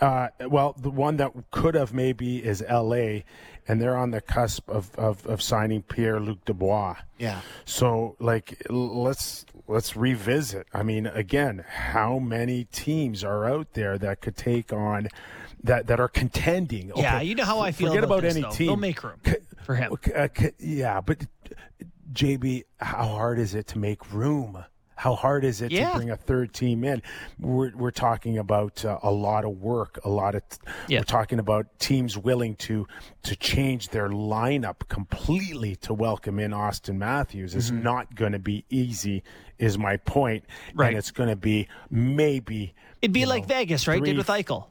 uh, 0.00 0.28
well, 0.48 0.74
the 0.78 0.90
one 0.90 1.18
that 1.18 1.32
could 1.50 1.74
have 1.74 1.92
maybe 1.92 2.42
is 2.42 2.64
L.A., 2.66 3.24
and 3.70 3.80
they're 3.80 3.96
on 3.96 4.10
the 4.10 4.20
cusp 4.20 4.68
of, 4.68 4.92
of, 4.96 5.24
of 5.26 5.40
signing 5.40 5.82
Pierre 5.82 6.18
Luc 6.18 6.44
Dubois. 6.44 6.96
Yeah. 7.18 7.40
So, 7.64 8.16
like, 8.18 8.60
let's 8.68 9.46
let's 9.68 9.94
revisit. 9.96 10.66
I 10.74 10.82
mean, 10.82 11.06
again, 11.06 11.64
how 11.68 12.18
many 12.18 12.64
teams 12.64 13.22
are 13.22 13.44
out 13.44 13.74
there 13.74 13.96
that 13.98 14.20
could 14.20 14.36
take 14.36 14.72
on 14.72 15.08
that 15.62 15.86
that 15.86 16.00
are 16.00 16.08
contending? 16.08 16.90
Yeah, 16.96 17.20
you 17.20 17.34
know 17.34 17.44
how 17.44 17.60
I 17.60 17.70
feel 17.72 17.88
Forget 17.88 18.04
about 18.04 18.18
about, 18.18 18.22
this, 18.22 18.34
any 18.34 18.42
though. 18.42 18.50
team. 18.50 18.66
They'll 18.66 18.76
make 18.76 19.04
room 19.04 19.20
C- 19.24 19.34
for 19.62 19.74
him. 19.76 19.92
uh, 20.16 20.28
c- 20.36 20.50
yeah, 20.58 21.00
but 21.00 21.26
JB, 22.12 22.64
how 22.78 23.06
hard 23.06 23.38
is 23.38 23.54
it 23.54 23.66
to 23.68 23.78
make 23.78 24.12
room? 24.12 24.64
How 25.00 25.14
hard 25.14 25.44
is 25.46 25.62
it 25.62 25.72
Yeah. 25.72 25.92
to 25.92 25.96
bring 25.96 26.10
a 26.10 26.16
third 26.16 26.52
team 26.52 26.84
in? 26.84 27.00
We're, 27.38 27.74
we're 27.74 27.90
talking 27.90 28.36
about 28.36 28.84
uh, 28.84 28.98
a 29.02 29.10
lot 29.10 29.46
of 29.46 29.52
work, 29.58 29.98
a 30.04 30.10
lot 30.10 30.34
of. 30.34 30.42
Yeah. 30.88 30.98
We're 31.00 31.04
talking 31.04 31.38
about 31.38 31.78
teams 31.78 32.18
willing 32.18 32.54
to 32.56 32.86
to 33.22 33.34
change 33.34 33.88
their 33.88 34.10
lineup 34.10 34.88
completely 34.88 35.76
to 35.76 35.94
welcome 35.94 36.38
in 36.38 36.50
Auston 36.50 36.96
Matthews. 36.96 37.54
It's 37.54 37.70
not 37.70 38.14
going 38.14 38.32
to 38.32 38.38
be 38.38 38.66
easy, 38.68 39.22
is 39.58 39.78
my 39.78 39.96
point. 39.96 40.44
Right. 40.74 40.88
And 40.88 40.98
it's 40.98 41.12
going 41.12 41.30
to 41.30 41.36
be 41.36 41.66
maybe 41.90 42.74
It'd 43.00 43.14
be 43.14 43.24
like 43.24 43.44
know, 43.48 43.54
Vegas, 43.54 43.88
right? 43.88 44.00
three, 44.00 44.10
Did 44.10 44.18
with 44.18 44.26
Eichel. 44.26 44.66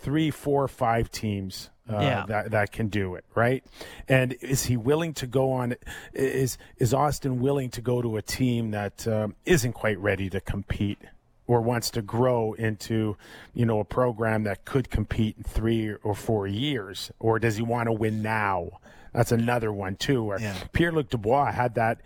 three, 0.00 0.30
four, 0.30 0.68
five 0.68 1.10
teams 1.10 1.70
uh, 1.90 2.00
Yeah. 2.00 2.24
that 2.28 2.50
that 2.52 2.72
can 2.72 2.88
do 2.88 3.14
it, 3.14 3.24
right? 3.34 3.64
And 4.08 4.34
is 4.40 4.64
he 4.66 4.76
willing 4.76 5.12
to 5.14 5.26
go 5.26 5.52
on? 5.52 5.74
Is 6.14 6.58
is 6.78 6.92
Auston 6.92 7.38
willing 7.38 7.70
to 7.70 7.80
go 7.80 8.00
to 8.02 8.16
a 8.16 8.22
team 8.22 8.70
that 8.70 9.06
um, 9.08 9.34
isn't 9.44 9.72
quite 9.72 9.98
ready 9.98 10.30
to 10.30 10.40
compete? 10.40 10.98
Or 11.46 11.60
wants 11.60 11.90
to 11.90 12.02
grow 12.02 12.52
into, 12.52 13.16
you 13.54 13.66
know, 13.66 13.80
a 13.80 13.84
program 13.84 14.44
that 14.44 14.64
could 14.64 14.88
compete 14.88 15.34
in 15.36 15.42
three 15.42 15.92
or 16.04 16.14
four 16.14 16.46
years, 16.46 17.10
or 17.18 17.40
does 17.40 17.56
he 17.56 17.62
want 17.64 17.88
to 17.88 17.92
win 17.92 18.22
now? 18.22 18.78
That's 19.12 19.32
another 19.32 19.72
one 19.72 19.96
too. 19.96 20.22
Where 20.22 20.38
Yeah. 20.40 20.54
Pierre 20.72 20.92
Luc 20.92 21.08
Dubois 21.10 21.50
had 21.50 21.74
that 21.74 22.02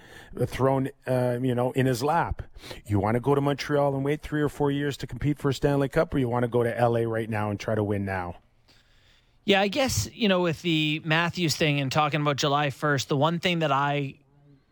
thrown, 0.47 0.89
uh, 1.07 1.37
you 1.43 1.55
know, 1.55 1.73
in 1.73 1.85
his 1.85 2.03
lap. 2.03 2.41
You 2.87 2.99
want 2.99 3.17
to 3.17 3.21
go 3.21 3.35
to 3.35 3.43
Montreal 3.43 3.95
and 3.95 4.03
wait 4.03 4.23
three 4.23 4.41
or 4.41 4.49
four 4.49 4.71
years 4.71 4.97
to 4.97 5.07
compete 5.07 5.39
for 5.39 5.51
a 5.51 5.55
Stanley 5.55 5.91
Cup, 5.91 6.15
or 6.15 6.19
you 6.19 6.29
want 6.31 6.45
to 6.45 6.49
go 6.49 6.63
to 6.63 6.71
LA 6.89 7.01
right 7.01 7.29
now 7.29 7.51
and 7.51 7.61
try 7.61 7.75
to 7.75 7.85
win 7.85 8.07
now? 8.07 8.37
Yeah, 9.47 9.61
I 9.61 9.69
guess, 9.69 10.09
you 10.13 10.29
know, 10.29 10.41
with 10.41 10.63
the 10.63 11.03
Matthews 11.05 11.55
thing 11.57 11.79
and 11.81 11.93
talking 11.93 12.21
about 12.21 12.37
July 12.37 12.69
1st, 12.69 13.09
the 13.09 13.17
one 13.17 13.39
thing 13.41 13.59
that 13.59 13.71
I 13.73 14.15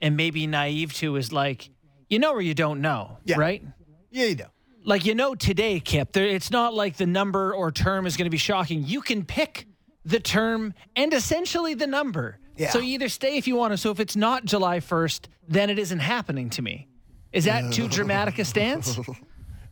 am 0.01 0.17
maybe 0.17 0.47
naive 0.47 0.95
to 0.95 1.17
is 1.17 1.33
like, 1.33 1.69
you 2.09 2.19
know, 2.19 2.33
or 2.33 2.41
you 2.41 2.55
don't 2.55 2.81
know, 2.81 3.19
Yeah. 3.25 3.37
right? 3.39 3.63
Yeah, 4.11 4.27
you 4.27 4.37
know. 4.37 4.47
Like, 4.85 5.05
you 5.05 5.15
know, 5.15 5.35
today, 5.35 5.79
Kip, 5.79 6.13
there, 6.13 6.25
it's 6.25 6.51
not 6.51 6.75
like 6.75 6.97
the 6.97 7.07
number 7.07 7.55
or 7.55 7.71
term 7.71 8.07
is 8.07 8.17
going 8.17 8.25
to 8.27 8.31
be 8.31 8.37
shocking. 8.39 8.83
You 8.85 9.01
can 9.03 9.25
pick 9.25 9.67
the 10.05 10.19
term 10.19 10.75
and 10.97 11.13
essentially 11.13 11.75
the 11.75 11.87
number. 11.87 12.39
Yeah. 12.57 12.71
So 12.71 12.79
you 12.81 12.95
either 12.95 13.09
stay 13.09 13.37
if 13.37 13.47
you 13.47 13.57
want 13.57 13.73
to. 13.73 13.77
So 13.77 13.91
if 13.91 14.01
it's 14.01 14.17
not 14.17 14.45
July 14.45 14.81
1st, 14.81 15.27
then 15.49 15.71
it 15.71 15.79
isn't 15.79 16.01
happening 16.01 16.51
to 16.51 16.63
me. 16.63 16.89
Is 17.33 17.45
that 17.45 17.73
too 17.73 17.89
dramatic 17.89 18.39
a 18.39 18.45
stance? 18.45 18.99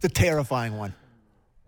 It's 0.02 0.04
a 0.06 0.08
terrifying 0.08 0.78
one. 0.78 0.94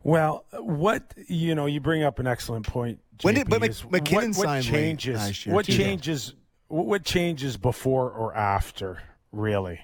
Well, 0.04 0.44
what 0.58 1.14
you 1.28 1.54
know, 1.54 1.66
you 1.66 1.80
bring 1.80 2.02
up 2.02 2.18
an 2.18 2.26
excellent 2.26 2.66
point. 2.66 3.00
When 3.22 3.34
did- 3.34 3.48
but 3.48 3.60
Mc- 3.60 3.90
MacKinnon 3.90 4.30
what, 4.30 4.36
what 4.38 4.44
signed 4.44 4.64
late 4.66 4.70
changes? 4.72 5.16
last 5.16 5.46
year, 5.46 5.54
what 5.54 5.66
too. 5.66 5.72
changes? 5.72 6.34
What 6.68 7.04
changes 7.04 7.56
before 7.56 8.10
or 8.10 8.34
after? 8.34 9.02
Really? 9.30 9.80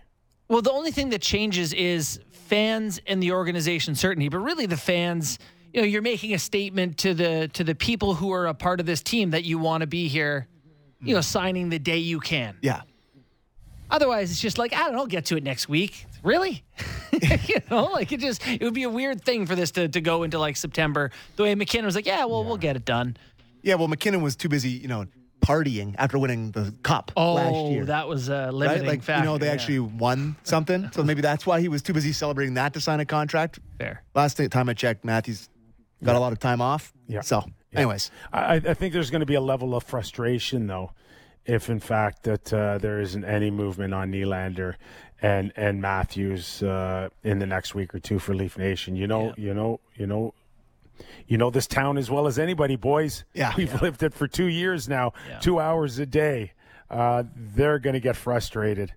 Well, 0.49 0.63
the 0.63 0.73
only 0.73 0.91
thing 0.91 1.11
that 1.11 1.21
changes 1.21 1.73
is 1.75 2.21
fans 2.31 3.01
and 3.07 3.23
the 3.23 3.33
organization 3.33 3.95
certainty, 3.95 4.31
but 4.31 4.39
really 4.39 4.65
the 4.65 4.79
fans, 4.79 5.39
you 5.75 5.83
know, 5.83 5.87
you're 5.87 6.01
making 6.03 6.33
a 6.33 6.39
statement 6.39 6.97
to 6.99 7.13
the 7.15 7.49
to 7.53 7.63
the 7.65 7.75
people 7.75 8.15
who 8.15 8.33
are 8.33 8.47
a 8.47 8.55
part 8.55 8.81
of 8.81 8.87
this 8.87 9.03
team 9.03 9.31
that 9.31 9.45
you 9.45 9.59
want 9.59 9.83
to 9.83 9.87
be 9.87 10.09
here, 10.09 10.49
you 11.01 11.15
know, 11.15 11.21
signing 11.21 11.69
the 11.69 11.79
day 11.79 11.99
you 11.99 12.19
can. 12.21 12.57
Yeah. 12.63 12.81
Otherwise, 13.91 14.31
it's 14.31 14.41
just 14.41 14.59
like, 14.59 14.73
I 14.73 14.85
don't 14.85 14.95
know, 14.95 15.07
get 15.07 15.27
to 15.27 15.37
it 15.37 15.45
next 15.45 15.69
week. 15.69 16.07
Really? 16.23 16.65
you 17.47 17.57
know, 17.71 17.85
like 17.87 18.13
it 18.13 18.21
just 18.21 18.47
it 18.47 18.63
would 18.63 18.75
be 18.75 18.83
a 18.83 18.91
weird 18.91 19.23
thing 19.25 19.47
for 19.47 19.55
this 19.55 19.71
to, 19.73 19.89
to 19.89 20.01
go 20.01 20.23
into 20.25 20.39
like 20.39 20.57
September. 20.57 21.11
The 21.37 21.45
way 21.45 21.55
MacKinnon 21.55 21.87
was 21.87 21.95
like, 21.95 22.07
Yeah, 22.07 22.25
well, 22.27 22.45
we'll 22.45 22.57
get 22.59 22.77
it 22.77 22.85
done. 22.85 23.17
Yeah, 23.63 23.75
well, 23.77 23.89
MacKinnon 23.89 24.21
was 24.23 24.37
too 24.37 24.49
busy, 24.49 24.71
you 24.71 24.89
know, 24.89 25.07
partying 25.41 25.95
after 25.99 26.19
winning 26.19 26.51
the 26.51 26.75
cup 26.83 27.13
Oh, 27.17 27.35
last 27.35 27.71
year. 27.73 27.85
that 27.87 28.09
was 28.09 28.29
a 28.29 28.45
right? 28.47 28.53
limiting 28.55 28.87
Like, 28.87 29.03
factor. 29.03 29.25
you 29.25 29.31
know, 29.31 29.39
they 29.39 29.47
yeah. 29.47 29.53
actually 29.53 29.79
won 29.81 30.37
something. 30.43 30.91
So 30.93 31.03
maybe 31.03 31.23
that's 31.23 31.47
why 31.47 31.61
he 31.61 31.69
was 31.69 31.81
too 31.83 31.93
busy 31.93 32.13
celebrating 32.13 32.55
that 32.55 32.75
to 32.75 32.81
sign 32.81 33.01
a 33.01 33.05
contract. 33.07 33.59
fair. 33.79 34.03
Last 34.15 34.41
time 34.51 34.69
I 34.69 34.75
checked, 34.75 35.05
Matthews 35.05 35.49
got 36.05 36.17
a 36.17 36.21
lot 36.21 36.33
of 36.33 36.39
time 36.39 36.61
off. 36.61 36.93
Yeah. 37.09 37.21
So, 37.23 37.45
anyways, 37.73 38.11
I, 38.33 38.57
I 38.57 38.75
think 38.75 38.93
there's 38.93 39.11
going 39.11 39.21
to 39.21 39.27
be 39.27 39.35
a 39.35 39.41
level 39.41 39.75
of 39.75 39.85
frustration, 39.85 40.67
though, 40.67 40.93
if 41.49 41.69
in 41.71 41.81
fact 41.81 42.23
that 42.25 42.53
uh, 42.53 42.79
there 42.79 43.01
isn't 43.01 43.25
any 43.25 43.51
movement 43.51 43.93
on 43.95 44.13
Nylander 44.13 44.75
and 45.21 45.53
and 45.57 45.81
Matthews 45.83 46.63
uh, 46.63 47.09
in 47.25 47.41
the 47.41 47.47
next 47.47 47.75
week 47.75 47.93
or 47.95 47.99
two 47.99 48.19
for 48.21 48.35
Leaf 48.35 48.57
Nation. 48.57 48.95
You 48.95 49.09
know, 49.09 49.35
you 49.37 49.53
know, 49.55 49.81
you 49.97 50.07
know. 50.07 50.35
You 51.29 51.39
know 51.39 51.51
this 51.51 51.69
town 51.69 51.97
as 51.97 52.11
well 52.11 52.27
as 52.27 52.39
anybody, 52.41 52.75
boys. 52.75 53.25
Yeah. 53.33 53.53
we've 53.57 53.81
lived 53.83 54.03
it 54.03 54.13
for 54.15 54.27
two 54.27 54.47
years 54.47 54.89
now, 54.89 55.13
Yeah. 55.29 55.39
two 55.39 55.61
hours 55.61 55.99
a 56.01 56.07
day. 56.07 56.53
Uh, 56.91 57.23
they're 57.37 57.79
going 57.79 57.95
to 57.95 58.01
get 58.01 58.17
frustrated. 58.17 58.95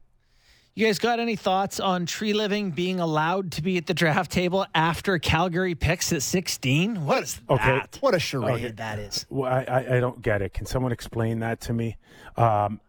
You 0.82 0.88
guys 0.88 0.98
got 0.98 1.20
any 1.20 1.36
thoughts 1.36 1.80
on 1.80 2.08
Treliving 2.08 2.74
being 2.74 3.00
allowed 3.00 3.52
to 3.52 3.62
be 3.62 3.78
at 3.78 3.86
the 3.86 3.94
draft 3.94 4.32
table 4.32 4.66
after 4.74 5.20
Calgary 5.20 5.76
picks 5.76 6.12
at 6.12 6.24
16? 6.24 7.06
What 7.06 7.22
is 7.22 7.40
Okay. 7.48 7.64
that? 7.64 8.00
what 8.02 8.16
a 8.16 8.20
charade 8.20 8.56
Okay. 8.66 8.72
that 8.78 8.98
is. 8.98 9.28
Well, 9.30 9.54
I, 9.54 9.62
I, 9.62 9.98
I 9.98 10.00
don't 10.00 10.24
get 10.24 10.42
it. 10.42 10.56
Can 10.56 10.66
someone 10.66 10.92
explain 10.92 11.42
that 11.42 11.62
to 11.62 11.74
me? 11.74 11.98
Um, 12.36 12.82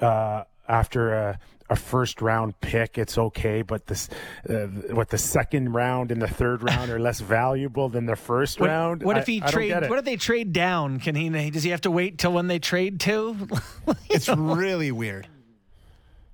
uh, 0.00 0.44
after 0.66 1.12
a, 1.12 1.38
a 1.68 1.76
first 1.76 2.22
round 2.22 2.58
pick, 2.62 2.96
it's 2.96 3.18
okay, 3.18 3.60
but 3.60 3.86
this 3.86 4.08
uh, 4.48 4.68
what 4.94 5.10
the 5.10 5.18
second 5.18 5.74
round 5.74 6.10
and 6.12 6.22
the 6.22 6.28
third 6.28 6.62
round 6.62 6.90
are 6.90 6.98
less 6.98 7.20
valuable 7.20 7.90
than 7.90 8.06
the 8.06 8.16
first 8.16 8.60
What, 8.60 8.70
round. 8.70 9.02
what 9.02 9.18
if 9.18 9.26
he 9.26 9.42
I 9.42 9.50
trade? 9.50 9.68
get 9.68 9.82
it. 9.82 9.90
What 9.90 9.98
if 9.98 10.06
they 10.06 10.16
trade 10.16 10.54
down? 10.54 11.00
Can 11.00 11.14
he? 11.14 11.50
Does 11.50 11.64
he 11.64 11.68
have 11.68 11.82
to 11.82 11.90
wait 11.90 12.16
till 12.16 12.32
when 12.32 12.46
they 12.46 12.60
trade 12.60 12.98
to? 13.00 13.36
It's 14.08 14.30
really 14.30 14.90
weird. 14.90 15.28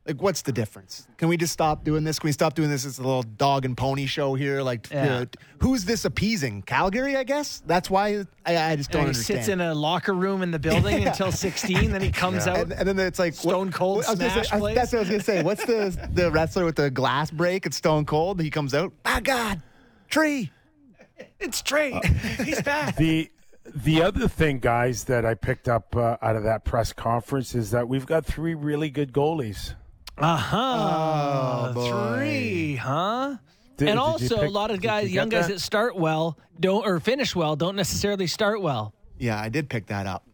Like, 0.04 0.20
what's 0.20 0.42
the 0.42 0.50
difference? 0.50 1.06
Can 1.16 1.28
we 1.28 1.36
just 1.36 1.52
stop 1.52 1.84
doing 1.84 2.02
this? 2.02 2.18
Can 2.18 2.26
we 2.26 2.32
stop 2.32 2.54
doing 2.54 2.68
this 2.70 2.84
It's 2.84 2.98
a 2.98 3.02
little 3.02 3.22
dog 3.22 3.64
and 3.64 3.76
pony 3.76 4.06
show 4.06 4.34
here? 4.34 4.60
Like, 4.60 4.90
Yeah. 4.90 5.18
uh, 5.18 5.24
who's 5.60 5.84
this 5.84 6.04
appeasing? 6.04 6.62
Calgary, 6.62 7.16
I 7.16 7.22
guess. 7.22 7.62
That's 7.66 7.88
why 7.88 8.24
I, 8.44 8.56
I 8.72 8.74
just 8.74 8.90
don't 8.90 9.02
he 9.02 9.06
understand. 9.08 9.38
sits 9.44 9.48
in 9.48 9.60
a 9.60 9.72
locker 9.74 10.12
room 10.12 10.42
in 10.42 10.50
the 10.50 10.58
building 10.58 11.02
Yeah. 11.02 11.10
until 11.10 11.30
16, 11.30 11.92
then 11.92 12.00
he 12.02 12.10
comes 12.10 12.48
out. 12.48 12.58
and, 12.58 12.72
and 12.72 12.88
then 12.88 12.98
it's 13.06 13.20
like 13.20 13.34
Stone 13.34 13.70
Cold 13.70 14.04
I 14.04 14.10
was 14.10 14.18
gonna 14.18 14.30
say- 14.34 14.42
smash 14.42 14.60
I- 14.60 14.74
That's 14.74 14.92
what 14.92 14.98
I 14.98 15.00
was 15.02 15.08
gonna 15.10 15.22
say. 15.22 15.42
What's 15.44 15.64
the 15.66 16.08
the 16.12 16.32
wrestler 16.32 16.64
with 16.64 16.74
the 16.76 16.90
glass 16.90 17.30
break? 17.30 17.64
It's 17.66 17.76
Stone 17.76 18.06
Cold. 18.06 18.40
He 18.40 18.50
comes 18.50 18.74
out. 18.74 18.92
My 19.04 19.20
God, 19.20 19.62
tree. 20.10 20.50
It's 21.38 21.62
Trey. 21.62 22.00
He's 22.44 22.60
back. 22.62 22.96
the 22.96 23.30
the 23.76 24.02
other 24.02 24.26
thing, 24.26 24.58
guys, 24.58 25.04
that 25.04 25.24
I 25.24 25.34
picked 25.34 25.68
up 25.68 25.94
uh, 25.94 26.16
out 26.20 26.34
of 26.34 26.42
that 26.42 26.64
press 26.64 26.92
conference 26.92 27.54
is 27.54 27.70
that 27.70 27.86
we've 27.88 28.06
got 28.06 28.26
three 28.26 28.54
really 28.54 28.90
good 28.90 29.12
goalies. 29.12 29.76
Uh 30.22 30.36
huh. 30.36 31.68
Oh, 31.68 31.72
boy. 31.74 32.16
Three, 32.18 32.76
huh? 32.76 33.36
Did- 33.76 33.88
and 33.88 33.98
did 33.98 34.30
you 34.30 34.36
also, 34.36 34.46
a 34.46 34.48
lot 34.48 34.70
of 34.70 34.76
did 34.76 34.84
you 34.84 34.88
guys, 34.88 35.12
young 35.12 35.28
guys 35.28 35.48
that? 35.48 35.54
that 35.54 35.60
start 35.60 35.96
well 35.96 36.38
don't 36.60 36.86
or 36.86 37.00
finish 37.00 37.34
well 37.34 37.56
don't 37.56 37.74
necessarily 37.74 38.28
start 38.28 38.62
well. 38.62 38.94
Yeah, 39.18 39.40
I 39.40 39.48
did 39.48 39.68
pick 39.68 39.86
that 39.86 40.06
up. 40.06 40.24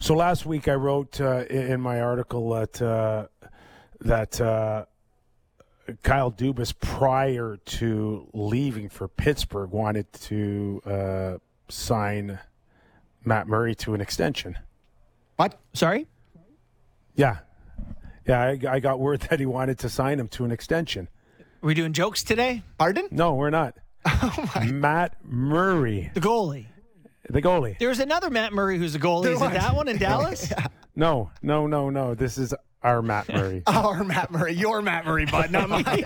So 0.00 0.14
last 0.14 0.46
week 0.46 0.68
I 0.68 0.74
wrote 0.74 1.20
uh, 1.20 1.44
in 1.50 1.72
in 1.72 1.80
my 1.80 2.00
article 2.00 2.50
that 2.50 2.80
uh, 2.80 3.26
that 4.00 4.40
uh, 4.40 4.86
Kyle 6.02 6.32
Dubas, 6.32 6.72
prior 6.78 7.58
to 7.66 8.28
leaving 8.32 8.88
for 8.88 9.06
Pittsburgh, 9.08 9.70
wanted 9.70 10.10
to 10.14 10.80
uh, 10.86 11.38
sign 11.68 12.38
Matt 13.24 13.48
Murray 13.48 13.74
to 13.76 13.94
an 13.94 14.00
extension. 14.00 14.56
What? 15.36 15.58
Sorry. 15.74 16.06
Yeah, 17.14 17.38
yeah, 18.26 18.40
I, 18.40 18.58
I 18.68 18.80
got 18.80 18.98
word 18.98 19.20
that 19.30 19.40
he 19.40 19.46
wanted 19.46 19.78
to 19.80 19.88
sign 19.88 20.18
him 20.20 20.28
to 20.28 20.44
an 20.44 20.50
extension. 20.50 21.08
Are 21.62 21.66
we 21.66 21.74
doing 21.74 21.92
jokes 21.92 22.22
today? 22.22 22.62
Pardon? 22.78 23.08
No, 23.10 23.34
we're 23.34 23.50
not. 23.50 23.74
Oh 24.08 24.50
my. 24.54 24.66
Matt 24.66 25.16
Murray, 25.24 26.10
The 26.14 26.20
goalie. 26.20 26.66
the 27.28 27.42
goalie. 27.42 27.76
There's 27.78 27.98
another 27.98 28.30
Matt 28.30 28.52
Murray 28.52 28.78
who's 28.78 28.94
a 28.94 29.00
goalie. 29.00 29.24
There 29.24 29.32
Is 29.32 29.40
it 29.40 29.44
was. 29.46 29.52
that 29.54 29.74
one 29.74 29.88
in 29.88 29.98
Dallas? 29.98 30.52
No, 30.98 31.30
no, 31.42 31.66
no, 31.66 31.90
no. 31.90 32.14
This 32.14 32.38
is 32.38 32.54
our 32.82 33.02
Matt 33.02 33.28
Murray. 33.28 33.62
Our 33.66 34.02
Matt 34.02 34.30
Murray, 34.30 34.54
your 34.54 34.80
Matt 34.80 35.04
Murray, 35.04 35.26
bud, 35.26 35.50
not 35.50 35.68
mine. 35.68 35.82
Don't 35.84 36.00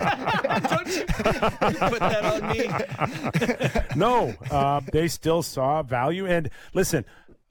you 0.96 1.04
put 1.04 2.00
that 2.00 2.24
on 2.24 2.48
me. 2.48 3.96
no, 3.96 4.34
uh, 4.50 4.80
they 4.92 5.06
still 5.06 5.42
saw 5.44 5.82
value. 5.84 6.26
And 6.26 6.50
listen, 6.74 7.04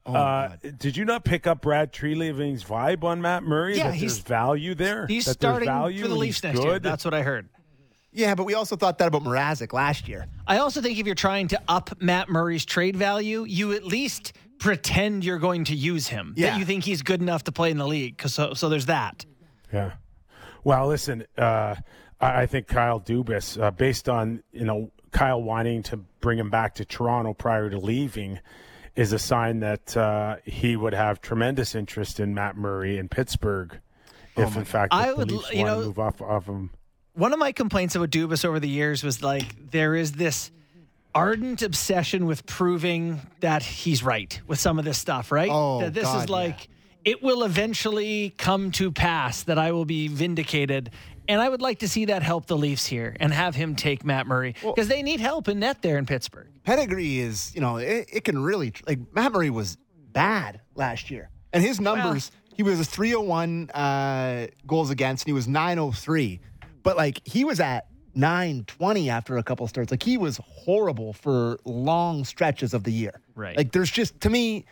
Oh, 0.09 0.15
uh, 0.15 0.55
did 0.77 0.97
you 0.97 1.05
not 1.05 1.23
pick 1.23 1.47
up 1.47 1.61
Brad 1.61 1.91
Treliving's 1.93 2.63
vibe 2.63 3.03
on 3.03 3.21
Matt 3.21 3.43
Murray? 3.43 3.77
Yeah, 3.77 3.85
that 3.91 3.95
he's- 3.95 4.19
value 4.19 4.75
there. 4.75 5.07
He's 5.07 5.25
that 5.25 5.33
starting 5.33 5.67
value 5.67 6.01
for 6.03 6.07
the 6.07 6.15
Leafs 6.15 6.37
he's 6.41 6.43
next 6.53 6.63
year. 6.63 6.79
That's 6.79 7.05
what 7.05 7.13
I 7.13 7.21
heard. 7.23 7.49
yeah, 8.11 8.35
but 8.35 8.45
we 8.45 8.53
also 8.55 8.75
thought 8.75 8.97
that 8.99 9.07
about 9.07 9.23
Mrazek 9.23 9.71
last 9.73 10.07
year. 10.07 10.27
I 10.47 10.57
also 10.57 10.81
think 10.81 10.97
if 10.99 11.05
you're 11.05 11.15
trying 11.15 11.47
to 11.49 11.61
up 11.67 12.01
Matt 12.01 12.27
Murray's 12.29 12.65
trade 12.65 12.95
value, 12.95 13.43
you 13.47 13.73
at 13.73 13.83
least 13.85 14.33
pretend 14.59 15.23
you're 15.23 15.37
going 15.39 15.63
to 15.65 15.75
use 15.75 16.07
him. 16.07 16.33
Yeah. 16.35 16.51
That 16.51 16.59
you 16.59 16.65
think 16.65 16.83
he's 16.83 17.01
good 17.01 17.21
enough 17.21 17.43
to 17.45 17.51
play 17.51 17.71
in 17.71 17.77
the 17.77 17.87
league. 17.87 18.17
'Cause 18.17 18.33
so, 18.33 18.53
so 18.53 18.67
there's 18.69 18.87
that. 18.87 19.25
Yeah. 19.71 19.91
Well, 20.63 20.87
listen, 20.87 21.23
uh, 21.37 21.75
I, 22.19 22.41
I 22.41 22.45
think 22.45 22.67
Kyle 22.67 22.99
Dubas, 22.99 23.61
uh, 23.61 23.71
based 23.71 24.09
on 24.09 24.43
you 24.51 24.65
know 24.65 24.91
Kyle 25.11 25.41
wanting 25.41 25.83
to 25.83 25.97
bring 26.19 26.37
him 26.37 26.49
back 26.49 26.75
to 26.75 26.85
Toronto 26.85 27.33
prior 27.33 27.69
to 27.69 27.77
leaving, 27.77 28.39
is 28.99 29.13
a 29.13 29.19
sign 29.19 29.61
that 29.61 29.95
uh, 29.95 30.35
he 30.43 30.75
would 30.75 30.93
have 30.93 31.21
tremendous 31.21 31.73
interest 31.73 32.19
in 32.19 32.33
Matt 32.33 32.57
Murray 32.57 32.97
in 32.97 33.07
Pittsburgh. 33.07 33.79
If 34.35 34.57
in 34.57 34.65
fact 34.65 34.93
I 34.93 35.11
the 35.11 35.15
would, 35.15 35.31
Leafs 35.31 35.53
you 35.53 35.59
want 35.59 35.67
know- 35.69 35.79
to 35.81 35.87
move 35.87 35.99
off 35.99 36.21
of 36.21 36.45
him. 36.45 36.71
One 37.13 37.33
of 37.33 37.39
my 37.39 37.51
complaints 37.53 37.95
about 37.95 38.11
Dubas 38.11 38.43
over 38.45 38.59
the 38.59 38.69
years 38.69 39.03
was 39.03 39.21
like 39.23 39.71
there 39.71 39.95
is 39.95 40.13
this 40.13 40.51
ardent 41.15 41.61
obsession 41.61 42.25
with 42.25 42.45
proving 42.45 43.21
that 43.39 43.63
he's 43.63 44.03
right 44.03 44.39
with 44.47 44.59
some 44.59 44.77
of 44.79 44.85
this 44.85 44.97
stuff, 44.97 45.31
right? 45.31 45.49
Oh, 45.51 45.79
that 45.81 45.93
this 45.93 46.03
God, 46.03 46.23
is 46.23 46.29
like 46.29 46.67
it 47.05 47.23
will 47.23 47.43
eventually 47.43 48.33
come 48.37 48.71
to 48.73 48.91
pass 48.91 49.43
that 49.43 49.57
I 49.57 49.71
will 49.71 49.85
be 49.85 50.07
vindicated. 50.09 50.91
And 51.29 51.39
I 51.39 51.47
would 51.47 51.61
like 51.61 51.79
to 51.79 51.87
see 51.87 52.05
that 52.05 52.23
help 52.23 52.47
the 52.47 52.57
Leafs 52.57 52.87
here 52.87 53.15
and 53.19 53.31
have 53.31 53.53
him 53.53 53.75
take 53.75 54.03
Matt 54.03 54.25
Murray 54.25 54.55
because 54.63 54.87
they 54.87 55.03
need 55.03 55.19
help 55.19 55.47
in 55.47 55.59
net 55.59 55.81
there 55.83 55.99
in 55.99 56.07
Pittsburgh. 56.07 56.47
Pedigree 56.63 57.19
is, 57.19 57.53
you 57.53 57.61
know, 57.61 57.77
it, 57.77 58.09
it 58.11 58.23
can 58.23 58.41
really 58.41 58.73
like 58.87 58.97
Matt 59.13 59.31
Murray 59.31 59.51
was 59.51 59.77
bad 60.11 60.59
last 60.73 61.11
year, 61.11 61.29
and 61.53 61.63
his 61.63 61.79
numbers. 61.79 62.31
he 62.55 62.63
was 62.63 62.79
a 62.79 62.83
301 62.83 63.69
uh, 63.69 64.47
goals 64.65 64.89
against, 64.89 65.25
and 65.25 65.29
he 65.29 65.33
was 65.33 65.47
903. 65.47 66.39
But 66.81 66.97
like 66.97 67.21
he 67.25 67.45
was 67.45 67.59
at 67.59 67.85
920 68.15 69.11
after 69.11 69.37
a 69.37 69.43
couple 69.43 69.67
starts. 69.67 69.91
Like 69.91 70.01
he 70.01 70.17
was 70.17 70.37
horrible 70.43 71.13
for 71.13 71.59
long 71.63 72.25
stretches 72.25 72.73
of 72.73 72.83
the 72.83 72.91
year. 72.91 73.21
Right. 73.35 73.55
Like 73.55 73.71
there's 73.71 73.91
just 73.91 74.19
to 74.21 74.31
me. 74.31 74.65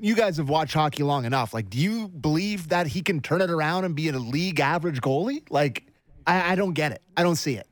You 0.00 0.14
guys 0.14 0.36
have 0.36 0.48
watched 0.48 0.74
hockey 0.74 1.02
long 1.02 1.24
enough. 1.24 1.52
Like, 1.52 1.68
do 1.68 1.76
you 1.76 2.06
believe 2.06 2.68
that 2.68 2.86
he 2.86 3.02
can 3.02 3.20
turn 3.20 3.40
it 3.40 3.50
around 3.50 3.84
and 3.84 3.96
be 3.96 4.08
a 4.10 4.12
league 4.12 4.60
average 4.60 5.00
goalie? 5.00 5.42
Like, 5.50 5.87
I, 6.28 6.52
I 6.52 6.54
don't 6.54 6.74
get 6.74 6.92
it. 6.92 7.02
I 7.16 7.22
don't 7.22 7.36
see 7.36 7.54
it. 7.54 7.66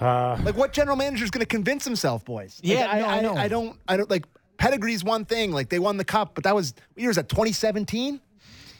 Uh, 0.00 0.38
Like, 0.44 0.56
what 0.56 0.72
general 0.72 0.96
manager 0.96 1.24
is 1.24 1.30
going 1.30 1.40
to 1.40 1.46
convince 1.46 1.84
himself, 1.84 2.24
boys? 2.24 2.60
Like, 2.62 2.72
Yeah, 2.72 2.88
I, 2.90 2.98
no, 3.00 3.06
I 3.06 3.16
I, 3.16 3.20
know. 3.20 3.34
I 3.36 3.48
don't. 3.48 3.78
I 3.88 3.96
don't 3.96 4.10
like. 4.10 4.24
Pedigree's 4.58 5.04
one 5.04 5.26
thing. 5.26 5.52
Like, 5.52 5.68
they 5.68 5.78
won 5.78 5.98
the 5.98 6.04
cup, 6.04 6.34
but 6.34 6.44
that 6.44 6.54
was 6.54 6.72
what 6.94 7.02
year 7.02 7.10
is 7.10 7.16
that? 7.16 7.28
2017. 7.28 8.20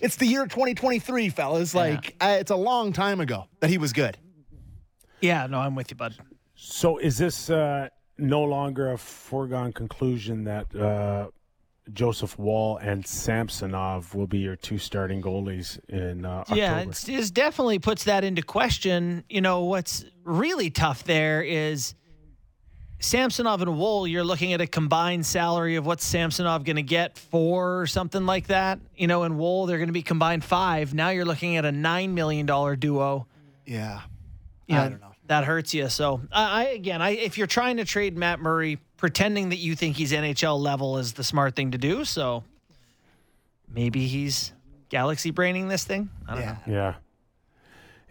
It's 0.00 0.16
the 0.16 0.26
year 0.26 0.44
2023, 0.44 1.28
fellas. 1.30 1.74
Like, 1.74 2.14
uh, 2.20 2.36
it's 2.40 2.50
a 2.50 2.56
long 2.56 2.92
time 2.92 3.20
ago 3.20 3.46
that 3.60 3.70
he 3.70 3.78
was 3.78 3.92
good. 3.92 4.16
Yeah, 5.20 5.46
no, 5.46 5.58
I'm 5.58 5.74
with 5.74 5.90
you, 5.90 5.96
bud. 5.96 6.14
So 6.54 6.98
is 6.98 7.16
this 7.18 7.48
uh, 7.50 7.88
no 8.18 8.42
longer 8.44 8.92
a 8.92 8.98
foregone 8.98 9.72
conclusion 9.72 10.44
that 10.44 10.74
uh, 10.74 11.28
Joseph 11.92 12.38
Woll 12.38 12.78
and 12.78 13.06
Samsonov 13.06 14.14
will 14.14 14.26
be 14.26 14.38
your 14.38 14.56
two 14.56 14.78
starting 14.78 15.22
goalies 15.22 15.78
in 15.88 16.24
uh, 16.24 16.38
October? 16.38 16.60
Yeah, 16.60 16.78
it's, 16.80 17.08
it 17.08 17.34
definitely 17.34 17.78
puts 17.78 18.04
that 18.04 18.24
into 18.24 18.42
question. 18.42 19.24
You 19.28 19.40
know, 19.40 19.64
what's 19.64 20.04
really 20.24 20.70
tough 20.70 21.04
there 21.04 21.42
is 21.42 21.94
Samsonov 22.98 23.62
and 23.62 23.78
Woll, 23.78 24.06
you're 24.06 24.24
looking 24.24 24.52
at 24.52 24.60
a 24.60 24.66
combined 24.66 25.26
salary 25.26 25.76
of 25.76 25.86
what's 25.86 26.04
Samsonov 26.04 26.64
going 26.64 26.76
to 26.76 26.82
get 26.82 27.18
for 27.18 27.80
or 27.80 27.86
something 27.86 28.24
like 28.24 28.48
that. 28.48 28.80
You 28.96 29.06
know, 29.06 29.24
in 29.24 29.36
Woll, 29.36 29.66
they're 29.66 29.78
going 29.78 29.88
to 29.88 29.92
be 29.92 30.02
combined 30.02 30.44
five. 30.44 30.94
Now 30.94 31.10
you're 31.10 31.24
looking 31.24 31.56
at 31.56 31.64
a 31.64 31.70
$9 31.70 32.10
million 32.10 32.46
duo. 32.46 33.26
Yeah. 33.66 34.00
You 34.66 34.76
I 34.76 34.88
don't 34.88 35.00
know. 35.00 35.12
That 35.26 35.44
hurts 35.44 35.74
you. 35.74 35.88
So, 35.88 36.20
I, 36.32 36.62
I 36.62 36.64
again, 36.68 37.02
I, 37.02 37.10
if 37.10 37.36
you're 37.36 37.46
trying 37.46 37.78
to 37.78 37.84
trade 37.84 38.16
Matt 38.16 38.40
Murray, 38.40 38.78
pretending 38.96 39.50
that 39.50 39.56
you 39.56 39.74
think 39.74 39.96
he's 39.96 40.12
NHL 40.12 40.58
level 40.60 40.98
is 40.98 41.14
the 41.14 41.24
smart 41.24 41.54
thing 41.54 41.72
to 41.72 41.78
do. 41.78 42.04
So 42.04 42.44
maybe 43.72 44.06
he's 44.06 44.52
galaxy 44.88 45.30
braining 45.30 45.68
this 45.68 45.84
thing. 45.84 46.08
I 46.28 46.34
don't 46.34 46.46
know. 46.46 46.56
Yeah. 46.66 46.72
Yeah. 46.72 46.94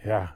Yeah. 0.05 0.27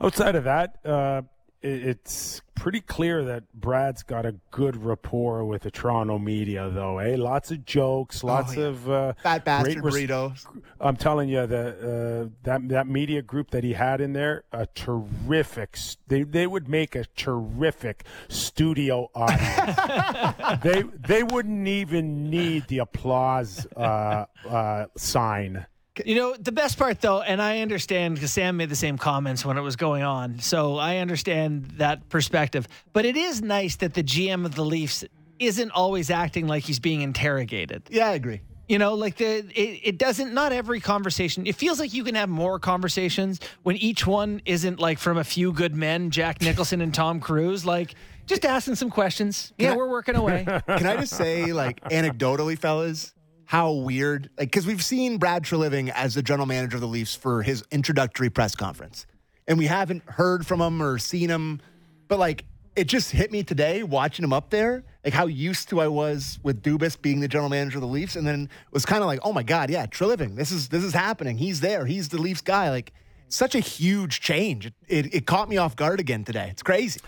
Outside 0.00 0.36
of 0.36 0.44
that, 0.44 0.76
uh, 0.84 1.22
it, 1.22 1.24
it's 1.66 2.42
pretty 2.54 2.80
clear 2.80 3.22
that 3.24 3.44
Brad's 3.54 4.02
got 4.02 4.26
a 4.26 4.34
good 4.50 4.82
rapport 4.82 5.44
with 5.44 5.62
the 5.62 5.70
Toronto 5.70 6.18
media, 6.18 6.70
though. 6.70 6.98
Eh? 6.98 7.16
Lots 7.16 7.50
of 7.50 7.64
jokes, 7.64 8.24
lots 8.24 8.56
yeah. 8.56 8.64
of 8.64 8.90
uh, 8.90 9.12
Fat 9.22 9.44
bastard 9.44 9.80
great 9.82 9.94
res- 9.94 10.08
burritos. 10.08 10.46
I'm 10.80 10.96
telling 10.96 11.28
you, 11.28 11.46
the 11.46 12.26
uh, 12.26 12.28
that 12.42 12.68
that 12.68 12.86
media 12.86 13.22
group 13.22 13.50
that 13.50 13.62
he 13.62 13.72
had 13.74 14.00
in 14.00 14.12
there, 14.12 14.44
a 14.52 14.66
terrific. 14.66 15.78
They 16.08 16.22
they 16.22 16.46
would 16.46 16.68
make 16.68 16.94
a 16.94 17.04
terrific 17.16 18.04
studio 18.28 19.10
audience. 19.14 20.62
they 20.62 20.82
they 20.82 21.22
wouldn't 21.22 21.68
even 21.68 22.30
need 22.30 22.68
the 22.68 22.78
applause 22.78 23.66
uh, 23.76 24.26
uh, 24.48 24.86
sign. 24.96 25.66
You 26.04 26.14
know, 26.14 26.36
the 26.36 26.52
best 26.52 26.78
part 26.78 27.00
though, 27.00 27.22
and 27.22 27.40
I 27.40 27.60
understand 27.60 28.14
because 28.14 28.32
Sam 28.32 28.56
made 28.56 28.68
the 28.68 28.76
same 28.76 28.98
comments 28.98 29.44
when 29.44 29.56
it 29.56 29.62
was 29.62 29.76
going 29.76 30.02
on. 30.02 30.38
So 30.40 30.76
I 30.76 30.98
understand 30.98 31.72
that 31.76 32.08
perspective. 32.08 32.68
But 32.92 33.04
it 33.04 33.16
is 33.16 33.42
nice 33.42 33.76
that 33.76 33.94
the 33.94 34.02
GM 34.02 34.44
of 34.44 34.54
the 34.54 34.64
Leafs 34.64 35.04
isn't 35.38 35.70
always 35.70 36.10
acting 36.10 36.46
like 36.46 36.64
he's 36.64 36.80
being 36.80 37.02
interrogated. 37.02 37.82
Yeah, 37.90 38.08
I 38.08 38.14
agree. 38.14 38.40
You 38.68 38.78
know, 38.78 38.94
like 38.94 39.16
the 39.16 39.46
it, 39.54 39.80
it 39.84 39.98
doesn't 39.98 40.34
not 40.34 40.52
every 40.52 40.80
conversation. 40.80 41.46
It 41.46 41.54
feels 41.54 41.78
like 41.78 41.94
you 41.94 42.02
can 42.02 42.16
have 42.16 42.28
more 42.28 42.58
conversations 42.58 43.38
when 43.62 43.76
each 43.76 44.06
one 44.06 44.42
isn't 44.44 44.80
like 44.80 44.98
from 44.98 45.18
a 45.18 45.24
few 45.24 45.52
good 45.52 45.74
men, 45.74 46.10
Jack 46.10 46.42
Nicholson 46.42 46.80
and 46.80 46.92
Tom 46.92 47.20
Cruise, 47.20 47.64
like 47.64 47.94
just 48.26 48.44
asking 48.44 48.74
some 48.74 48.90
questions. 48.90 49.52
yeah, 49.56 49.74
we're 49.74 49.88
working 49.88 50.16
away. 50.16 50.44
Can 50.66 50.86
I 50.86 50.96
just 50.96 51.14
say, 51.14 51.52
like, 51.52 51.80
anecdotally, 51.84 52.58
fellas, 52.58 53.14
how 53.46 53.72
weird, 53.72 54.28
like, 54.36 54.50
because 54.50 54.66
we've 54.66 54.84
seen 54.84 55.18
Brad 55.18 55.44
Treliving 55.44 55.90
as 55.90 56.14
the 56.14 56.22
general 56.22 56.46
manager 56.46 56.76
of 56.76 56.80
the 56.80 56.88
Leafs 56.88 57.14
for 57.14 57.42
his 57.42 57.64
introductory 57.70 58.28
press 58.28 58.54
conference, 58.54 59.06
and 59.46 59.56
we 59.56 59.66
haven't 59.66 60.02
heard 60.04 60.46
from 60.46 60.60
him 60.60 60.82
or 60.82 60.98
seen 60.98 61.30
him. 61.30 61.60
But 62.08 62.18
like, 62.18 62.44
it 62.74 62.88
just 62.88 63.10
hit 63.10 63.32
me 63.32 63.42
today 63.42 63.82
watching 63.82 64.24
him 64.24 64.32
up 64.32 64.50
there, 64.50 64.84
like 65.04 65.14
how 65.14 65.26
used 65.26 65.68
to 65.70 65.80
I 65.80 65.88
was 65.88 66.38
with 66.42 66.62
Dubas 66.62 67.00
being 67.00 67.20
the 67.20 67.28
general 67.28 67.48
manager 67.48 67.78
of 67.78 67.82
the 67.82 67.88
Leafs, 67.88 68.16
and 68.16 68.26
then 68.26 68.50
was 68.72 68.84
kind 68.84 69.02
of 69.02 69.06
like, 69.06 69.20
oh 69.22 69.32
my 69.32 69.42
god, 69.42 69.70
yeah, 69.70 69.86
Treliving, 69.86 70.36
this 70.36 70.50
is 70.50 70.68
this 70.68 70.84
is 70.84 70.92
happening. 70.92 71.38
He's 71.38 71.60
there. 71.60 71.86
He's 71.86 72.08
the 72.08 72.20
Leafs 72.20 72.42
guy. 72.42 72.70
Like, 72.70 72.92
such 73.28 73.54
a 73.54 73.60
huge 73.60 74.20
change. 74.20 74.66
It, 74.66 74.74
it, 74.88 75.14
it 75.14 75.26
caught 75.26 75.48
me 75.48 75.56
off 75.56 75.74
guard 75.76 76.00
again 76.00 76.24
today. 76.24 76.48
It's 76.50 76.62
crazy. 76.62 77.00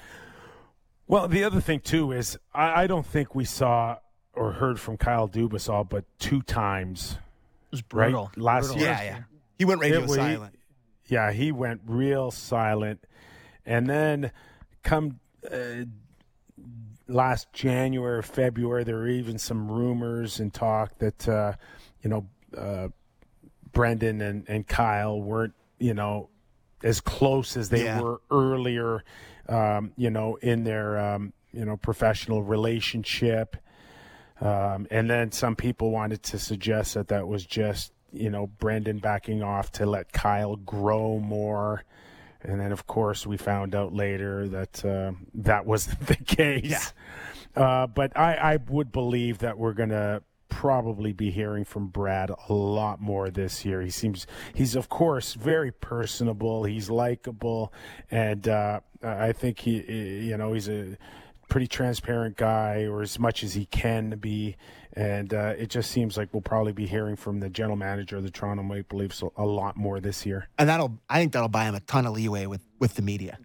Well, 1.06 1.26
the 1.26 1.44
other 1.44 1.60
thing 1.60 1.80
too 1.80 2.12
is 2.12 2.38
I, 2.54 2.82
I 2.82 2.86
don't 2.86 3.06
think 3.06 3.34
we 3.34 3.44
saw 3.44 3.96
or 4.38 4.52
heard 4.52 4.78
from 4.80 4.96
Kyle 4.96 5.28
Dubas 5.28 5.68
all 5.68 5.84
but 5.84 6.04
two 6.18 6.42
times. 6.42 7.18
It 7.66 7.72
was 7.72 7.82
Right? 7.92 8.14
Last 8.36 8.66
Brutal. 8.68 8.78
year. 8.82 8.90
Yeah, 8.90 9.02
yeah. 9.02 9.18
He 9.58 9.64
went 9.64 9.80
radio 9.80 9.98
It 9.98 10.02
was- 10.08 10.14
silent. 10.16 10.54
Yeah, 11.06 11.32
he 11.32 11.52
went 11.52 11.80
real 11.86 12.30
silent, 12.30 13.02
and 13.64 13.88
then 13.88 14.30
come 14.82 15.20
uh, 15.50 15.84
last 17.06 17.52
January, 17.52 18.22
February, 18.22 18.84
there 18.84 18.96
were 18.96 19.08
even 19.08 19.38
some 19.38 19.70
rumors 19.70 20.38
and 20.40 20.52
talk 20.52 20.98
that 20.98 21.28
uh, 21.28 21.52
you 22.02 22.10
know 22.10 22.26
uh, 22.56 22.88
Brendan 23.72 24.20
and, 24.20 24.44
and 24.48 24.66
Kyle 24.66 25.20
weren't 25.20 25.54
you 25.78 25.94
know 25.94 26.28
as 26.84 27.00
close 27.00 27.56
as 27.56 27.70
they 27.70 27.84
Yeah. 27.84 28.00
were 28.00 28.20
earlier, 28.30 29.02
um, 29.48 29.92
you 29.96 30.10
know, 30.10 30.36
in 30.36 30.64
their 30.64 30.98
um, 30.98 31.32
you 31.52 31.64
know 31.64 31.76
professional 31.78 32.42
relationship. 32.42 33.56
Um, 34.40 34.86
and 34.90 35.10
then 35.10 35.32
some 35.32 35.56
people 35.56 35.90
wanted 35.90 36.22
to 36.24 36.38
suggest 36.38 36.94
that 36.94 37.08
that 37.08 37.26
was 37.26 37.44
just, 37.44 37.92
you 38.12 38.30
know, 38.30 38.46
Brendan 38.46 38.98
backing 38.98 39.42
off 39.42 39.72
to 39.72 39.86
let 39.86 40.12
Kyle 40.12 40.56
grow 40.56 41.18
more. 41.18 41.84
And 42.42 42.60
then, 42.60 42.70
of 42.70 42.86
course, 42.86 43.26
we 43.26 43.36
found 43.36 43.74
out 43.74 43.92
later 43.92 44.48
that 44.48 44.84
uh, 44.84 45.12
that 45.34 45.66
wasn't 45.66 46.00
the 46.06 46.16
case. 46.16 46.92
Uh, 47.56 47.86
but 47.88 48.16
I, 48.16 48.34
I 48.34 48.56
would 48.68 48.92
believe 48.92 49.38
that 49.38 49.58
we're 49.58 49.72
going 49.72 49.88
to 49.88 50.22
probably 50.48 51.12
be 51.12 51.30
hearing 51.30 51.64
from 51.64 51.88
Brad 51.88 52.30
a 52.30 52.52
lot 52.52 53.00
more 53.00 53.30
this 53.30 53.64
year. 53.64 53.82
He 53.82 53.90
seems, 53.90 54.26
he's, 54.54 54.76
of 54.76 54.88
course, 54.88 55.34
very 55.34 55.72
personable. 55.72 56.64
He's 56.64 56.88
likable. 56.88 57.72
And 58.10 58.48
uh, 58.48 58.80
I 59.02 59.32
think 59.32 59.60
he, 59.60 60.26
you 60.28 60.36
know, 60.36 60.52
he's 60.52 60.68
a 60.68 60.96
pretty 61.48 61.66
transparent 61.66 62.36
guy, 62.36 62.84
or 62.84 63.02
as 63.02 63.18
much 63.18 63.42
as 63.42 63.54
he 63.54 63.66
can 63.66 64.10
be. 64.18 64.56
And 64.94 65.32
uh, 65.32 65.54
it 65.56 65.68
just 65.70 65.90
seems 65.90 66.16
like 66.16 66.28
we'll 66.32 66.40
probably 66.42 66.72
be 66.72 66.86
hearing 66.86 67.14
from 67.14 67.40
the 67.40 67.48
general 67.48 67.76
manager 67.76 68.16
of 68.16 68.24
the 68.24 68.30
Toronto 68.30 68.62
Maple 68.62 68.98
Leafs 68.98 69.22
a, 69.22 69.28
a 69.36 69.44
lot 69.44 69.76
more 69.76 70.00
this 70.00 70.26
year. 70.26 70.48
and 70.58 70.68
that'll 70.68 70.98
I 71.08 71.20
think 71.20 71.32
that'll 71.32 71.48
buy 71.48 71.64
him 71.64 71.74
a 71.74 71.80
ton 71.80 72.06
of 72.06 72.12
leeway 72.14 72.46
with 72.46 72.64
with 72.78 72.94
the 72.94 73.02
media 73.02 73.38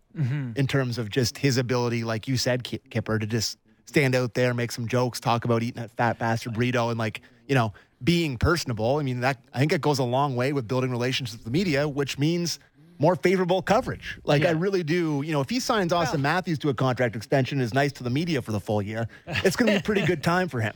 in 0.56 0.68
terms 0.68 0.97
of 0.99 1.10
just 1.10 1.39
his 1.39 1.58
ability, 1.58 2.04
like 2.04 2.28
you 2.28 2.38
said, 2.38 2.64
Kipper, 2.64 3.18
to 3.18 3.26
just 3.26 3.58
stand 3.86 4.14
out 4.16 4.36
there, 4.36 4.54
make 4.54 4.72
some 4.72 4.88
jokes, 4.88 5.20
talk 5.20 5.43
about 5.43 5.64
eating 5.64 5.82
that 5.82 5.89
fat 5.91 6.20
bastard 6.20 6.54
burrito, 6.54 6.89
and 6.89 6.99
like 6.99 7.22
you 7.47 7.56
know 7.56 7.74
being 8.04 8.38
personable. 8.38 8.97
I 8.97 9.04
mean 9.04 9.20
that 9.22 9.39
I 9.54 9.60
think 9.60 9.74
it 9.74 9.82
goes 9.82 9.99
a 9.99 10.04
long 10.04 10.36
way 10.36 10.54
with 10.54 10.68
building 10.68 10.91
relationships 10.91 11.38
with 11.38 11.45
the 11.45 11.51
media, 11.51 11.88
which 11.88 12.18
means 12.18 12.60
more 13.00 13.16
favorable 13.16 13.62
coverage. 13.62 14.20
Like 14.24 14.46
I 14.46 14.52
really 14.52 14.84
do. 14.84 15.22
You 15.26 15.32
know, 15.32 15.41
if 15.41 15.50
he 15.50 15.60
signs 15.60 15.91
Auston 15.91 16.22
Matthews 16.22 16.60
to 16.60 16.70
a 16.70 16.74
contract 16.74 17.16
extension, 17.16 17.62
is 17.62 17.74
nice 17.74 17.91
to 17.94 18.04
the 18.04 18.10
media 18.10 18.41
for 18.41 18.52
the 18.52 18.60
full 18.60 18.82
year, 18.82 19.08
it's 19.28 19.56
going 19.56 19.68
to 19.68 19.74
be 19.74 19.80
a 19.80 19.84
pretty 19.84 20.06
good 20.06 20.24
time 20.34 20.50
for 20.50 20.62
him. 20.62 20.74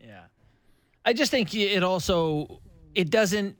Yeah. 0.00 0.22
I 1.04 1.12
just 1.12 1.30
think 1.30 1.54
it 1.54 1.82
also 1.82 2.60
it 2.94 3.10
doesn't 3.10 3.56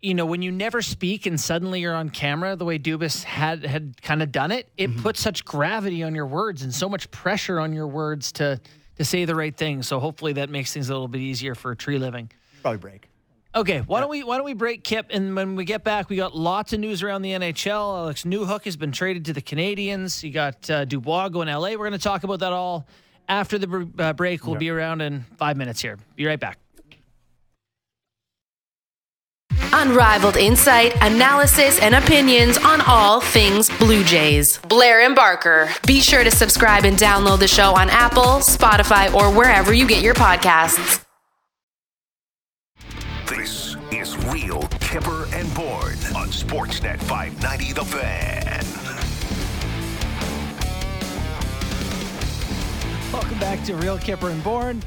you 0.00 0.14
know 0.14 0.26
when 0.26 0.42
you 0.42 0.52
never 0.52 0.82
speak 0.82 1.26
and 1.26 1.40
suddenly 1.40 1.80
you're 1.80 1.94
on 1.94 2.10
camera 2.10 2.56
the 2.56 2.64
way 2.64 2.78
Dubas 2.78 3.22
had 3.22 3.64
had 3.64 4.00
kind 4.02 4.22
of 4.22 4.30
done 4.30 4.52
it 4.52 4.68
it 4.76 4.90
mm-hmm. 4.90 5.02
puts 5.02 5.20
such 5.20 5.44
gravity 5.44 6.02
on 6.02 6.14
your 6.14 6.26
words 6.26 6.62
and 6.62 6.74
so 6.74 6.88
much 6.88 7.10
pressure 7.10 7.58
on 7.58 7.72
your 7.72 7.86
words 7.86 8.32
to 8.32 8.60
to 8.96 9.04
say 9.04 9.24
the 9.24 9.34
right 9.34 9.56
thing 9.56 9.82
so 9.82 9.98
hopefully 9.98 10.34
that 10.34 10.50
makes 10.50 10.72
things 10.74 10.90
a 10.90 10.92
little 10.92 11.08
bit 11.08 11.20
easier 11.20 11.54
for 11.54 11.70
a 11.72 11.76
Treliving. 11.76 12.30
Probably 12.62 12.78
break. 12.78 13.08
Okay, 13.56 13.80
why 13.80 14.00
don't 14.00 14.10
we 14.10 14.24
why 14.24 14.36
don't 14.36 14.44
we 14.44 14.52
break 14.52 14.82
Kip 14.82 15.06
and 15.10 15.36
when 15.36 15.54
we 15.54 15.64
get 15.64 15.84
back 15.84 16.08
we 16.08 16.16
got 16.16 16.34
lots 16.34 16.72
of 16.72 16.80
news 16.80 17.04
around 17.04 17.22
the 17.22 17.30
NHL. 17.30 17.98
Alex 17.98 18.24
Newhook 18.24 18.64
has 18.64 18.76
been 18.76 18.90
traded 18.90 19.26
to 19.26 19.32
the 19.32 19.42
Canadiens. 19.42 20.24
You 20.24 20.30
got 20.32 20.68
uh, 20.68 20.84
Dubois 20.84 21.28
going 21.28 21.46
to 21.46 21.56
LA. 21.56 21.70
We're 21.70 21.76
going 21.78 21.92
to 21.92 21.98
talk 21.98 22.24
about 22.24 22.40
that 22.40 22.52
all 22.52 22.84
after 23.28 23.56
the 23.56 23.68
br- 23.68 24.02
uh, 24.02 24.12
break. 24.12 24.44
We'll 24.44 24.56
be 24.56 24.70
around 24.70 25.02
in 25.02 25.24
5 25.38 25.56
minutes 25.56 25.80
here. 25.80 25.98
Be 26.16 26.26
right 26.26 26.40
back. 26.40 26.58
Unrivaled 29.72 30.36
insight, 30.36 30.94
analysis, 31.00 31.78
and 31.80 31.94
opinions 31.94 32.58
on 32.58 32.80
all 32.82 33.20
things 33.20 33.70
Blue 33.78 34.02
Jays. 34.04 34.58
Blair 34.68 35.02
and 35.02 35.14
Barker. 35.14 35.68
Be 35.86 36.00
sure 36.00 36.24
to 36.24 36.30
subscribe 36.30 36.84
and 36.84 36.96
download 36.96 37.38
the 37.38 37.48
show 37.48 37.74
on 37.76 37.88
Apple, 37.90 38.40
Spotify, 38.40 39.12
or 39.14 39.32
wherever 39.32 39.72
you 39.72 39.86
get 39.86 40.02
your 40.02 40.14
podcasts. 40.14 41.03
Real 44.34 44.62
Kipper 44.80 45.28
and 45.32 45.54
Bourne 45.54 45.96
on 46.16 46.26
Sportsnet 46.26 46.98
590 47.04 47.72
The 47.72 47.84
Fan. 47.84 48.64
Welcome 53.12 53.38
back 53.38 53.62
to 53.66 53.76
Real 53.76 53.96
Kipper 53.96 54.30
and 54.30 54.42
Bourne. 54.42 54.82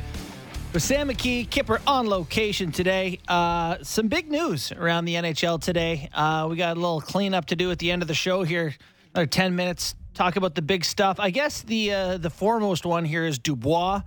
With 0.74 0.84
Sam 0.84 1.08
McKee, 1.08 1.50
Kipper 1.50 1.80
on 1.88 2.10
location 2.10 2.74
today. 2.74 3.20
Uh, 3.30 3.78
some 3.84 4.10
big 4.10 4.30
news 4.30 4.74
around 4.74 5.06
the 5.06 5.16
NHL 5.16 5.62
today. 5.62 6.10
Uh, 6.14 6.48
we 6.50 6.58
got 6.58 6.76
a 6.76 6.80
little 6.82 7.00
cleanup 7.00 7.46
to 7.46 7.56
do 7.56 7.72
at 7.72 7.80
the 7.80 7.90
end 7.90 8.02
of 8.02 8.10
the 8.10 8.14
show 8.14 8.44
here. 8.44 8.76
Another 9.14 9.28
10 9.28 9.56
minutes. 9.56 9.96
Talk 10.14 10.36
about 10.36 10.56
the 10.56 10.62
big 10.62 10.84
stuff. 10.84 11.22
I 11.22 11.30
guess 11.30 11.62
the 11.62 11.94
uh, 11.94 12.18
the 12.18 12.30
foremost 12.30 12.86
one 12.86 13.06
here 13.06 13.24
is 13.24 13.40
Dubois. 13.40 14.02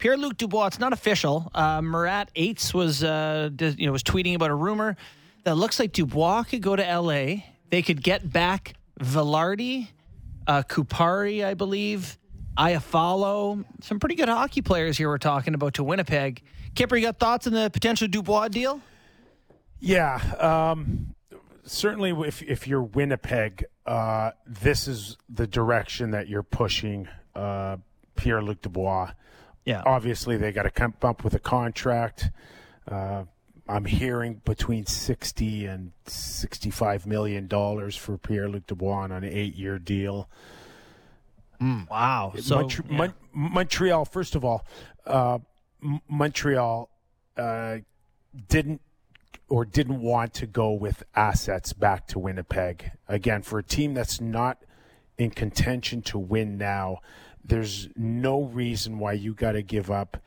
Pierre 0.00 0.16
Luc 0.16 0.36
Dubois. 0.38 0.66
It's 0.68 0.78
not 0.78 0.92
official. 0.92 1.50
Uh, 1.54 1.80
Murat 1.82 2.30
Ates 2.34 2.72
was 2.74 3.04
uh, 3.04 3.50
did- 3.54 3.78
you 3.78 3.86
know 3.86 3.92
was 3.92 4.02
tweeting 4.02 4.34
about 4.34 4.50
a 4.50 4.54
rumor 4.54 4.96
that 5.44 5.54
looks 5.56 5.78
like 5.78 5.92
Dubois 5.92 6.42
could 6.44 6.62
go 6.62 6.74
to 6.74 6.84
L.A. 6.86 7.44
They 7.70 7.82
could 7.82 8.02
get 8.02 8.30
back 8.32 8.74
Vilardi, 8.98 9.88
uh, 10.46 10.62
Kupari, 10.62 11.44
I 11.44 11.54
believe. 11.54 12.16
Iafallo, 12.58 13.64
some 13.82 14.00
pretty 14.00 14.16
good 14.16 14.28
hockey 14.28 14.60
players 14.60 14.98
here 14.98 15.08
we're 15.08 15.18
talking 15.18 15.54
about 15.54 15.74
to 15.74 15.84
Winnipeg. 15.84 16.42
Kipper, 16.74 16.96
you 16.96 17.06
got 17.06 17.18
thoughts 17.18 17.46
on 17.46 17.52
the 17.52 17.70
potential 17.70 18.08
Dubois 18.08 18.48
deal? 18.48 18.80
Yeah, 19.78 20.16
um, 20.38 21.14
certainly. 21.64 22.10
If 22.26 22.42
if 22.42 22.66
you're 22.66 22.82
Winnipeg, 22.82 23.64
uh, 23.86 24.32
this 24.46 24.88
is 24.88 25.16
the 25.28 25.46
direction 25.46 26.10
that 26.10 26.28
you're 26.28 26.42
pushing 26.42 27.08
uh, 27.34 27.76
Pierre 28.16 28.42
Luc 28.42 28.60
Dubois. 28.62 29.12
Yeah. 29.64 29.82
Obviously, 29.84 30.36
they 30.36 30.52
got 30.52 30.62
to 30.62 30.70
come 30.70 30.94
up 31.02 31.22
with 31.22 31.34
a 31.34 31.38
contract. 31.38 32.30
Uh, 32.90 33.24
I'm 33.68 33.84
hearing 33.84 34.40
between 34.44 34.86
sixty 34.86 35.66
and 35.66 35.92
sixty-five 36.06 37.06
million 37.06 37.46
dollars 37.46 37.94
for 37.94 38.18
Pierre 38.18 38.48
Luc 38.48 38.66
Dubois 38.66 39.02
on 39.02 39.12
an 39.12 39.24
eight-year 39.24 39.78
deal. 39.78 40.28
Wow. 41.60 42.32
So 42.38 42.56
Montr- 42.56 42.90
yeah. 42.90 42.96
Mon- 42.96 43.14
Montreal, 43.32 44.04
first 44.06 44.34
of 44.34 44.44
all, 44.44 44.66
uh, 45.06 45.38
M- 45.82 46.00
Montreal 46.08 46.88
uh, 47.36 47.78
didn't 48.48 48.80
or 49.48 49.64
didn't 49.64 50.00
want 50.00 50.32
to 50.34 50.46
go 50.46 50.72
with 50.72 51.02
assets 51.14 51.72
back 51.72 52.06
to 52.08 52.18
Winnipeg. 52.18 52.92
Again, 53.08 53.42
for 53.42 53.58
a 53.58 53.62
team 53.62 53.94
that's 53.94 54.20
not 54.20 54.58
in 55.18 55.30
contention 55.30 56.00
to 56.02 56.18
win 56.18 56.56
now, 56.56 57.00
there's 57.44 57.88
no 57.96 58.42
reason 58.42 58.98
why 58.98 59.12
you 59.12 59.34
got 59.34 59.52
to 59.52 59.62
give 59.62 59.90
up 59.90 60.18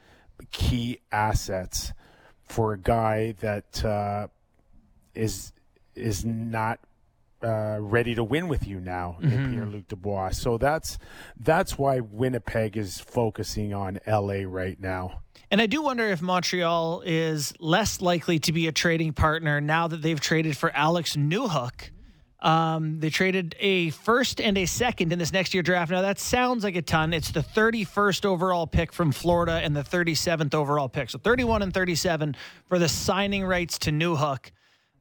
key 0.51 0.99
assets 1.11 1.93
for 2.43 2.73
a 2.73 2.77
guy 2.77 3.33
that 3.39 3.83
uh, 3.85 4.27
is 5.15 5.53
is 5.95 6.25
not 6.25 6.79
uh, 7.43 7.77
ready 7.79 8.15
to 8.15 8.23
win 8.23 8.47
with 8.47 8.65
you 8.65 8.79
now, 8.79 9.17
in 9.21 9.51
Pierre 9.51 9.65
Luc 9.65 9.87
Dubois. 9.87 10.29
So 10.29 10.57
that's 10.57 10.97
that's 11.39 11.77
why 11.77 11.99
Winnipeg 11.99 12.77
is 12.77 12.99
focusing 12.99 13.73
on 13.73 13.99
LA 14.07 14.43
right 14.45 14.79
now. 14.79 15.19
And 15.51 15.61
I 15.61 15.65
do 15.65 15.81
wonder 15.81 16.07
if 16.07 16.21
Montreal 16.21 17.03
is 17.05 17.53
less 17.59 18.01
likely 18.01 18.39
to 18.39 18.51
be 18.51 18.67
a 18.67 18.71
trading 18.71 19.13
partner 19.13 19.61
now 19.61 19.87
that 19.87 20.01
they've 20.01 20.19
traded 20.19 20.57
for 20.57 20.71
Alex 20.71 21.15
Newhook. 21.15 21.89
Um, 22.43 22.99
they 22.99 23.09
traded 23.09 23.55
a 23.59 23.91
first 23.91 24.41
and 24.41 24.57
a 24.57 24.65
second 24.65 25.13
in 25.13 25.19
this 25.19 25.31
next 25.31 25.53
year 25.53 25.63
draft. 25.63 25.89
Now 25.91 26.01
that 26.01 26.19
sounds 26.19 26.65
like 26.65 26.75
a 26.75 26.81
ton. 26.81 27.13
It's 27.13 27.31
the 27.31 27.39
31st 27.41 28.25
overall 28.25 28.67
pick 28.67 28.91
from 28.91 29.13
Florida 29.13 29.53
and 29.53 29.73
the 29.73 29.81
37th 29.81 30.53
overall 30.53 30.89
pick. 30.89 31.09
So 31.09 31.17
31 31.17 31.61
and 31.61 31.73
37 31.73 32.35
for 32.67 32.77
the 32.79 32.89
signing 32.89 33.45
rights 33.45 33.79
to 33.79 33.91
Newhook. 33.91 34.51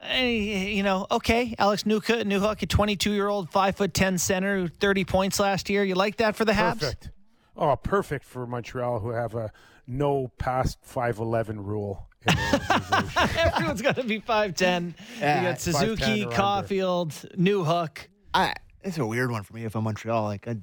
Eh, 0.03 0.29
you 0.69 0.85
know, 0.85 1.07
okay, 1.11 1.55
Alex 1.59 1.83
Newhook, 1.83 2.23
Newhook 2.23 2.63
a 2.63 2.67
22 2.67 3.13
year 3.13 3.27
old, 3.29 3.51
five 3.51 3.77
foot 3.77 3.93
10 3.93 4.19
center, 4.19 4.69
30 4.69 5.05
points 5.05 5.41
last 5.41 5.69
year. 5.69 5.83
You 5.83 5.97
like 5.97 6.19
that 6.19 6.37
for 6.37 6.45
the 6.45 6.53
Habs? 6.53 6.79
Perfect. 6.79 7.11
Oh, 7.57 7.75
perfect 7.77 8.25
for 8.25 8.47
Montreal, 8.47 9.01
who 9.01 9.11
have 9.11 9.35
a 9.35 9.53
no 9.87 10.29
past 10.39 10.79
five 10.83 11.19
eleven 11.19 11.63
rule. 11.63 12.09
Everyone's 13.39 13.83
got 13.83 13.97
to 13.97 14.05
be 14.05 14.21
5'10. 14.21 14.95
Yeah, 15.21 15.41
you 15.43 15.49
got 15.49 15.61
Suzuki. 15.61 16.27
Caulfield, 16.27 17.11
Newhook. 17.37 17.99
I, 18.35 18.55
it's 18.83 18.99
a 18.99 19.07
weird 19.07 19.31
one 19.31 19.43
for 19.43 19.55
me 19.55 19.65
if 19.65 19.75
I'm 19.75 19.85
Montreal. 19.85 20.25
Like, 20.25 20.47
I, 20.49 20.57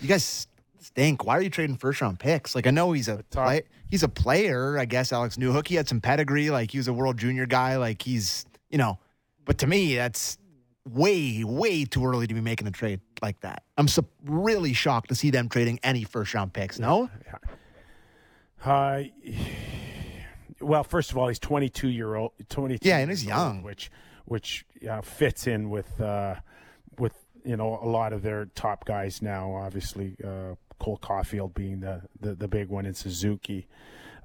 you 0.00 0.08
guys 0.08 0.46
stink. 0.80 1.24
Why 1.24 1.36
are 1.36 1.42
you 1.42 1.50
trading 1.50 1.76
first 1.76 2.00
round 2.00 2.18
picks? 2.18 2.54
Like, 2.54 2.66
I 2.66 2.70
know 2.70 2.92
he's 2.92 3.08
a 3.08 3.22
top- 3.30 3.46
play, 3.46 3.62
he's 3.90 4.02
a 4.02 4.08
player. 4.08 4.78
I 4.78 4.84
guess 4.84 5.12
Alex 5.12 5.36
Newhook. 5.36 5.68
He 5.68 5.74
had 5.74 5.88
some 5.88 6.00
pedigree. 6.00 6.50
Like, 6.50 6.70
he 6.70 6.78
was 6.78 6.88
a 6.88 6.92
World 6.92 7.18
Junior 7.18 7.46
guy. 7.46 7.76
Like, 7.76 8.02
he's 8.02 8.44
you 8.70 8.78
know. 8.78 8.98
But 9.44 9.58
to 9.58 9.66
me, 9.66 9.96
that's 9.96 10.38
way 10.88 11.44
way 11.44 11.84
too 11.84 12.04
early 12.04 12.26
to 12.26 12.34
be 12.34 12.40
making 12.40 12.66
a 12.66 12.70
trade 12.70 13.00
like 13.22 13.38
that. 13.40 13.62
I'm 13.76 13.88
so 13.88 14.04
really 14.24 14.72
shocked 14.72 15.08
to 15.10 15.14
see 15.14 15.30
them 15.30 15.48
trading 15.48 15.78
any 15.82 16.04
first 16.04 16.32
round 16.34 16.52
picks. 16.52 16.78
No, 16.78 17.08
Uh, 18.64 19.02
well, 20.62 20.84
first 20.84 21.10
of 21.10 21.18
all, 21.18 21.28
he's 21.28 21.38
22 21.38 21.88
year 21.88 22.14
old. 22.14 22.32
22. 22.48 22.88
Yeah, 22.88 22.98
and 22.98 23.10
he's 23.10 23.24
years 23.24 23.36
old, 23.36 23.54
young. 23.54 23.62
which 23.62 23.90
which 24.24 24.64
uh, 24.88 25.00
fits 25.02 25.46
in 25.46 25.70
with 25.70 26.00
uh, 26.00 26.36
with 26.98 27.14
you 27.44 27.56
know 27.56 27.78
a 27.82 27.88
lot 27.88 28.12
of 28.12 28.22
their 28.22 28.46
top 28.54 28.84
guys 28.84 29.22
now. 29.22 29.54
Obviously, 29.54 30.16
uh, 30.24 30.54
Cole 30.78 30.98
Caulfield 30.98 31.54
being 31.54 31.80
the, 31.80 32.02
the 32.20 32.34
the 32.34 32.48
big 32.48 32.68
one 32.68 32.86
in 32.86 32.94
Suzuki. 32.94 33.66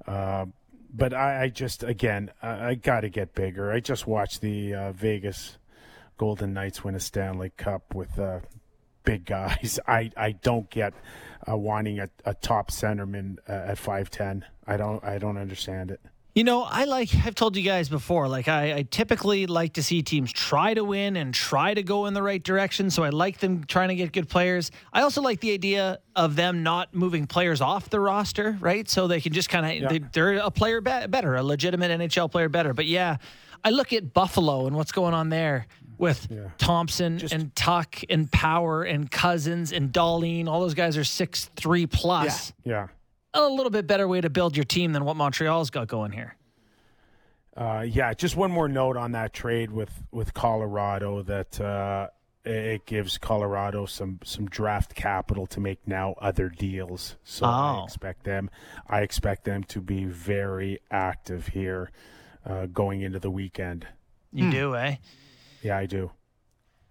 Uh, 0.06 0.46
but 0.92 1.12
I, 1.12 1.42
I 1.44 1.48
just 1.48 1.82
again 1.82 2.30
I, 2.42 2.68
I 2.68 2.74
got 2.74 3.00
to 3.00 3.08
get 3.08 3.34
bigger. 3.34 3.70
I 3.70 3.80
just 3.80 4.06
watched 4.06 4.40
the 4.40 4.74
uh, 4.74 4.92
Vegas 4.92 5.58
Golden 6.16 6.52
Knights 6.52 6.82
win 6.82 6.94
a 6.94 7.00
Stanley 7.00 7.52
Cup 7.56 7.94
with 7.94 8.18
uh, 8.18 8.40
big 9.04 9.24
guys. 9.24 9.78
I, 9.86 10.10
I 10.16 10.32
don't 10.32 10.68
get 10.70 10.94
uh, 11.48 11.56
wanting 11.56 12.00
a, 12.00 12.08
a 12.24 12.34
top 12.34 12.70
centerman 12.70 13.36
uh, 13.48 13.52
at 13.52 13.78
five 13.78 14.10
ten. 14.10 14.44
I 14.66 14.76
don't 14.76 15.02
I 15.04 15.18
don't 15.18 15.38
understand 15.38 15.90
it. 15.90 16.00
You 16.38 16.44
know, 16.44 16.62
I 16.62 16.84
like, 16.84 17.10
I've 17.26 17.34
told 17.34 17.56
you 17.56 17.64
guys 17.64 17.88
before, 17.88 18.28
like, 18.28 18.46
I, 18.46 18.72
I 18.76 18.82
typically 18.82 19.48
like 19.48 19.72
to 19.72 19.82
see 19.82 20.02
teams 20.02 20.32
try 20.32 20.72
to 20.72 20.84
win 20.84 21.16
and 21.16 21.34
try 21.34 21.74
to 21.74 21.82
go 21.82 22.06
in 22.06 22.14
the 22.14 22.22
right 22.22 22.40
direction. 22.40 22.90
So 22.90 23.02
I 23.02 23.08
like 23.08 23.38
them 23.38 23.64
trying 23.64 23.88
to 23.88 23.96
get 23.96 24.12
good 24.12 24.28
players. 24.28 24.70
I 24.92 25.02
also 25.02 25.20
like 25.20 25.40
the 25.40 25.52
idea 25.52 25.98
of 26.14 26.36
them 26.36 26.62
not 26.62 26.94
moving 26.94 27.26
players 27.26 27.60
off 27.60 27.90
the 27.90 27.98
roster, 27.98 28.56
right? 28.60 28.88
So 28.88 29.08
they 29.08 29.20
can 29.20 29.32
just 29.32 29.48
kind 29.48 29.66
of, 29.66 29.72
Yeah. 29.82 29.88
they, 29.88 29.98
they're 30.12 30.34
a 30.34 30.48
player 30.52 30.80
be- 30.80 31.08
better, 31.08 31.34
a 31.34 31.42
legitimate 31.42 31.90
NHL 32.00 32.30
player 32.30 32.48
better. 32.48 32.72
But 32.72 32.86
yeah, 32.86 33.16
I 33.64 33.70
look 33.70 33.92
at 33.92 34.14
Buffalo 34.14 34.68
and 34.68 34.76
what's 34.76 34.92
going 34.92 35.14
on 35.14 35.30
there 35.30 35.66
with 35.98 36.28
Thompson 36.58 37.20
and 37.32 37.52
Tuch 37.56 38.04
and 38.08 38.30
Power 38.30 38.84
and 38.84 39.10
Cozens 39.10 39.72
and 39.72 39.92
Dahlin. 39.92 40.46
All 40.46 40.60
those 40.60 40.74
guys 40.74 40.96
are 40.96 41.02
six 41.02 41.50
three 41.56 41.88
plus. 41.88 42.52
Yeah. 42.62 42.86
A 43.34 43.42
little 43.42 43.70
bit 43.70 43.86
better 43.86 44.08
way 44.08 44.20
to 44.20 44.30
build 44.30 44.56
your 44.56 44.64
team 44.64 44.92
than 44.92 45.04
what 45.04 45.16
Montreal's 45.16 45.70
got 45.70 45.86
going 45.86 46.12
here. 46.12 46.34
Uh, 47.56 47.84
yeah, 47.86 48.14
just 48.14 48.36
one 48.36 48.50
more 48.50 48.68
note 48.68 48.96
on 48.96 49.12
that 49.12 49.32
trade 49.32 49.70
with 49.70 49.90
with 50.12 50.32
Colorado 50.32 51.22
that 51.22 51.60
uh, 51.60 52.08
it 52.44 52.86
gives 52.86 53.18
Colorado 53.18 53.84
some 53.84 54.20
some 54.24 54.46
draft 54.46 54.94
capital 54.94 55.46
to 55.48 55.60
make 55.60 55.86
now 55.86 56.14
other 56.20 56.48
deals. 56.48 57.16
So 57.24 57.46
I 57.46 57.78
Oh. 57.80 57.84
expect 57.84 58.24
them 58.24 58.48
I 58.88 59.00
expect 59.02 59.44
them 59.44 59.64
to 59.64 59.80
be 59.80 60.04
very 60.04 60.78
active 60.90 61.48
here 61.48 61.90
uh, 62.46 62.66
going 62.66 63.02
into 63.02 63.18
the 63.18 63.30
weekend. 63.30 63.86
You 64.32 64.50
do, 64.50 64.76
eh? 64.76 64.96
Yeah, 65.62 65.76
I 65.78 65.86
do. 65.86 66.12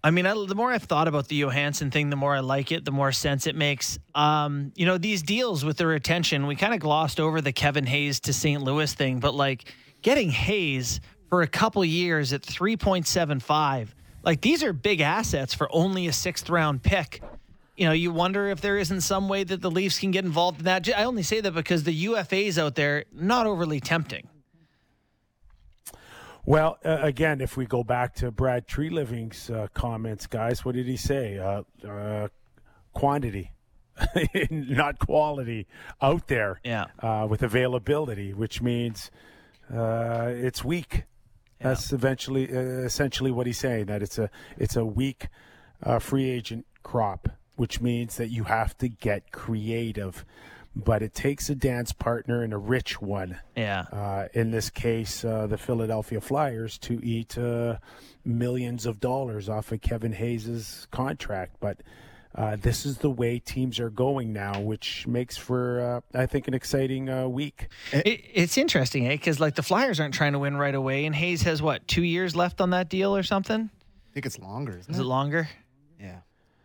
I 0.07 0.09
mean, 0.09 0.25
I, 0.25 0.33
the 0.47 0.55
more 0.55 0.71
I've 0.71 0.83
thought 0.83 1.09
about 1.09 1.27
the 1.27 1.41
Johansen 1.41 1.91
thing, 1.91 2.09
the 2.09 2.15
more 2.15 2.33
I 2.33 2.39
like 2.39 2.71
it, 2.71 2.85
the 2.85 2.93
more 2.93 3.11
sense 3.11 3.45
it 3.45 3.57
makes. 3.57 3.99
Um, 4.15 4.71
you 4.77 4.85
know, 4.85 4.97
these 4.97 5.21
deals 5.21 5.65
with 5.65 5.75
the 5.75 5.85
retention, 5.85 6.47
we 6.47 6.55
kind 6.55 6.73
of 6.73 6.79
glossed 6.79 7.19
over 7.19 7.41
the 7.41 7.51
Kevin 7.51 7.85
Hayes 7.85 8.21
to 8.21 8.31
St. 8.31 8.61
Louis 8.61 8.93
thing, 8.93 9.19
but 9.19 9.35
like 9.35 9.65
getting 10.01 10.29
Hayes 10.29 11.01
for 11.27 11.41
a 11.41 11.47
couple 11.47 11.83
years 11.83 12.31
at 12.31 12.41
3.75, 12.41 13.89
like 14.23 14.39
these 14.39 14.63
are 14.63 14.71
big 14.71 15.01
assets 15.01 15.53
for 15.53 15.67
only 15.73 16.07
a 16.07 16.13
sixth 16.13 16.49
round 16.49 16.83
pick. 16.83 17.21
You 17.75 17.87
know, 17.87 17.91
you 17.91 18.13
wonder 18.13 18.47
if 18.47 18.61
there 18.61 18.77
isn't 18.77 19.01
some 19.01 19.27
way 19.27 19.43
that 19.43 19.59
the 19.59 19.69
Leafs 19.69 19.99
can 19.99 20.11
get 20.11 20.23
involved 20.23 20.59
in 20.59 20.65
that. 20.65 20.87
I 20.97 21.03
only 21.03 21.23
say 21.23 21.41
that 21.41 21.51
because 21.51 21.83
the 21.83 22.05
UFAs 22.05 22.57
out 22.57 22.75
there, 22.75 23.03
not 23.11 23.45
overly 23.45 23.81
tempting. 23.81 24.29
Well, 26.47 26.77
uh, 26.85 26.99
again, 27.01 27.41
if 27.41 27.57
we 27.57 27.65
go 27.65 27.83
back 27.83 28.15
to 28.15 28.31
Brad 28.31 28.69
Treliving's 28.69 29.49
uh, 29.49 29.67
comments, 29.73 30.27
guys, 30.27 30.63
what 30.63 30.75
did 30.75 30.85
he 30.85 30.95
say? 30.95 31.37
Uh, 31.37 31.63
uh, 31.85 32.29
quantity, 32.93 33.51
not 34.49 34.97
quality, 34.97 35.67
out 36.01 36.29
there. 36.29 36.61
Yeah. 36.63 36.85
Uh, 36.99 37.27
with 37.29 37.43
availability, 37.43 38.33
which 38.33 38.61
means 38.61 39.11
uh, 39.75 40.27
it's 40.29 40.63
weak. 40.63 41.03
That's 41.59 41.91
eventually, 41.91 42.49
uh, 42.49 42.85
essentially, 42.85 43.29
what 43.29 43.45
he's 43.45 43.59
saying. 43.59 43.87
That 43.87 44.01
it's 44.01 44.17
a 44.17 44.29
it's 44.57 44.77
a 44.77 44.85
weak 44.85 45.27
uh, 45.83 45.99
free 45.99 46.29
agent 46.29 46.65
crop, 46.81 47.27
which 47.57 47.81
means 47.81 48.15
that 48.15 48.29
you 48.29 48.45
have 48.45 48.77
to 48.77 48.87
get 48.87 49.33
creative. 49.33 50.23
But 50.83 51.01
it 51.01 51.13
takes 51.15 51.49
a 51.49 51.55
dance 51.55 51.91
partner 51.91 52.43
and 52.43 52.53
a 52.53 52.57
rich 52.57 53.01
one 53.01 53.39
Yeah. 53.55 53.81
uh, 53.91 54.27
in 54.33 54.51
this 54.51 54.69
case, 54.69 55.25
uh, 55.25 55.47
the 55.47 55.57
Philadelphia 55.57 56.21
Flyers, 56.21 56.77
to 56.79 57.03
eat 57.03 57.37
uh, 57.37 57.77
millions 58.23 58.85
of 58.85 58.99
dollars 58.99 59.49
off 59.49 59.71
of 59.71 59.81
Kevin 59.81 60.13
Hayes' 60.13 60.87
contract. 60.91 61.55
But 61.59 61.77
uh, 62.35 62.57
this 62.57 62.85
is 62.85 62.99
the 62.99 63.09
way 63.09 63.39
teams 63.39 63.79
are 63.79 63.89
going 63.89 64.31
now, 64.33 64.59
which 64.61 65.07
makes 65.07 65.35
for, 65.35 66.03
uh, 66.13 66.19
I 66.19 66.27
think, 66.27 66.47
an 66.47 66.53
exciting 66.53 67.09
uh, 67.09 67.27
week. 67.27 67.69
It, 67.91 68.21
it's 68.33 68.57
interesting, 68.57 69.07
eh? 69.07 69.13
Because 69.13 69.39
like 69.39 69.55
the 69.55 69.63
Flyers 69.63 69.99
aren't 69.99 70.13
trying 70.13 70.33
to 70.33 70.39
win 70.39 70.57
right 70.57 70.75
away, 70.75 71.05
and 71.05 71.15
Hayes 71.15 71.41
has 71.43 71.61
what 71.61 71.87
two 71.87 72.03
years 72.03 72.35
left 72.35 72.61
on 72.61 72.69
that 72.69 72.89
deal 72.89 73.15
or 73.15 73.23
something? 73.23 73.71
I 73.71 74.13
think 74.13 74.25
it's 74.27 74.37
longer. 74.37 74.77
Isn't 74.77 74.91
Is 74.93 74.99
it? 74.99 75.01
it 75.01 75.05
longer? 75.05 75.49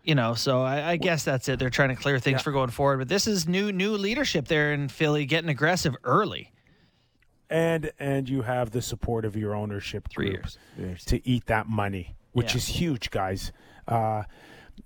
Yeah. 0.04 0.08
You 0.10 0.14
know, 0.16 0.34
so 0.34 0.62
I, 0.62 0.90
I 0.92 0.96
guess 0.96 1.24
that's 1.24 1.48
it. 1.48 1.58
They're 1.58 1.70
trying 1.70 1.90
to 1.90 1.94
clear 1.96 2.18
things 2.18 2.42
for 2.42 2.50
going 2.52 2.70
forward. 2.70 2.98
But 2.98 3.08
this 3.08 3.26
is 3.26 3.46
new 3.46 3.70
new 3.72 3.96
leadership 3.96 4.48
there 4.48 4.72
in 4.72 4.88
Philly, 4.88 5.26
getting 5.26 5.48
aggressive 5.50 5.94
early. 6.04 6.52
And 7.50 7.92
and 7.98 8.28
you 8.28 8.42
have 8.42 8.70
the 8.70 8.82
support 8.82 9.24
of 9.24 9.36
your 9.36 9.54
ownership 9.54 10.08
Three 10.10 10.30
years. 10.30 11.04
to 11.06 11.26
eat 11.28 11.46
that 11.46 11.68
money, 11.68 12.16
which 12.32 12.52
Yeah. 12.52 12.56
is 12.58 12.66
huge, 12.66 13.10
guys. 13.10 13.52
Uh, 13.86 14.22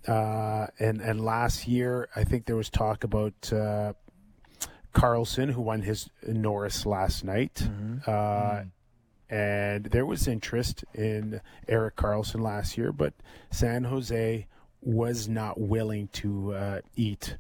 uh, 0.08 0.66
and 0.78 1.00
and 1.00 1.24
last 1.24 1.66
year, 1.68 2.08
I 2.16 2.24
think 2.24 2.46
there 2.46 2.56
was 2.56 2.68
talk 2.68 3.04
about 3.04 3.52
uh, 3.52 3.92
Karlsson, 4.92 5.52
who 5.52 5.62
won 5.62 5.82
his 5.82 6.08
Norris 6.26 6.84
last 6.86 7.24
night. 7.24 7.68
Uh, 8.06 8.64
and 9.28 9.86
there 9.86 10.06
was 10.06 10.28
interest 10.28 10.84
in 10.94 11.40
Erik 11.68 11.96
Karlsson 11.96 12.40
last 12.40 12.76
year, 12.78 12.92
but 12.92 13.12
San 13.50 13.84
Jose 13.84 14.46
was 14.86 15.28
not 15.28 15.60
willing 15.60 16.08
to 16.12 16.54
uh, 16.54 16.80
eat 16.94 17.36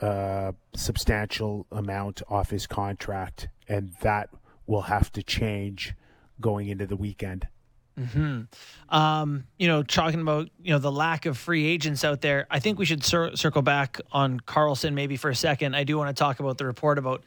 a 0.00 0.54
substantial 0.74 1.66
amount 1.70 2.22
off 2.28 2.50
his 2.50 2.66
contract, 2.66 3.48
and 3.68 3.92
that 4.00 4.30
will 4.66 4.82
have 4.82 5.12
to 5.12 5.22
change 5.22 5.94
going 6.40 6.68
into 6.68 6.86
the 6.86 6.96
weekend. 6.96 7.46
Um, 8.88 9.44
you 9.58 9.68
know, 9.68 9.82
talking 9.82 10.22
about 10.22 10.48
you 10.62 10.72
know 10.72 10.78
the 10.78 10.90
lack 10.90 11.26
of 11.26 11.36
free 11.36 11.66
agents 11.66 12.04
out 12.04 12.22
there. 12.22 12.46
I 12.50 12.58
think 12.58 12.78
we 12.78 12.86
should 12.86 13.04
cir- 13.04 13.36
circle 13.36 13.60
back 13.60 14.00
on 14.10 14.40
Karlsson 14.40 14.94
maybe 14.94 15.16
for 15.16 15.28
a 15.28 15.36
second. 15.36 15.76
I 15.76 15.84
do 15.84 15.98
want 15.98 16.08
to 16.08 16.18
talk 16.18 16.40
about 16.40 16.56
the 16.56 16.64
report 16.64 16.96
about 16.96 17.22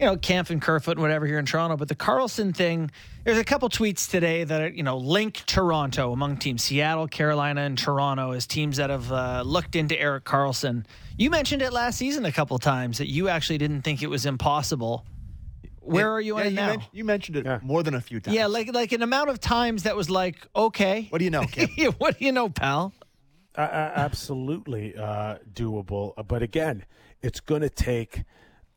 you 0.00 0.06
know 0.06 0.16
Kampf 0.16 0.50
and 0.50 0.62
Kerfoot 0.62 0.96
and 0.96 1.02
whatever 1.02 1.26
here 1.26 1.38
in 1.38 1.44
Toronto, 1.44 1.76
but 1.76 1.88
the 1.88 1.94
Karlsson 1.94 2.56
thing. 2.56 2.90
There's 3.22 3.36
a 3.36 3.44
couple 3.44 3.68
tweets 3.68 4.10
today 4.10 4.44
that 4.44 4.62
are, 4.62 4.68
you 4.68 4.82
know 4.82 4.96
link 4.96 5.42
Toronto 5.46 6.12
among 6.12 6.38
teams 6.38 6.64
Seattle, 6.64 7.06
Carolina, 7.06 7.60
and 7.62 7.76
Toronto 7.76 8.32
as 8.32 8.46
teams 8.46 8.78
that 8.78 8.88
have 8.88 9.12
uh, 9.12 9.42
looked 9.44 9.76
into 9.76 10.00
Erik 10.00 10.24
Karlsson. 10.24 10.86
You 11.18 11.28
mentioned 11.28 11.60
it 11.60 11.72
last 11.72 11.98
season 11.98 12.24
a 12.24 12.32
couple 12.32 12.58
times 12.58 12.98
that 12.98 13.08
you 13.08 13.28
actually 13.28 13.58
didn't 13.58 13.82
think 13.82 14.02
it 14.02 14.08
was 14.08 14.24
impossible. 14.24 15.04
Where 15.80 16.10
are 16.10 16.20
you 16.20 16.36
yeah, 16.36 16.40
on 16.40 16.46
it 16.46 16.50
you 16.50 16.56
now? 16.56 16.66
men- 16.68 16.82
you 16.92 17.04
mentioned 17.04 17.36
it 17.36 17.62
more 17.62 17.82
than 17.82 17.94
a 17.94 18.00
few 18.00 18.20
times. 18.20 18.34
Yeah, 18.34 18.46
like 18.46 18.72
like 18.72 18.92
an 18.92 19.02
amount 19.02 19.28
of 19.28 19.38
times 19.38 19.82
that 19.82 19.96
was 19.96 20.08
like, 20.08 20.46
okay. 20.56 21.08
What 21.10 21.18
do 21.18 21.24
you 21.24 21.30
know, 21.30 21.44
Kip? 21.44 21.70
what 21.98 22.18
do 22.18 22.24
you 22.24 22.32
know, 22.32 22.48
pal? 22.48 22.94
Uh, 23.56 23.62
uh, 23.62 23.92
absolutely 23.96 24.96
uh, 24.96 25.36
doable. 25.52 26.14
But 26.26 26.42
again, 26.42 26.84
it's 27.20 27.40
going 27.40 27.62
to 27.62 27.68
take 27.68 28.22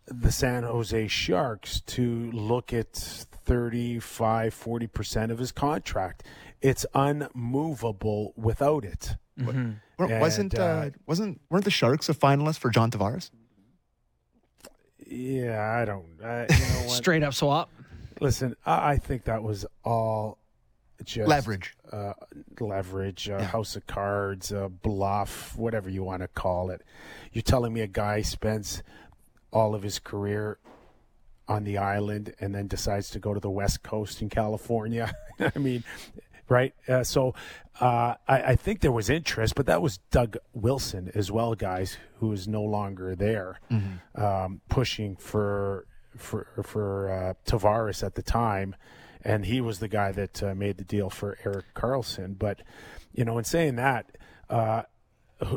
the 0.07 0.31
San 0.31 0.63
Jose 0.63 1.07
Sharks 1.07 1.79
to 1.81 2.29
look 2.31 2.73
at 2.73 2.93
35, 2.93 4.53
40% 4.55 5.31
of 5.31 5.37
his 5.39 5.51
contract. 5.51 6.23
It's 6.61 6.85
unmovable 6.93 8.33
without 8.37 8.85
it. 8.85 9.15
Wa- 9.37 9.49
And, 9.51 9.79
wasn't 9.97 10.57
uh, 10.57 10.63
uh, 10.63 10.89
wasn't 11.05 11.39
weren't 11.49 11.65
the 11.65 11.71
Sharks 11.71 12.09
a 12.09 12.13
finalist 12.13 12.59
for 12.59 12.69
John 12.69 12.91
Tavares? 12.91 13.31
Yeah, 15.05 15.77
I 15.81 15.85
don't. 15.85 16.05
Uh, 16.23 16.45
you 16.49 16.55
know 16.57 16.65
what? 16.87 16.89
Straight 16.91 17.23
up 17.23 17.33
swap. 17.33 17.69
Listen, 18.19 18.55
I, 18.65 18.91
I 18.91 18.97
think 18.97 19.25
that 19.25 19.43
was 19.43 19.65
all 19.83 20.37
just 21.03 21.27
Leverage. 21.27 21.75
uh, 21.91 22.13
leverage, 22.59 23.29
uh, 23.29 23.43
house 23.43 23.75
of 23.75 23.85
cards, 23.87 24.53
uh, 24.53 24.69
bluff, 24.69 25.55
whatever 25.57 25.89
you 25.89 26.03
want 26.03 26.21
to 26.21 26.27
call 26.29 26.69
it. 26.69 26.81
You're 27.33 27.41
telling 27.41 27.73
me 27.73 27.81
a 27.81 27.87
guy 27.87 28.21
spends 28.21 28.81
all 29.53 29.75
of 29.75 29.83
his 29.83 29.99
career 29.99 30.57
on 31.47 31.63
the 31.63 31.77
island 31.77 32.33
and 32.39 32.53
then 32.55 32.67
decides 32.67 33.09
to 33.11 33.19
go 33.19 33.33
to 33.33 33.39
the 33.39 33.49
West 33.49 33.83
Coast 33.83 34.21
in 34.21 34.29
California. 34.29 35.13
I 35.39 35.57
mean, 35.59 35.83
right? 36.49 36.73
Uh, 36.87 37.03
so 37.03 37.35
uh, 37.79 38.15
I, 38.27 38.41
I 38.43 38.55
think 38.55 38.81
there 38.81 38.91
was 38.91 39.09
interest, 39.09 39.55
but 39.55 39.65
that 39.65 39.81
was 39.81 39.99
Doug 40.11 40.37
Wilson 40.53 41.11
as 41.15 41.31
well, 41.31 41.55
guys, 41.55 41.97
who 42.19 42.31
is 42.31 42.47
no 42.47 42.63
longer 42.63 43.15
there, 43.15 43.59
um, 44.15 44.61
pushing 44.69 45.15
for 45.15 45.85
for 46.17 46.47
for 46.63 47.11
uh, 47.11 47.33
Tavares 47.49 48.03
at 48.03 48.15
the 48.15 48.21
time, 48.21 48.75
and 49.23 49.45
he 49.45 49.61
was 49.61 49.79
the 49.79 49.87
guy 49.87 50.11
that 50.11 50.43
uh, 50.43 50.53
made 50.53 50.77
the 50.77 50.83
deal 50.83 51.09
for 51.09 51.37
Erik 51.43 51.73
Karlsson. 51.75 52.37
But 52.37 52.61
you 53.13 53.25
know, 53.25 53.37
in 53.37 53.43
saying 53.43 53.75
that. 53.75 54.17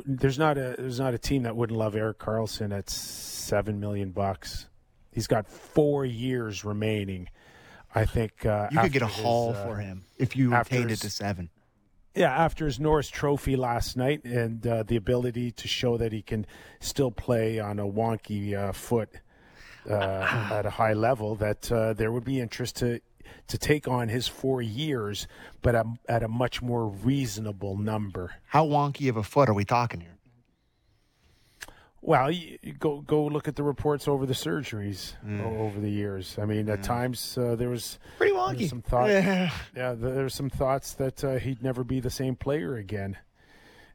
There's 0.05 0.39
not 0.39 0.59
a 0.59 0.77
there's 0.79 1.01
not 1.01 1.15
a 1.15 1.19
team 1.19 1.43
that 1.45 1.57
wouldn't 1.57 1.79
love 1.79 1.95
Erik 1.95 2.19
Karlsson 2.19 2.77
at 2.77 2.91
seven 2.91 3.81
million 3.81 4.11
bucks. 4.11 4.67
He's 5.13 5.27
got 5.27 5.49
four 5.49 6.05
years 6.05 6.65
remaining. 6.65 7.29
I 7.95 8.05
think 8.05 8.45
uh, 8.45 8.69
You 8.71 8.81
could 8.81 8.93
get 8.93 9.03
a 9.03 9.07
his, 9.07 9.25
haul 9.25 9.51
uh, 9.51 9.65
for 9.65 9.77
him 9.77 10.05
if 10.19 10.37
you 10.37 10.55
retained 10.55 10.91
it 10.91 11.01
to 11.01 11.11
seven. 11.11 11.51
Yeah, 12.15 12.31
after 12.31 12.65
his 12.65 12.81
Norris 12.81 13.09
Trophy 13.09 13.57
last 13.57 13.97
night 13.97 14.25
and 14.25 14.67
uh, 14.67 14.83
the 14.83 14.97
ability 14.97 15.53
to 15.53 15.69
show 15.69 15.99
that 15.99 16.13
he 16.13 16.23
can 16.23 16.47
still 16.81 17.11
play 17.11 17.59
on 17.59 17.79
a 17.79 17.87
wonky 17.87 18.55
uh, 18.55 18.73
foot 18.73 19.11
uh, 19.89 19.93
at 20.51 20.65
a 20.65 20.71
high 20.71 20.95
level, 20.95 21.35
that 21.37 21.71
uh, 21.71 21.93
there 21.93 22.11
would 22.11 22.25
be 22.25 22.41
interest 22.41 22.77
to 22.77 23.01
to 23.49 23.59
take 23.59 23.87
on 23.89 24.09
his 24.09 24.29
four 24.29 24.61
years, 24.63 25.27
but 25.63 25.75
at, 25.75 25.87
at 26.09 26.23
a 26.23 26.29
much 26.29 26.63
more 26.63 26.87
reasonable 26.89 27.77
number. 27.77 28.35
How 28.49 28.67
wonky 28.67 29.09
of 29.09 29.17
a 29.17 29.23
foot 29.23 29.49
are 29.49 29.55
we 29.55 29.65
talking 29.65 30.01
here? 30.01 30.13
Well, 32.03 32.31
go 32.79 33.01
go 33.01 33.25
look 33.27 33.49
at 33.49 33.57
the 33.57 33.65
reports 33.65 34.07
over 34.07 34.27
the 34.27 34.35
surgeries 34.35 35.15
o- 35.41 35.65
over 35.65 35.81
the 35.81 35.91
years. 35.91 36.39
I 36.41 36.45
mean, 36.45 36.69
at 36.69 36.85
times 36.85 37.37
uh, 37.37 37.57
there 37.57 37.69
was 37.69 37.99
Pretty 38.17 38.33
there 38.33 38.41
wonky. 38.41 38.69
some 38.69 38.83
thought. 38.83 39.09
Yeah. 39.11 39.51
yeah, 39.75 39.93
there 39.95 40.23
were 40.23 40.29
some 40.29 40.49
thoughts 40.51 40.93
that 40.95 41.25
uh, 41.25 41.37
he'd 41.39 41.63
never 41.65 41.83
be 41.83 41.99
the 41.99 42.11
same 42.11 42.37
player 42.37 42.77
again. 42.77 43.17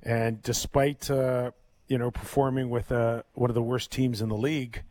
And 0.04 0.42
despite 0.42 1.10
uh, 1.10 1.52
you 1.88 1.98
know 1.98 2.12
performing 2.12 2.70
with 2.70 2.92
uh, 2.92 3.24
one 3.34 3.50
of 3.50 3.56
the 3.56 3.62
worst 3.62 3.92
teams 3.92 4.22
in 4.22 4.28
the 4.28 4.36
league, 4.36 4.82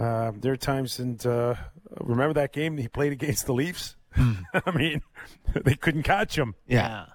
uh, 0.00 0.32
there 0.34 0.52
are 0.52 0.56
times 0.56 0.98
and 1.00 1.26
uh, 1.26 1.54
remember 2.00 2.34
that 2.34 2.52
game 2.52 2.76
he 2.76 2.88
played 2.88 3.12
against 3.12 3.46
the 3.46 3.52
Leafs. 3.52 3.96
Hmm. 4.12 4.32
I 4.66 4.70
mean, 4.72 5.02
they 5.54 5.74
couldn't 5.74 6.02
catch 6.02 6.36
him. 6.36 6.54
Yeah. 6.66 7.06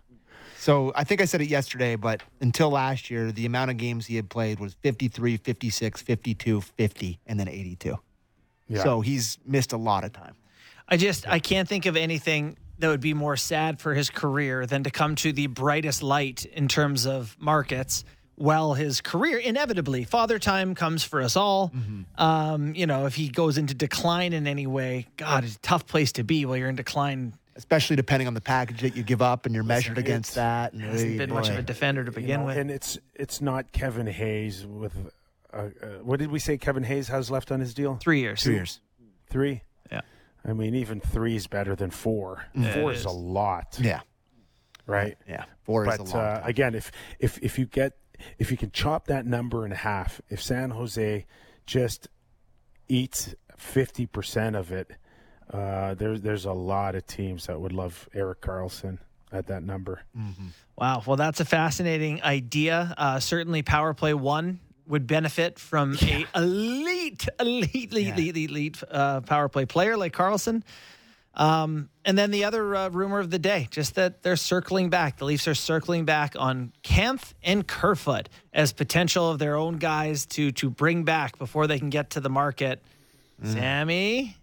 So 0.57 0.93
I 0.95 1.03
think 1.03 1.19
I 1.19 1.26
said 1.26 1.41
it 1.41 1.49
yesterday, 1.49 1.97
but 1.97 2.24
until 2.39 2.69
last 2.69 3.09
year, 3.09 3.34
the 3.34 3.45
amount 3.45 3.71
of 3.71 3.78
games 3.78 4.05
he 4.05 4.15
had 4.15 4.30
played 4.30 4.61
was 4.61 4.76
53, 4.76 5.36
56, 5.38 6.01
52, 6.01 6.61
50, 6.61 7.19
and 7.28 7.38
then 7.38 7.49
82. 7.49 7.97
Yeah. 8.69 8.84
So 8.84 9.01
he's 9.01 9.39
missed 9.45 9.74
a 9.74 9.78
lot 9.78 10.05
of 10.05 10.13
time. 10.13 10.36
I 10.88 10.95
just 10.97 11.28
I 11.28 11.39
can't 11.39 11.67
think 11.67 11.86
of 11.86 11.97
anything 11.97 12.57
that 12.80 12.88
would 12.88 13.01
be 13.01 13.13
more 13.13 13.36
sad 13.36 13.80
for 13.80 13.93
his 13.93 14.09
career 14.09 14.65
than 14.65 14.84
to 14.84 14.89
come 14.89 15.15
to 15.15 15.32
the 15.32 15.47
brightest 15.47 16.01
light 16.03 16.45
in 16.45 16.67
terms 16.67 17.05
of 17.05 17.36
markets. 17.39 18.03
While 18.43 18.73
his 18.73 18.99
career 18.99 19.37
inevitably, 19.37 20.03
father 20.03 20.37
time 20.37 20.75
comes 20.75 21.01
for 21.01 21.21
us 21.21 21.37
all. 21.37 21.71
Um, 22.17 22.75
you 22.75 22.85
know, 22.85 23.05
if 23.05 23.15
he 23.15 23.29
goes 23.29 23.57
into 23.57 23.73
decline 23.73 24.33
in 24.33 24.47
any 24.47 24.67
way, 24.67 25.07
God, 25.15 25.45
it's 25.45 25.55
a 25.55 25.59
tough 25.59 25.87
place 25.87 26.11
to 26.13 26.25
be 26.25 26.45
while 26.45 26.57
you're 26.57 26.67
in 26.67 26.75
decline. 26.75 27.35
Especially 27.55 27.95
depending 27.95 28.27
on 28.27 28.33
the 28.33 28.41
package 28.41 28.81
that 28.81 28.97
you 28.97 29.03
give 29.03 29.21
up 29.21 29.45
and 29.45 29.55
you're 29.55 29.63
measured 29.63 29.97
against 29.97 30.35
that. 30.35 30.73
And 30.73 30.81
Hasn't 30.81 31.17
been 31.19 31.29
much 31.33 31.47
of 31.47 31.57
a 31.57 31.61
defender 31.61 32.03
to 32.03 32.11
You 32.11 32.15
begin 32.15 32.39
know, 32.41 32.47
with. 32.47 32.57
and 32.57 32.69
it's 32.69 32.97
it's 33.15 33.39
not 33.39 33.71
Kevin 33.71 34.07
Hayes 34.07 34.65
with. 34.65 34.93
Uh, 35.53 35.57
uh, 35.81 35.85
what 36.03 36.19
did 36.19 36.29
we 36.29 36.39
say? 36.39 36.57
Kevin 36.57 36.83
Hayes 36.83 37.07
has 37.07 37.31
left 37.31 37.49
on 37.49 37.61
his 37.61 37.73
deal? 37.73 37.95
Three 38.01 38.19
years. 38.19 38.41
Two 38.41 38.51
years. 38.51 38.81
Three. 39.29 39.61
Yeah. 39.89 40.01
I 40.43 40.51
mean, 40.51 40.75
even 40.75 40.99
three 40.99 41.37
is 41.37 41.47
better 41.47 41.77
than 41.77 41.91
four. 41.91 42.43
Yeah, 42.53 42.73
four 42.73 42.91
it 42.91 42.95
is, 42.95 42.99
is. 43.01 43.05
a 43.05 43.11
lot, 43.11 43.77
Yeah. 43.81 44.01
right? 44.85 45.15
Yeah. 45.29 45.45
Four 45.63 45.85
But 45.85 46.01
is 46.01 46.11
a 46.11 46.15
long 46.17 46.25
uh, 46.25 46.39
time. 46.41 46.49
again, 46.49 46.75
if 46.75 46.91
if 47.19 47.37
if 47.41 47.57
you 47.57 47.67
get 47.67 47.93
if 48.38 48.51
you 48.51 48.57
can 48.57 48.72
chop 48.72 49.07
that 49.07 49.26
number 49.26 49.66
in 49.66 49.72
half, 49.72 50.22
if 50.30 50.41
San 50.41 50.72
Jose 50.72 51.26
just 51.66 52.07
eats 52.88 53.36
fifty 53.57 54.05
percent 54.05 54.55
of 54.55 54.72
it, 54.72 54.91
uh, 55.51 55.93
there's 55.93 56.22
there's 56.22 56.45
a 56.45 56.53
lot 56.53 56.95
of 56.95 57.05
teams 57.05 57.47
that 57.47 57.59
would 57.59 57.72
love 57.74 58.09
Erik 58.14 58.41
Karlsson 58.41 58.99
at 59.32 59.47
that 59.47 59.64
number. 59.64 60.01
Wow. 60.78 61.03
Well, 61.05 61.18
that's 61.18 61.39
a 61.39 61.45
fascinating 61.45 62.22
idea. 62.24 62.93
Uh, 62.97 63.20
certainly, 63.20 63.61
Power 63.61 63.93
Play 63.93 64.14
One 64.14 64.59
would 64.86 65.07
benefit 65.07 65.59
from 65.59 65.97
a 66.01 66.26
elite, 66.36 67.28
elite, 67.39 67.93
elite, 67.93 67.93
elite, 68.18 68.38
elite 68.38 68.84
uh, 68.91 69.22
Power 69.22 69.49
Play 69.49 69.66
player 69.66 69.97
like 69.97 70.14
Karlsson. 70.14 70.61
Um, 71.36 71.89
and 72.05 72.17
then 72.17 72.29
the 72.31 72.43
other 72.43 72.75
uh, 72.75 72.89
rumor 72.89 73.19
of 73.19 73.31
the 73.31 73.39
day, 73.39 73.67
just 73.71 73.95
that 73.95 74.21
they're 74.21 74.36
circling 74.36 74.89
back. 74.89 75.17
The 75.17 75.25
Leafs 75.25 75.47
are 75.47 75.55
circling 75.55 76.05
back 76.05 76.36
on 76.38 76.73
Kampf 76.84 77.34
and 77.41 77.67
Kerfoot 77.67 78.29
as 78.53 78.71
potential 78.71 79.31
of 79.31 79.39
their 79.39 79.55
own 79.55 79.77
guys 79.77 80.25
to 80.27 80.51
to 80.51 80.69
bring 80.69 81.03
back 81.03 81.38
before 81.39 81.65
they 81.65 81.79
can 81.79 81.89
get 81.89 82.11
to 82.11 82.19
the 82.19 82.29
market. 82.29 82.84
Sammy, 83.43 84.38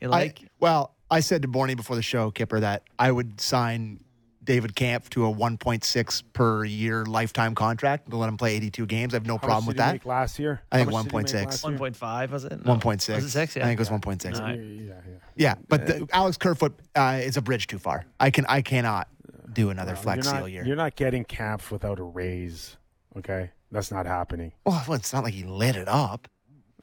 you 0.00 0.08
like? 0.08 0.40
I, 0.42 0.46
well, 0.60 0.94
I 1.10 1.20
said 1.20 1.42
to 1.42 1.48
Borny 1.48 1.76
before 1.76 1.96
the 1.96 2.02
show, 2.02 2.30
Kipper, 2.30 2.60
that 2.60 2.82
I 2.98 3.10
would 3.10 3.40
sign 3.40 4.00
David 4.48 4.74
Kampf 4.74 5.10
to 5.10 5.26
a 5.26 5.30
1.6 5.30 6.22
per 6.32 6.64
year 6.64 7.04
lifetime 7.04 7.54
contract 7.54 8.08
to 8.08 8.16
let 8.16 8.30
him 8.30 8.38
play 8.38 8.56
82 8.56 8.86
games. 8.86 9.12
I 9.12 9.16
have 9.16 9.26
no 9.26 9.34
How 9.34 9.46
problem 9.46 9.64
much 9.64 9.68
with 9.68 9.76
did 9.76 9.82
he 9.82 9.86
that. 9.88 9.92
make 9.92 10.06
last 10.06 10.38
year? 10.38 10.62
I 10.72 10.78
think 10.78 10.90
How 10.90 11.02
much 11.02 11.26
did 11.26 11.28
he 11.28 11.36
make 11.36 11.48
1.6. 11.50 11.98
1.5 11.98 12.30
was 12.30 12.44
it? 12.46 12.64
No. 12.64 12.76
1.6. 12.76 13.14
Was 13.14 13.24
it 13.24 13.28
six? 13.28 13.54
Yeah. 13.56 13.64
I 13.64 13.66
think 13.66 13.78
it 13.78 13.90
was 13.90 13.90
1.6. 13.90 14.34
All 14.36 14.40
right. 14.40 14.58
Yeah, 14.58 14.94
yeah. 14.94 15.18
Yeah, 15.36 15.54
but 15.68 15.86
the, 15.86 16.08
Alex 16.14 16.38
Kerfoot 16.38 16.72
uh, 16.96 17.20
is 17.22 17.36
a 17.36 17.42
bridge 17.42 17.66
too 17.66 17.78
far. 17.78 18.06
I 18.18 18.30
can 18.30 18.46
I 18.46 18.62
cannot 18.62 19.08
do 19.52 19.68
another 19.68 19.92
Well, 19.92 20.02
flex 20.02 20.24
you're 20.26 20.36
seal 20.36 20.48
year. 20.48 20.64
You're 20.64 20.76
not 20.76 20.96
getting 20.96 21.24
Kampf 21.24 21.70
without 21.70 21.98
a 21.98 22.04
raise. 22.04 22.78
Okay, 23.18 23.50
that's 23.70 23.92
not 23.92 24.06
happening. 24.06 24.52
Well, 24.64 24.82
well, 24.88 24.96
it's 24.96 25.12
not 25.12 25.24
like 25.24 25.34
he 25.34 25.44
lit 25.44 25.76
it 25.76 25.88
up. 25.88 26.26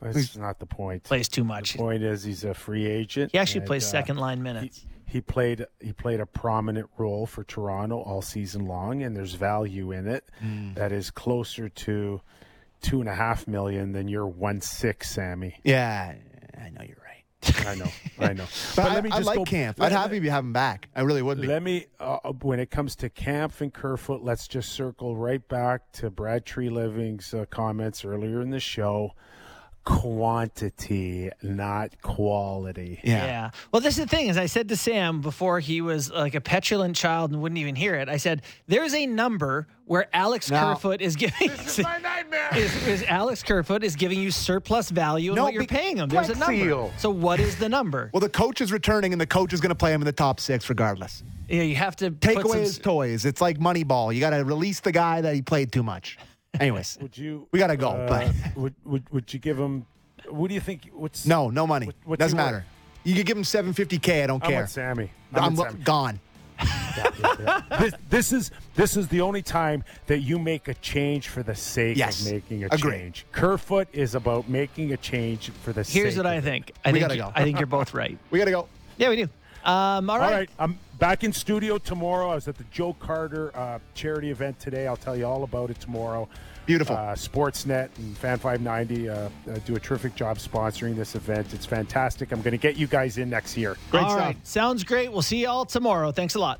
That's 0.02 0.38
not 0.38 0.60
the 0.60 0.68
point. 0.68 1.04
Plays 1.04 1.28
too 1.28 1.44
much. 1.44 1.74
The 1.74 1.80
point 1.80 2.04
is 2.04 2.24
he's 2.24 2.44
a 2.44 2.54
free 2.54 2.86
agent. 2.86 3.32
He 3.32 3.40
actually 3.40 3.62
and, 3.62 3.68
plays 3.68 3.86
uh, 3.86 3.90
second 3.90 4.18
line 4.18 4.44
minutes. 4.44 4.86
he 4.88 4.88
played 5.22 5.66
he 5.82 5.94
played 5.94 6.20
a 6.20 6.26
prominent 6.26 6.90
role 6.98 7.26
for 7.26 7.44
Toronto 7.44 7.98
all 8.02 8.22
season 8.22 8.66
long, 8.66 9.02
and 9.04 9.16
there's 9.16 9.34
value 9.36 9.92
in 9.92 10.08
it 10.08 10.26
Mm. 10.44 10.76
that 10.76 10.92
is 10.92 11.12
closer 11.12 11.70
to 11.70 12.22
two 12.82 13.00
and 13.00 13.10
a 13.10 13.16
half 13.16 13.48
million 13.48 13.92
than 13.94 14.08
your 14.08 14.28
one 14.28 14.62
six, 14.62 15.10
Sammy. 15.12 15.56
Yeah, 15.64 16.16
I 16.58 16.70
know 16.70 16.82
you're 16.86 16.98
right. 16.98 17.66
I 17.68 17.76
know, 17.76 17.88
I 18.20 18.34
know. 18.34 18.46
But, 18.76 18.86
I, 18.92 18.94
let 18.96 19.04
me 19.04 19.10
just 19.12 19.22
I 19.22 19.26
like 19.26 19.38
go- 19.38 19.44
Kampf. 19.46 19.80
I'd 19.82 19.92
happy 19.92 20.20
to 20.20 20.30
have 20.32 20.44
him 20.44 20.54
back. 20.54 20.90
I 20.96 21.02
really 21.02 21.22
would 21.22 21.40
be. 21.40 21.48
Let 21.48 21.62
me, 21.62 21.86
uh, 22.00 22.18
when 22.42 22.60
it 22.60 22.72
comes 22.72 22.96
to 22.98 23.10
Kampf 23.10 23.62
and 23.62 23.72
Kerfoot, 23.74 24.24
let's 24.24 24.48
just 24.48 24.70
circle 24.70 25.16
right 25.16 25.48
back 25.48 25.92
to 25.94 26.10
Brad 26.10 26.46
Treliving's 26.46 27.34
uh, 27.34 27.46
comments 27.52 28.04
earlier 28.04 28.42
in 28.42 28.50
the 28.50 28.60
show. 28.60 29.14
Quantity, 29.86 31.30
not 31.42 32.02
quality. 32.02 33.00
yeah. 33.04 33.52
Well, 33.72 33.82
this 33.82 33.98
is 33.98 34.04
the 34.06 34.10
thing. 34.10 34.30
As 34.30 34.38
I 34.38 34.46
said 34.46 34.70
to 34.70 34.76
Sam 34.76 35.22
before, 35.22 35.60
he 35.60 35.82
was 35.82 36.12
like 36.12 36.36
a 36.36 36.42
petulant 36.42 36.96
child 36.96 37.32
and 37.32 37.42
wouldn't 37.42 37.60
even 37.60 37.76
hear 37.76 37.96
it. 37.96 38.10
I 38.10 38.18
said, 38.18 38.42
"There's 38.68 38.94
a 38.94 39.06
number 39.06 39.68
where 39.86 40.08
Alex 40.14 40.50
No. 40.50 40.60
Kerfoot 40.60 41.02
is 41.02 41.16
giving 41.16 41.50
this 41.50 41.80
is 41.80 41.84
my 41.86 41.98
nightmare. 42.00 42.50
Is, 42.56 42.88
is 42.88 43.04
Alex 43.04 43.44
Kerfoot 43.44 43.84
is 43.84 43.96
giving 43.96 44.20
you 44.20 44.32
surplus 44.32 44.90
value 44.90 45.32
in 45.32 45.36
No, 45.36 45.44
what 45.44 45.54
you're 45.54 45.66
paying 45.66 45.98
him? 45.98 46.10
There's 46.10 46.30
a 46.30 46.36
number. 46.36 46.54
seal. 46.56 46.92
So 46.98 47.10
what 47.10 47.40
is 47.40 47.56
the 47.58 47.70
number? 47.70 48.10
Well, 48.14 48.22
the 48.22 48.30
coach 48.30 48.62
is 48.62 48.72
returning, 48.72 49.12
and 49.12 49.22
the 49.22 49.28
coach 49.28 49.54
is 49.54 49.62
going 49.62 49.70
to 49.70 49.76
play 49.76 49.94
him 49.94 50.02
in 50.02 50.06
the 50.06 50.12
top 50.12 50.40
six 50.40 50.68
regardless. 50.70 51.24
yeah, 51.50 51.62
you 51.64 51.76
have 51.76 51.96
to 51.98 52.12
Take 52.12 52.38
put 52.38 52.46
away 52.46 52.54
some- 52.58 52.62
his 52.64 52.78
toys. 52.80 53.26
It's 53.26 53.42
like 53.42 53.60
Moneyball. 53.60 54.14
You 54.14 54.20
got 54.20 54.32
to 54.32 54.44
release 54.44 54.80
the 54.80 54.92
guy 54.92 55.22
that 55.22 55.36
he 55.36 55.42
played 55.42 55.72
too 55.72 55.84
much. 55.84 56.18
Anyways, 56.60 56.98
Would 57.02 57.18
you? 57.18 57.48
We 57.52 57.60
gotta 57.60 57.78
go, 57.78 57.90
uh, 57.90 58.08
but- 58.08 58.34
would, 58.58 58.74
would 58.86 59.10
would 59.12 59.34
you 59.34 59.40
give 59.40 59.58
him? 59.60 59.86
What 60.30 60.48
do 60.48 60.54
you 60.54 60.60
think? 60.62 60.90
What's 60.94 61.26
no, 61.26 61.50
no 61.50 61.66
money. 61.68 61.88
What- 61.88 61.96
what's 62.06 62.20
Doesn't 62.20 62.38
he 62.38 62.44
worth? 62.44 62.52
matter. 62.54 62.66
You 63.04 63.14
could 63.16 63.26
give 63.28 63.38
him 63.38 63.44
750k. 63.44 64.24
I 64.24 64.28
don't 64.28 64.44
I'm 64.44 64.50
care. 64.50 64.62
with 64.62 64.72
Sammy. 64.72 65.12
I'm, 65.34 65.44
I'm, 65.44 65.56
with 65.56 65.70
Sammy. 65.72 65.84
gone. 65.84 66.20
this, 67.80 67.94
this 68.10 68.32
is 68.34 68.52
this 68.76 68.96
is 68.98 69.08
the 69.10 69.22
only 69.22 69.42
time 69.42 69.84
that 70.08 70.20
you 70.20 70.40
make 70.40 70.68
a 70.68 70.74
change 70.76 71.28
for 71.28 71.44
the 71.44 71.54
sake 71.56 71.98
Yes. 71.98 72.26
of 72.26 72.32
making 72.34 72.64
a 72.64 72.68
Agree. 72.72 72.92
change. 72.92 73.26
Kerfoot 73.32 73.88
is 73.94 74.16
about 74.16 74.48
making 74.50 74.94
a 74.94 74.98
change 74.98 75.50
for 75.50 75.74
the 75.74 75.84
sake. 75.84 75.94
Here's 75.94 76.18
what 76.18 76.26
I 76.26 76.36
it. 76.36 76.44
think. 76.44 76.72
I 76.84 76.90
We 76.92 77.00
think 77.00 77.10
gotta 77.10 77.16
you- 77.16 77.22
go. 77.24 77.32
I 77.36 77.44
think 77.44 77.60
you're 77.60 77.68
both 77.68 77.94
right. 77.94 78.18
We 78.32 78.40
got 78.40 78.46
to 78.46 78.52
go. 78.52 78.68
Yeah, 78.98 79.10
we 79.10 79.18
do. 79.18 79.30
Um, 79.66 80.10
all 80.10 80.18
All 80.18 80.22
right. 80.22 80.32
right, 80.32 80.50
I'm 80.60 80.78
back 81.00 81.24
in 81.24 81.34
studio 81.34 81.78
tomorrow. 81.80 82.30
I 82.30 82.36
was 82.36 82.48
at 82.48 82.56
the 82.56 82.66
Joe 82.72 82.94
Carter 83.00 83.52
uh, 83.58 83.80
charity 83.96 84.30
event 84.30 84.60
today. 84.60 84.86
I'll 84.86 84.96
tell 84.96 85.16
you 85.18 85.26
all 85.26 85.44
about 85.44 85.72
it 85.72 85.80
tomorrow. 85.80 86.30
Beautiful. 86.68 86.96
Uh, 86.96 87.14
Sportsnet 87.16 87.90
and 87.98 88.18
Fan 88.18 88.38
590 88.40 89.10
uh, 89.10 89.14
uh, 89.16 89.30
do 89.66 89.76
a 89.76 89.80
terrific 89.80 90.16
job 90.16 90.38
sponsoring 90.38 90.96
this 90.96 91.16
event. 91.16 91.54
It's 91.54 91.66
fantastic. 91.66 92.32
I'm 92.32 92.42
going 92.42 92.52
to 92.52 92.58
get 92.58 92.76
you 92.76 92.88
guys 92.88 93.18
in 93.18 93.30
next 93.30 93.58
year. 93.58 93.76
Great 93.92 94.04
All 94.04 94.10
stuff. 94.12 94.22
right. 94.22 94.48
Sounds 94.48 94.84
great. 94.84 95.12
We'll 95.12 95.22
see 95.22 95.42
you 95.42 95.48
all 95.48 95.66
tomorrow. 95.66 96.12
Thanks 96.12 96.36
a 96.36 96.40
lot. 96.40 96.60